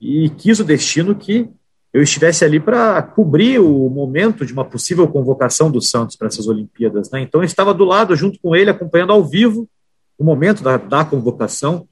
e 0.02 0.28
quis 0.32 0.60
o 0.60 0.64
destino 0.64 1.14
que 1.14 1.48
eu 1.94 2.02
estivesse 2.02 2.44
ali 2.44 2.60
para 2.60 3.00
cobrir 3.04 3.60
o 3.60 3.88
momento 3.90 4.44
de 4.44 4.52
uma 4.52 4.66
possível 4.66 5.08
convocação 5.08 5.70
do 5.70 5.80
Santos 5.80 6.16
para 6.16 6.28
essas 6.28 6.48
Olimpíadas, 6.48 7.12
né? 7.12 7.22
Então 7.22 7.42
eu 7.42 7.46
estava 7.46 7.76
do 7.76 7.86
lado, 7.86 8.16
junto 8.16 8.40
com 8.42 8.56
ele, 8.56 8.72
acompanhando 8.72 9.14
ao 9.14 9.24
vivo 9.24 9.70
o 10.18 10.24
momento 10.24 10.64
da, 10.64 10.78
da 10.78 11.06
convocação, 11.06 11.88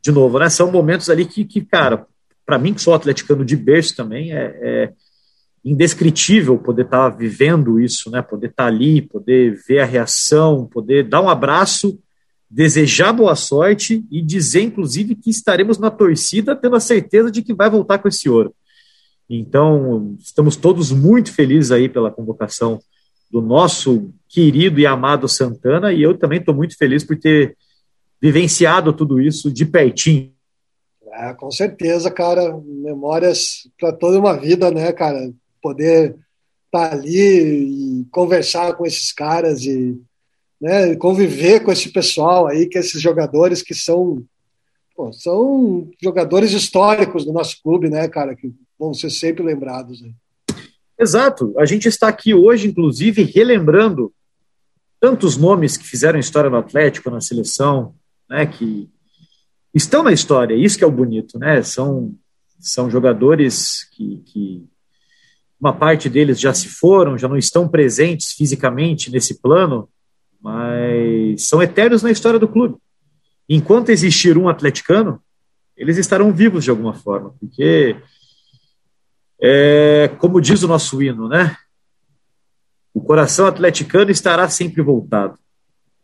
de 0.00 0.12
novo, 0.12 0.38
né? 0.38 0.48
São 0.48 0.70
momentos 0.70 1.10
ali 1.10 1.26
que, 1.26 1.44
que 1.44 1.62
cara, 1.62 2.06
para 2.46 2.60
mim 2.60 2.74
que 2.74 2.80
sou 2.80 2.94
atleticano 2.94 3.44
de 3.44 3.56
berço 3.56 3.96
também, 3.96 4.32
é, 4.32 4.56
é 4.62 4.92
indescritível 5.64 6.58
poder 6.58 6.84
estar 6.84 7.10
tá 7.10 7.16
vivendo 7.16 7.80
isso, 7.80 8.10
né? 8.10 8.20
Poder 8.20 8.48
estar 8.48 8.64
tá 8.64 8.68
ali, 8.68 9.00
poder 9.00 9.58
ver 9.66 9.80
a 9.80 9.86
reação, 9.86 10.66
poder 10.66 11.08
dar 11.08 11.22
um 11.22 11.28
abraço, 11.28 11.98
desejar 12.50 13.12
boa 13.12 13.34
sorte 13.34 14.04
e 14.10 14.20
dizer, 14.20 14.60
inclusive, 14.60 15.14
que 15.14 15.30
estaremos 15.30 15.78
na 15.78 15.90
torcida 15.90 16.54
tendo 16.54 16.76
a 16.76 16.80
certeza 16.80 17.30
de 17.30 17.42
que 17.42 17.54
vai 17.54 17.70
voltar 17.70 17.98
com 17.98 18.08
esse 18.08 18.28
ouro. 18.28 18.54
Então, 19.28 20.16
estamos 20.20 20.54
todos 20.54 20.92
muito 20.92 21.32
felizes 21.32 21.72
aí 21.72 21.88
pela 21.88 22.10
convocação 22.10 22.78
do 23.30 23.40
nosso 23.40 24.12
querido 24.28 24.78
e 24.78 24.86
amado 24.86 25.26
Santana, 25.26 25.92
e 25.92 26.02
eu 26.02 26.16
também 26.16 26.38
estou 26.38 26.54
muito 26.54 26.76
feliz 26.76 27.02
por 27.02 27.16
ter 27.16 27.56
vivenciado 28.20 28.92
tudo 28.92 29.20
isso 29.20 29.50
de 29.50 29.64
pertinho. 29.64 30.30
É, 31.10 31.32
com 31.32 31.50
certeza, 31.50 32.10
cara, 32.10 32.56
memórias 32.64 33.68
para 33.78 33.92
toda 33.92 34.18
uma 34.18 34.36
vida, 34.36 34.70
né, 34.70 34.92
cara? 34.92 35.32
Poder 35.64 36.14
estar 36.66 36.90
tá 36.90 36.92
ali 36.92 38.02
e 38.02 38.04
conversar 38.10 38.74
com 38.74 38.84
esses 38.84 39.10
caras 39.12 39.64
e 39.64 39.98
né, 40.60 40.94
conviver 40.96 41.60
com 41.60 41.72
esse 41.72 41.88
pessoal 41.90 42.46
aí, 42.46 42.66
que 42.66 42.76
esses 42.76 43.00
jogadores 43.00 43.62
que 43.62 43.74
são 43.74 44.22
pô, 44.94 45.10
são 45.10 45.90
jogadores 46.02 46.52
históricos 46.52 47.24
do 47.24 47.32
nosso 47.32 47.62
clube, 47.62 47.88
né, 47.88 48.06
cara, 48.08 48.36
que 48.36 48.52
vão 48.78 48.92
ser 48.92 49.08
sempre 49.08 49.42
lembrados. 49.42 50.02
Né? 50.02 50.10
Exato. 50.98 51.54
A 51.58 51.64
gente 51.64 51.88
está 51.88 52.08
aqui 52.08 52.34
hoje, 52.34 52.68
inclusive, 52.68 53.22
relembrando 53.22 54.12
tantos 55.00 55.38
nomes 55.38 55.78
que 55.78 55.86
fizeram 55.86 56.18
história 56.18 56.50
no 56.50 56.58
Atlético, 56.58 57.10
na 57.10 57.22
seleção, 57.22 57.94
né, 58.28 58.44
que 58.44 58.86
estão 59.72 60.02
na 60.02 60.12
história, 60.12 60.54
isso 60.54 60.76
que 60.76 60.84
é 60.84 60.86
o 60.86 60.92
bonito, 60.92 61.38
né? 61.38 61.62
São, 61.62 62.14
são 62.60 62.88
jogadores 62.88 63.88
que, 63.90 64.22
que 64.26 64.64
uma 65.64 65.72
parte 65.72 66.10
deles 66.10 66.38
já 66.38 66.52
se 66.52 66.68
foram, 66.68 67.16
já 67.16 67.26
não 67.26 67.38
estão 67.38 67.66
presentes 67.66 68.32
fisicamente 68.32 69.10
nesse 69.10 69.40
plano, 69.40 69.88
mas 70.38 71.46
são 71.46 71.62
eternos 71.62 72.02
na 72.02 72.10
história 72.10 72.38
do 72.38 72.46
clube. 72.46 72.76
Enquanto 73.48 73.88
existir 73.88 74.36
um 74.36 74.46
atleticano, 74.46 75.22
eles 75.74 75.96
estarão 75.96 76.30
vivos 76.34 76.64
de 76.64 76.70
alguma 76.70 76.92
forma, 76.92 77.34
porque 77.40 77.96
é, 79.40 80.08
como 80.18 80.38
diz 80.38 80.62
o 80.62 80.68
nosso 80.68 81.02
hino, 81.02 81.28
né? 81.28 81.56
O 82.92 83.00
coração 83.00 83.46
atleticano 83.46 84.10
estará 84.10 84.46
sempre 84.50 84.82
voltado. 84.82 85.38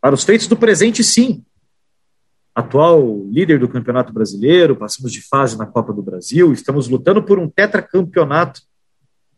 Para 0.01 0.15
os 0.15 0.23
feitos 0.23 0.47
do 0.47 0.57
presente, 0.57 1.03
sim. 1.03 1.45
Atual 2.55 3.27
líder 3.29 3.59
do 3.59 3.69
Campeonato 3.69 4.11
Brasileiro, 4.11 4.75
passamos 4.75 5.11
de 5.11 5.21
fase 5.21 5.55
na 5.55 5.67
Copa 5.67 5.93
do 5.93 6.01
Brasil, 6.01 6.51
estamos 6.51 6.89
lutando 6.89 7.21
por 7.21 7.37
um 7.37 7.47
tetracampeonato 7.47 8.61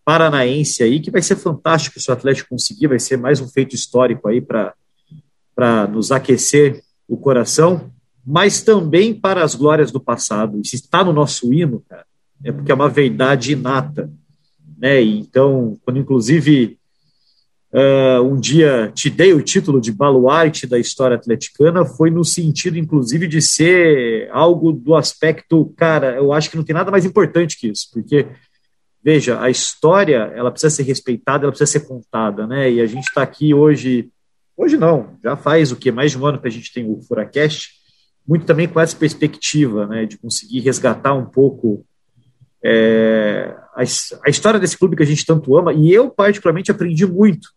paranaense 0.06 0.84
aí, 0.84 1.00
que 1.00 1.12
vai 1.12 1.22
ser 1.22 1.36
fantástico 1.36 2.00
se 2.00 2.10
o 2.10 2.14
Atlético 2.14 2.50
conseguir, 2.50 2.88
vai 2.88 3.00
ser 3.00 3.18
mais 3.18 3.40
um 3.40 3.48
feito 3.48 3.76
histórico 3.76 4.28
aí 4.28 4.42
para 4.42 5.88
nos 5.88 6.12
aquecer 6.12 6.84
o 7.08 7.18
coração, 7.18 7.92
mas 8.26 8.62
também 8.62 9.14
para 9.14 9.44
as 9.44 9.56
glórias 9.56 9.92
do 9.92 10.00
passado. 10.00 10.62
Se 10.66 10.76
está 10.76 11.04
no 11.04 11.14
nosso 11.14 11.54
hino, 11.54 11.84
cara, 11.88 12.06
é 12.44 12.52
porque 12.52 12.72
é 12.72 12.76
uma 12.76 12.90
verdade 12.90 13.54
inata. 13.54 14.10
Né? 14.78 15.02
Então, 15.02 15.78
quando 15.84 16.00
inclusive 16.00 16.78
uh, 17.74 18.22
um 18.22 18.40
dia 18.40 18.92
te 18.94 19.10
dei 19.10 19.34
o 19.34 19.42
título 19.42 19.82
de 19.82 19.92
baluarte 19.92 20.68
da 20.68 20.78
história 20.78 21.16
atleticana, 21.16 21.86
foi 21.86 22.10
no 22.10 22.24
sentido, 22.24 22.78
inclusive, 22.78 23.28
de 23.28 23.42
ser 23.42 24.30
algo 24.32 24.72
do 24.72 24.96
aspecto, 24.96 25.74
cara, 25.76 26.16
eu 26.16 26.32
acho 26.32 26.50
que 26.50 26.58
não 26.58 26.64
tem 26.64 26.74
nada 26.74 26.92
mais 26.92 27.06
importante 27.06 27.58
que 27.58 27.68
isso, 27.68 27.90
porque 27.92 28.28
veja, 29.04 29.42
a 29.42 29.50
história 29.50 30.32
ela 30.34 30.50
precisa 30.50 30.74
ser 30.74 30.84
respeitada, 30.84 31.44
ela 31.44 31.52
precisa 31.52 31.72
ser 31.72 31.88
contada, 31.88 32.48
né? 32.48 32.72
E 32.72 32.80
a 32.80 32.86
gente 32.86 33.04
está 33.04 33.22
aqui 33.22 33.54
hoje, 33.54 34.10
hoje 34.56 34.78
não, 34.78 35.18
já 35.22 35.36
faz 35.36 35.72
o 35.72 35.76
que 35.76 35.92
mais 35.92 36.12
de 36.12 36.18
um 36.18 36.26
ano 36.26 36.40
que 36.40 36.48
a 36.48 36.52
gente 36.52 36.72
tem 36.72 36.90
o 36.90 37.02
Furacast, 37.02 37.72
muito 38.26 38.46
também 38.46 38.68
com 38.68 38.80
essa 38.80 38.96
perspectiva, 38.96 39.86
né, 39.86 40.06
de 40.06 40.18
conseguir 40.18 40.62
resgatar 40.62 41.14
um 41.14 41.26
pouco 41.26 41.86
é, 42.64 43.54
a, 43.76 43.82
a 43.82 44.30
história 44.30 44.60
desse 44.60 44.78
clube 44.78 44.96
que 44.96 45.04
a 45.04 45.06
gente 45.06 45.26
tanto 45.26 45.58
ama. 45.58 45.74
E 45.74 45.92
eu 45.92 46.10
particularmente 46.10 46.72
aprendi 46.72 47.06
muito 47.06 47.50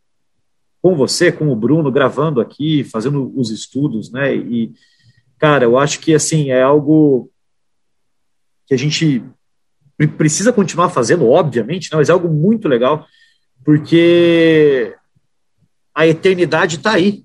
com 0.82 0.96
você, 0.96 1.30
com 1.30 1.48
o 1.48 1.56
Bruno, 1.56 1.92
gravando 1.92 2.40
aqui, 2.40 2.82
fazendo 2.82 3.32
os 3.36 3.50
estudos, 3.50 4.10
né? 4.10 4.34
E, 4.34 4.72
cara, 5.38 5.64
eu 5.64 5.78
acho 5.78 6.00
que, 6.00 6.12
assim, 6.12 6.50
é 6.50 6.62
algo 6.62 7.30
que 8.66 8.74
a 8.74 8.76
gente 8.76 9.22
precisa 10.16 10.52
continuar 10.52 10.90
fazendo, 10.90 11.28
obviamente, 11.28 11.90
né? 11.90 11.96
mas 11.96 12.08
é 12.08 12.12
algo 12.12 12.28
muito 12.28 12.68
legal, 12.68 13.06
porque 13.64 14.94
a 15.94 16.06
eternidade 16.06 16.76
está 16.76 16.92
aí. 16.92 17.24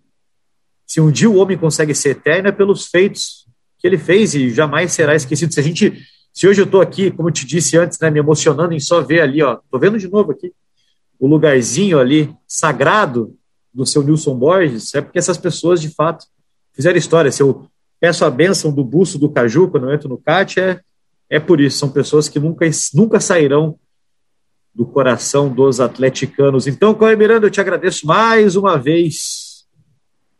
Se 0.85 1.01
um 1.01 1.11
dia 1.11 1.29
o 1.29 1.37
homem 1.37 1.57
consegue 1.57 1.93
ser 1.93 2.11
eterno, 2.11 2.49
é 2.49 2.51
pelos 2.51 2.87
feitos 2.87 3.47
que 3.79 3.87
ele 3.87 3.97
fez 3.97 4.33
e 4.35 4.49
jamais 4.51 4.91
será 4.91 5.15
esquecido. 5.15 5.53
Se 5.53 5.59
a 5.59 5.63
gente, 5.63 6.01
se 6.33 6.47
hoje 6.47 6.61
eu 6.61 6.65
estou 6.65 6.81
aqui, 6.81 7.11
como 7.11 7.29
eu 7.29 7.33
te 7.33 7.45
disse 7.45 7.77
antes, 7.77 7.99
né, 7.99 8.09
me 8.09 8.19
emocionando 8.19 8.73
em 8.73 8.79
só 8.79 9.01
ver 9.01 9.21
ali, 9.21 9.41
ó, 9.41 9.59
tô 9.69 9.79
vendo 9.79 9.97
de 9.97 10.07
novo 10.07 10.31
aqui 10.31 10.53
o 11.21 11.27
lugarzinho 11.27 11.99
ali 11.99 12.35
sagrado 12.47 13.37
do 13.71 13.85
seu 13.85 14.01
Nilson 14.01 14.35
Borges, 14.35 14.95
é 14.95 15.01
porque 15.01 15.19
essas 15.19 15.37
pessoas, 15.37 15.79
de 15.79 15.89
fato, 15.89 16.25
fizeram 16.73 16.97
história. 16.97 17.31
Se 17.31 17.43
eu 17.43 17.67
peço 17.99 18.25
a 18.25 18.29
benção 18.31 18.73
do 18.73 18.83
buço 18.83 19.19
do 19.19 19.29
Caju 19.29 19.69
quando 19.69 19.87
eu 19.87 19.93
entro 19.93 20.09
no 20.09 20.17
CAT, 20.17 20.59
é, 20.59 20.81
é 21.31 21.39
por 21.39 21.61
isso. 21.61 21.79
São 21.79 21.89
pessoas 21.89 22.27
que 22.27 22.37
nunca, 22.37 22.69
nunca 22.93 23.21
sairão 23.21 23.79
do 24.75 24.85
coração 24.85 25.47
dos 25.49 25.79
atleticanos. 25.79 26.67
Então, 26.67 26.93
Cauê 26.93 27.15
Miranda, 27.15 27.47
eu 27.47 27.51
te 27.51 27.61
agradeço 27.61 28.05
mais 28.05 28.57
uma 28.57 28.77
vez 28.77 29.65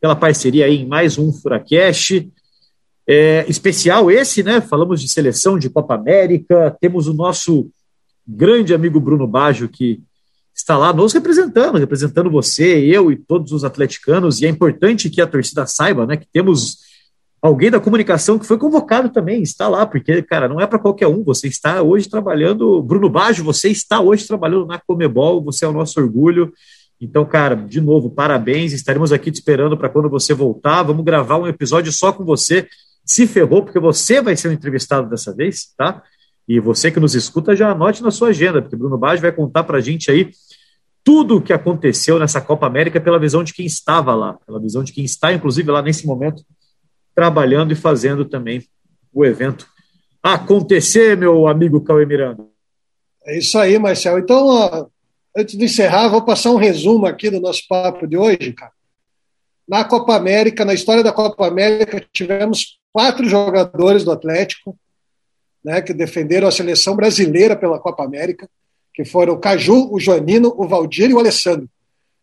pela 0.02 0.16
parceria 0.16 0.66
aí 0.66 0.82
em 0.82 0.86
mais 0.86 1.18
um 1.18 1.32
Furacast. 1.32 2.30
É, 3.08 3.46
especial 3.48 4.12
esse, 4.12 4.44
né? 4.44 4.60
Falamos 4.60 5.02
de 5.02 5.08
seleção 5.08 5.58
de 5.58 5.70
Copa 5.70 5.96
América, 5.96 6.76
temos 6.80 7.08
o 7.08 7.14
nosso 7.14 7.70
grande 8.28 8.74
amigo 8.74 9.00
Bruno 9.00 9.26
Baggio, 9.26 9.68
que 9.68 10.02
está 10.54 10.78
lá 10.78 10.94
nos 10.94 11.14
representando, 11.14 11.78
representando 11.78 12.30
você, 12.30 12.80
eu 12.86 13.12
e 13.12 13.16
todos 13.16 13.52
os 13.52 13.64
atleticanos, 13.64 14.42
e 14.42 14.46
é 14.46 14.50
importante 14.50 15.10
que 15.10 15.20
a 15.20 15.28
torcida 15.28 15.66
saiba, 15.66 16.06
né, 16.06 16.16
que 16.16 16.28
temos 16.32 16.91
alguém 17.42 17.72
da 17.72 17.80
comunicação 17.80 18.38
que 18.38 18.46
foi 18.46 18.58
convocado 18.58 19.10
também, 19.10 19.42
está 19.42 19.68
lá, 19.68 19.86
porque, 19.86 20.22
cara, 20.22 20.48
não 20.48 20.62
é 20.62 20.68
para 20.68 20.78
qualquer 20.78 21.08
um, 21.08 21.24
você 21.24 21.48
está 21.48 21.82
hoje 21.82 22.08
trabalhando, 22.08 22.82
Bruno 22.84 23.10
Baggio, 23.10 23.44
você 23.44 23.70
está 23.70 24.00
hoje 24.00 24.28
trabalhando 24.28 24.68
na 24.68 24.80
Comebol, 24.80 25.44
você 25.44 25.66
é 25.66 25.68
o 25.68 25.74
nosso 25.74 26.00
orgulho, 26.00 26.54
então, 27.02 27.26
cara, 27.26 27.56
de 27.56 27.82
novo, 27.82 28.12
parabéns, 28.12 28.74
estaremos 28.74 29.12
aqui 29.12 29.32
te 29.32 29.36
esperando 29.36 29.76
para 29.76 29.90
quando 29.90 30.08
você 30.08 30.36
voltar, 30.36 30.84
vamos 30.84 31.04
gravar 31.04 31.38
um 31.38 31.48
episódio 31.48 31.92
só 31.92 32.14
com 32.14 32.24
você, 32.24 32.68
se 33.04 33.26
ferrou, 33.26 33.64
porque 33.64 33.80
você 33.80 34.22
vai 34.22 34.36
ser 34.36 34.50
o 34.50 34.52
entrevistado 34.52 35.10
dessa 35.10 35.34
vez, 35.36 35.74
tá? 35.76 36.04
E 36.48 36.60
você 36.60 36.92
que 36.92 37.00
nos 37.00 37.16
escuta, 37.16 37.56
já 37.56 37.72
anote 37.72 38.04
na 38.04 38.12
sua 38.12 38.30
agenda, 38.30 38.62
porque 38.62 38.76
Bruno 38.76 39.00
Baggio 39.00 39.24
vai 39.24 39.32
contar 39.32 39.64
para 39.64 39.80
a 39.80 39.82
gente 39.82 40.12
aí 40.12 40.30
tudo 41.04 41.38
o 41.38 41.42
que 41.42 41.52
aconteceu 41.52 42.20
nessa 42.20 42.40
Copa 42.40 42.68
América 42.68 43.02
pela 43.02 43.18
visão 43.18 43.44
de 43.44 43.54
quem 43.54 43.66
estava 43.66 44.14
lá, 44.14 44.38
pela 44.46 44.60
visão 44.60 44.84
de 44.84 44.94
quem 44.94 45.04
está, 45.04 45.34
inclusive, 45.34 45.72
lá 45.72 45.82
nesse 45.82 46.06
momento, 46.06 46.44
trabalhando 47.16 47.72
e 47.74 47.76
fazendo 47.76 48.26
também 48.26 48.64
o 49.14 49.26
evento 49.26 49.68
acontecer, 50.22 51.18
meu 51.18 51.48
amigo 51.48 51.82
Cauê 51.82 52.06
Miranda. 52.06 52.46
É 53.26 53.38
isso 53.38 53.58
aí, 53.58 53.78
Marcel. 53.78 54.20
Então, 54.20 54.48
ó, 54.48 54.88
antes 55.36 55.58
de 55.58 55.66
encerrar, 55.66 56.10
vou 56.10 56.24
passar 56.24 56.52
um 56.52 56.58
resumo 56.58 57.06
aqui 57.06 57.30
do 57.30 57.40
nosso 57.40 57.64
papo 57.68 58.08
de 58.08 58.18
hoje, 58.18 58.54
cara. 58.54 58.72
Na 59.68 59.84
Copa 59.84 60.16
América, 60.16 60.66
na 60.66 60.74
história 60.74 61.04
da 61.04 61.12
Copa 61.12 61.48
América, 61.48 62.06
tivemos 62.12 62.80
quatro 62.92 63.28
jogadores 63.28 64.04
do 64.04 64.12
Atlético 64.12 64.78
né, 65.64 65.82
que 65.82 65.94
defenderam 65.94 66.48
a 66.48 66.52
seleção 66.52 66.96
brasileira 66.96 67.56
pela 67.56 67.80
Copa 67.80 68.04
América, 68.04 68.50
que 68.94 69.06
foram 69.06 69.36
o 69.36 69.40
Caju, 69.40 69.90
o 69.92 70.00
Joanino, 70.00 70.54
o 70.58 70.68
Valdir 70.68 71.10
e 71.10 71.14
o 71.14 71.20
Alessandro. 71.20 71.70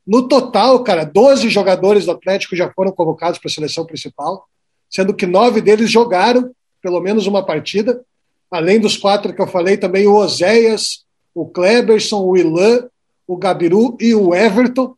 No 0.07 0.27
total, 0.27 0.83
cara, 0.83 1.05
12 1.05 1.49
jogadores 1.49 2.05
do 2.05 2.13
Atlético 2.13 2.57
já 2.57 2.71
foram 2.73 2.93
convocados 2.93 3.39
para 3.39 3.49
a 3.49 3.53
seleção 3.53 3.87
principal, 3.87 4.47
sendo 4.91 5.15
que 5.15 5.27
nove 5.27 5.61
deles 5.61 5.91
jogaram 5.91 6.51
pelo 6.81 7.01
menos 7.01 7.27
uma 7.27 7.45
partida, 7.45 8.05
além 8.51 8.81
dos 8.81 8.97
quatro 8.97 9.35
que 9.35 9.43
eu 9.43 9.47
falei, 9.47 9.77
também 9.77 10.07
o 10.07 10.15
Oséias, 10.15 11.05
o 11.35 11.47
Kleberson, 11.47 12.23
o 12.23 12.37
Ilan, 12.37 12.89
o 13.27 13.37
Gabiru 13.37 13.97
e 14.01 14.15
o 14.15 14.35
Everton, 14.35 14.95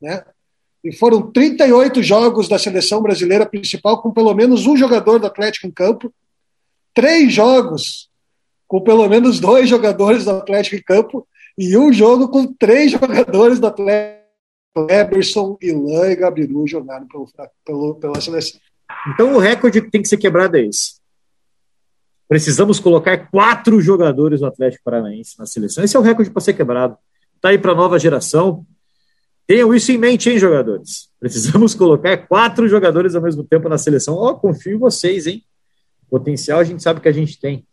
né? 0.00 0.24
E 0.82 0.92
foram 0.92 1.30
38 1.30 2.02
jogos 2.02 2.48
da 2.48 2.58
seleção 2.58 3.00
brasileira 3.00 3.46
principal 3.46 4.02
com 4.02 4.10
pelo 4.10 4.34
menos 4.34 4.66
um 4.66 4.76
jogador 4.76 5.20
do 5.20 5.26
Atlético 5.26 5.68
em 5.68 5.70
campo, 5.70 6.12
três 6.92 7.32
jogos 7.32 8.10
com 8.66 8.80
pelo 8.80 9.08
menos 9.08 9.38
dois 9.38 9.68
jogadores 9.68 10.24
do 10.24 10.32
Atlético 10.32 10.76
em 10.76 10.82
campo 10.82 11.26
e 11.56 11.76
um 11.76 11.92
jogo 11.92 12.28
com 12.28 12.52
três 12.52 12.90
jogadores 12.90 13.60
do 13.60 13.66
Atlético. 13.68 14.22
Eberson, 14.88 15.58
Ilan 15.60 16.10
e 16.10 16.16
Gabiru 16.16 16.66
jogaram 16.66 17.06
pelo, 17.06 17.28
pelo, 17.64 17.94
pela 17.96 18.20
seleção. 18.20 18.58
Então 19.08 19.34
o 19.34 19.38
recorde 19.38 19.80
que 19.80 19.90
tem 19.90 20.02
que 20.02 20.08
ser 20.08 20.16
quebrado 20.16 20.56
é 20.56 20.66
esse. 20.66 21.00
Precisamos 22.28 22.80
colocar 22.80 23.28
quatro 23.28 23.80
jogadores 23.80 24.40
do 24.40 24.46
Atlético 24.46 24.84
Paranaense 24.84 25.38
na 25.38 25.44
seleção. 25.44 25.84
Esse 25.84 25.96
é 25.96 26.00
o 26.00 26.02
recorde 26.02 26.30
para 26.30 26.40
ser 26.40 26.54
quebrado. 26.54 26.96
Está 27.36 27.50
aí 27.50 27.58
para 27.58 27.72
a 27.72 27.74
nova 27.74 27.98
geração. 27.98 28.64
Tenham 29.46 29.74
isso 29.74 29.92
em 29.92 29.98
mente, 29.98 30.30
hein, 30.30 30.38
jogadores? 30.38 31.10
Precisamos 31.20 31.74
colocar 31.76 32.16
quatro 32.16 32.66
jogadores 32.68 33.14
ao 33.14 33.20
mesmo 33.20 33.44
tempo 33.44 33.68
na 33.68 33.76
seleção. 33.76 34.14
Ó, 34.14 34.30
oh, 34.30 34.34
confio 34.36 34.76
em 34.76 34.78
vocês, 34.78 35.26
hein? 35.26 35.44
Potencial 36.08 36.60
a 36.60 36.64
gente 36.64 36.82
sabe 36.82 37.00
que 37.00 37.08
a 37.08 37.12
gente 37.12 37.38
tem. 37.38 37.66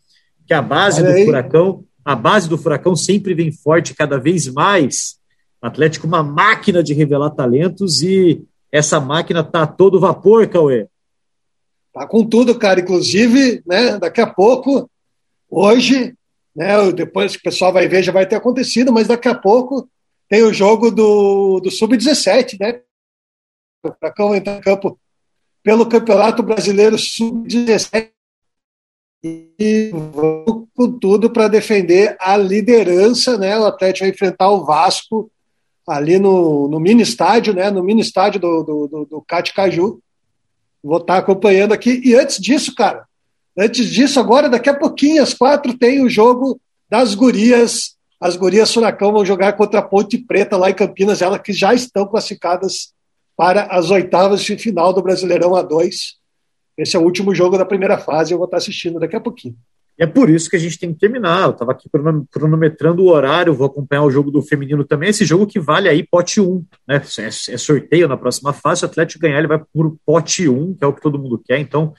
Que 0.45 0.53
a 0.53 0.61
base 0.61 1.01
Olha 1.01 1.11
do 1.11 1.15
aí. 1.17 1.25
Furacão, 1.25 1.85
a 2.03 2.15
base 2.15 2.49
do 2.49 2.57
Furacão 2.57 2.95
sempre 2.95 3.33
vem 3.33 3.51
forte 3.51 3.93
cada 3.93 4.17
vez 4.17 4.47
mais. 4.47 5.19
O 5.61 5.67
Atlético 5.67 6.07
uma 6.07 6.23
máquina 6.23 6.81
de 6.81 6.93
revelar 6.93 7.29
talentos 7.29 8.01
e 8.01 8.43
essa 8.71 8.99
máquina 8.99 9.43
tá 9.43 9.67
todo 9.67 9.99
vapor, 9.99 10.47
Cauê. 10.47 10.87
Tá 11.93 12.07
com 12.07 12.23
tudo, 12.25 12.57
cara. 12.57 12.79
Inclusive, 12.79 13.61
né, 13.65 13.97
daqui 13.97 14.21
a 14.21 14.27
pouco, 14.27 14.89
hoje, 15.49 16.13
né, 16.55 16.91
depois 16.91 17.33
que 17.33 17.39
o 17.39 17.43
pessoal 17.43 17.73
vai 17.73 17.87
ver, 17.87 18.03
já 18.03 18.11
vai 18.11 18.27
ter 18.27 18.35
acontecido, 18.35 18.91
mas 18.91 19.07
daqui 19.07 19.27
a 19.27 19.35
pouco 19.35 19.89
tem 20.27 20.43
o 20.43 20.53
jogo 20.53 20.91
do, 20.91 21.59
do 21.59 21.71
Sub-17, 21.71 22.57
né? 22.59 22.81
O 23.83 23.91
Furacão 23.91 24.35
entra 24.35 24.57
em 24.57 24.61
campo 24.61 24.99
pelo 25.63 25.87
Campeonato 25.87 26.43
Brasileiro 26.43 26.97
Sub-17 26.97 28.11
e 29.23 29.91
vamos 29.91 30.67
com 30.73 30.97
tudo 30.97 31.29
para 31.29 31.49
defender 31.49 32.15
a 32.19 32.37
liderança, 32.37 33.37
né? 33.37 33.57
O 33.57 33.65
Atlético 33.65 34.05
vai 34.05 34.13
enfrentar 34.13 34.49
o 34.49 34.63
Vasco 34.63 35.29
ali 35.85 36.19
no, 36.19 36.67
no 36.69 36.79
mini 36.79 37.01
estádio, 37.01 37.53
né? 37.53 37.69
No 37.69 37.83
mini 37.83 38.01
estádio 38.01 38.39
do, 38.39 38.63
do, 38.63 38.87
do, 38.87 39.05
do 39.05 39.25
Caju. 39.27 40.01
Vou 40.83 40.97
estar 40.97 41.17
acompanhando 41.17 41.73
aqui. 41.73 42.01
E 42.03 42.15
antes 42.15 42.37
disso, 42.37 42.73
cara, 42.73 43.05
Antes 43.61 43.89
disso, 43.89 44.21
agora, 44.21 44.47
daqui 44.47 44.69
a 44.69 44.73
pouquinho, 44.73 45.21
às 45.21 45.33
quatro, 45.33 45.77
tem 45.77 46.01
o 46.01 46.09
jogo 46.09 46.57
das 46.89 47.13
gurias. 47.13 47.97
As 48.17 48.37
gurias 48.37 48.73
Furacão 48.73 49.11
vão 49.11 49.25
jogar 49.25 49.51
contra 49.53 49.79
a 49.79 49.83
Ponte 49.83 50.17
Preta 50.17 50.55
lá 50.55 50.69
em 50.69 50.73
Campinas, 50.73 51.21
elas 51.21 51.41
que 51.41 51.51
já 51.51 51.73
estão 51.73 52.07
classificadas 52.07 52.93
para 53.35 53.63
as 53.63 53.91
oitavas 53.91 54.43
de 54.43 54.57
final 54.57 54.93
do 54.93 55.01
Brasileirão 55.01 55.51
A2. 55.51 55.91
Esse 56.77 56.95
é 56.95 56.99
o 56.99 57.03
último 57.03 57.35
jogo 57.35 57.57
da 57.57 57.65
primeira 57.65 57.97
fase, 57.97 58.33
eu 58.33 58.37
vou 58.37 58.45
estar 58.45 58.57
assistindo 58.57 58.97
daqui 58.97 59.17
a 59.17 59.21
pouquinho. 59.21 59.57
E 59.99 60.03
é 60.03 60.07
por 60.07 60.29
isso 60.29 60.49
que 60.49 60.55
a 60.55 60.59
gente 60.59 60.79
tem 60.79 60.93
que 60.93 60.99
terminar. 60.99 61.43
Eu 61.43 61.51
estava 61.51 61.73
aqui 61.73 61.89
cronometrando 62.31 63.03
o 63.03 63.09
horário, 63.09 63.53
vou 63.53 63.67
acompanhar 63.67 64.03
o 64.03 64.11
jogo 64.11 64.31
do 64.31 64.41
feminino 64.41 64.85
também. 64.85 65.09
Esse 65.09 65.25
jogo 65.25 65.45
que 65.45 65.59
vale 65.59 65.89
aí 65.89 66.07
pote 66.07 66.39
1, 66.39 66.65
né? 66.87 67.01
É, 67.19 67.27
é 67.27 67.57
sorteio 67.57 68.07
na 68.07 68.15
próxima 68.15 68.53
fase. 68.53 68.79
Se 68.79 68.85
o 68.85 68.87
Atlético 68.87 69.21
ganhar, 69.21 69.39
ele 69.39 69.47
vai 69.47 69.61
por 69.73 69.97
pote 70.05 70.47
1, 70.47 70.75
que 70.75 70.85
é 70.85 70.87
o 70.87 70.93
que 70.93 71.01
todo 71.01 71.19
mundo 71.19 71.41
quer. 71.45 71.59
Então, 71.59 71.93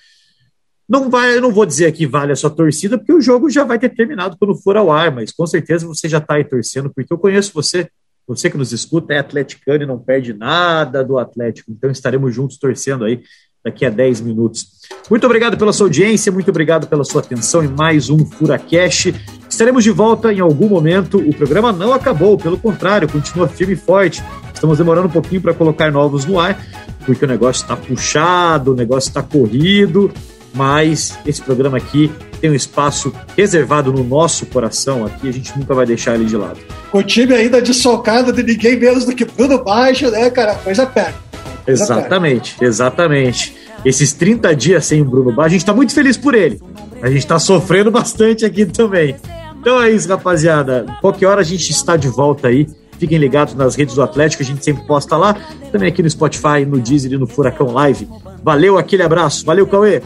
não 0.89 1.11
vai, 1.11 1.37
eu 1.37 1.43
não 1.43 1.53
vou 1.53 1.67
dizer 1.67 1.87
aqui 1.87 2.07
vale 2.07 2.33
a 2.33 2.37
sua 2.37 2.51
torcida, 2.51 2.97
porque 2.97 3.13
o 3.13 3.21
jogo 3.21 3.51
já 3.51 3.65
vai 3.65 3.79
ter 3.79 3.91
terminado 3.91 4.37
quando 4.39 4.57
for 4.57 4.79
ao 4.79 4.91
ar, 4.91 5.15
mas 5.15 5.31
com 5.31 5.47
certeza 5.47 5.87
você 5.87 6.09
já 6.09 6.19
está 6.19 6.35
aí 6.35 6.45
torcendo, 6.45 6.91
porque 6.93 7.13
eu 7.13 7.19
conheço 7.19 7.53
você, 7.55 7.89
você 8.27 8.51
que 8.51 8.57
nos 8.57 8.73
escuta 8.73 9.13
é 9.13 9.19
atleticano 9.19 9.85
e 9.85 9.87
não 9.87 10.01
perde 10.01 10.33
nada 10.33 11.05
do 11.05 11.17
Atlético. 11.19 11.71
Então 11.71 11.91
estaremos 11.91 12.35
juntos 12.35 12.59
torcendo 12.59 13.05
aí 13.05 13.23
daqui 13.65 13.85
a 13.85 13.91
10 13.91 14.23
minutos. 14.23 14.67
Muito 15.09 15.25
obrigado 15.27 15.57
pela 15.57 15.73
sua 15.73 15.87
audiência, 15.87 16.33
muito 16.33 16.51
obrigado 16.51 16.87
pela 16.87 17.05
sua 17.05 17.21
atenção 17.21 17.65
em 17.65 17.69
mais 17.69 18.09
um 18.09 18.25
Furacast. 18.25 19.15
Estaremos 19.49 19.85
de 19.85 19.91
volta 19.91 20.33
em 20.33 20.41
algum 20.41 20.69
momento. 20.69 21.19
O 21.19 21.35
programa 21.35 21.73
não 21.73 21.93
acabou, 21.93 22.39
pelo 22.39 22.57
contrário, 22.57 23.09
continua 23.09 23.49
firme 23.49 23.75
e 23.75 23.77
forte. 23.77 24.23
Estamos 24.55 24.79
demorando 24.79 25.09
um 25.09 25.11
pouquinho 25.11 25.41
para 25.41 25.55
colocar 25.55 25.91
novos 25.91 26.25
no 26.25 26.39
ar, 26.39 26.65
porque 27.05 27.25
o 27.25 27.29
negócio 27.29 27.63
está 27.63 27.77
puxado, 27.77 28.73
o 28.73 28.75
negócio 28.75 29.09
está 29.09 29.23
corrido, 29.23 30.13
mas 30.55 31.19
esse 31.27 31.43
programa 31.43 31.79
aqui 31.79 32.11
tem 32.41 32.51
um 32.51 32.55
espaço 32.55 33.13
reservado 33.37 33.93
no 33.93 34.03
nosso 34.03 34.47
coração 34.47 35.05
aqui, 35.05 35.29
a 35.29 35.33
gente 35.33 35.57
nunca 35.59 35.75
vai 35.75 35.85
deixar 35.87 36.15
ele 36.15 36.25
de 36.25 36.37
lado. 36.37 36.59
O 36.93 37.03
time 37.03 37.35
ainda 37.35 37.61
desfalcado 37.61 38.33
de 38.33 38.43
ninguém 38.43 38.79
menos 38.79 39.05
do 39.05 39.15
que 39.15 39.25
Bruno 39.25 39.63
Baixo, 39.63 40.11
né, 40.11 40.31
cara? 40.31 40.55
Coisa 40.55 40.87
perto. 40.87 41.30
Exatamente, 41.67 42.57
exatamente. 42.61 43.57
Esses 43.85 44.13
30 44.13 44.55
dias 44.55 44.85
sem 44.85 45.01
o 45.01 45.05
Bruno 45.05 45.33
Bar, 45.33 45.45
a 45.45 45.49
gente 45.49 45.65
tá 45.65 45.73
muito 45.73 45.95
feliz 45.95 46.17
por 46.17 46.35
ele. 46.35 46.61
A 47.03 47.11
gente 47.11 47.27
tá 47.27 47.39
sofrendo 47.39 47.91
bastante 47.91 48.45
aqui 48.45 48.67
também. 48.67 49.17
Então 49.61 49.83
é 49.83 49.91
isso, 49.91 50.09
rapaziada. 50.09 50.87
Qualquer 51.01 51.27
hora 51.27 51.41
a 51.41 51.45
gente 51.45 51.71
está 51.71 51.97
de 51.97 52.09
volta 52.09 52.49
aí. 52.49 52.67
Fiquem 52.99 53.17
ligados 53.17 53.55
nas 53.55 53.75
redes 53.77 53.95
do 53.95 54.03
Atlético, 54.03 54.43
a 54.43 54.47
gente 54.47 54.63
sempre 54.63 54.87
posta 54.87 55.17
lá. 55.17 55.35
Também 55.73 55.89
aqui 55.89 56.03
no 56.03 56.11
Spotify, 56.11 56.67
no 56.67 56.79
Deezer 56.79 57.13
e 57.13 57.17
no 57.17 57.27
Furacão 57.27 57.73
Live. 57.73 58.07
Valeu, 58.43 58.77
aquele 58.77 59.03
abraço. 59.03 59.45
Valeu, 59.47 59.67
Cauê. 59.67 60.03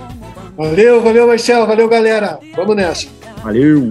Valeu, 0.56 1.02
valeu, 1.02 1.26
Marcelo. 1.26 1.66
Valeu, 1.66 1.88
galera. 1.88 2.38
Vamos 2.54 2.76
nessa. 2.76 3.08
Valeu. 3.42 3.90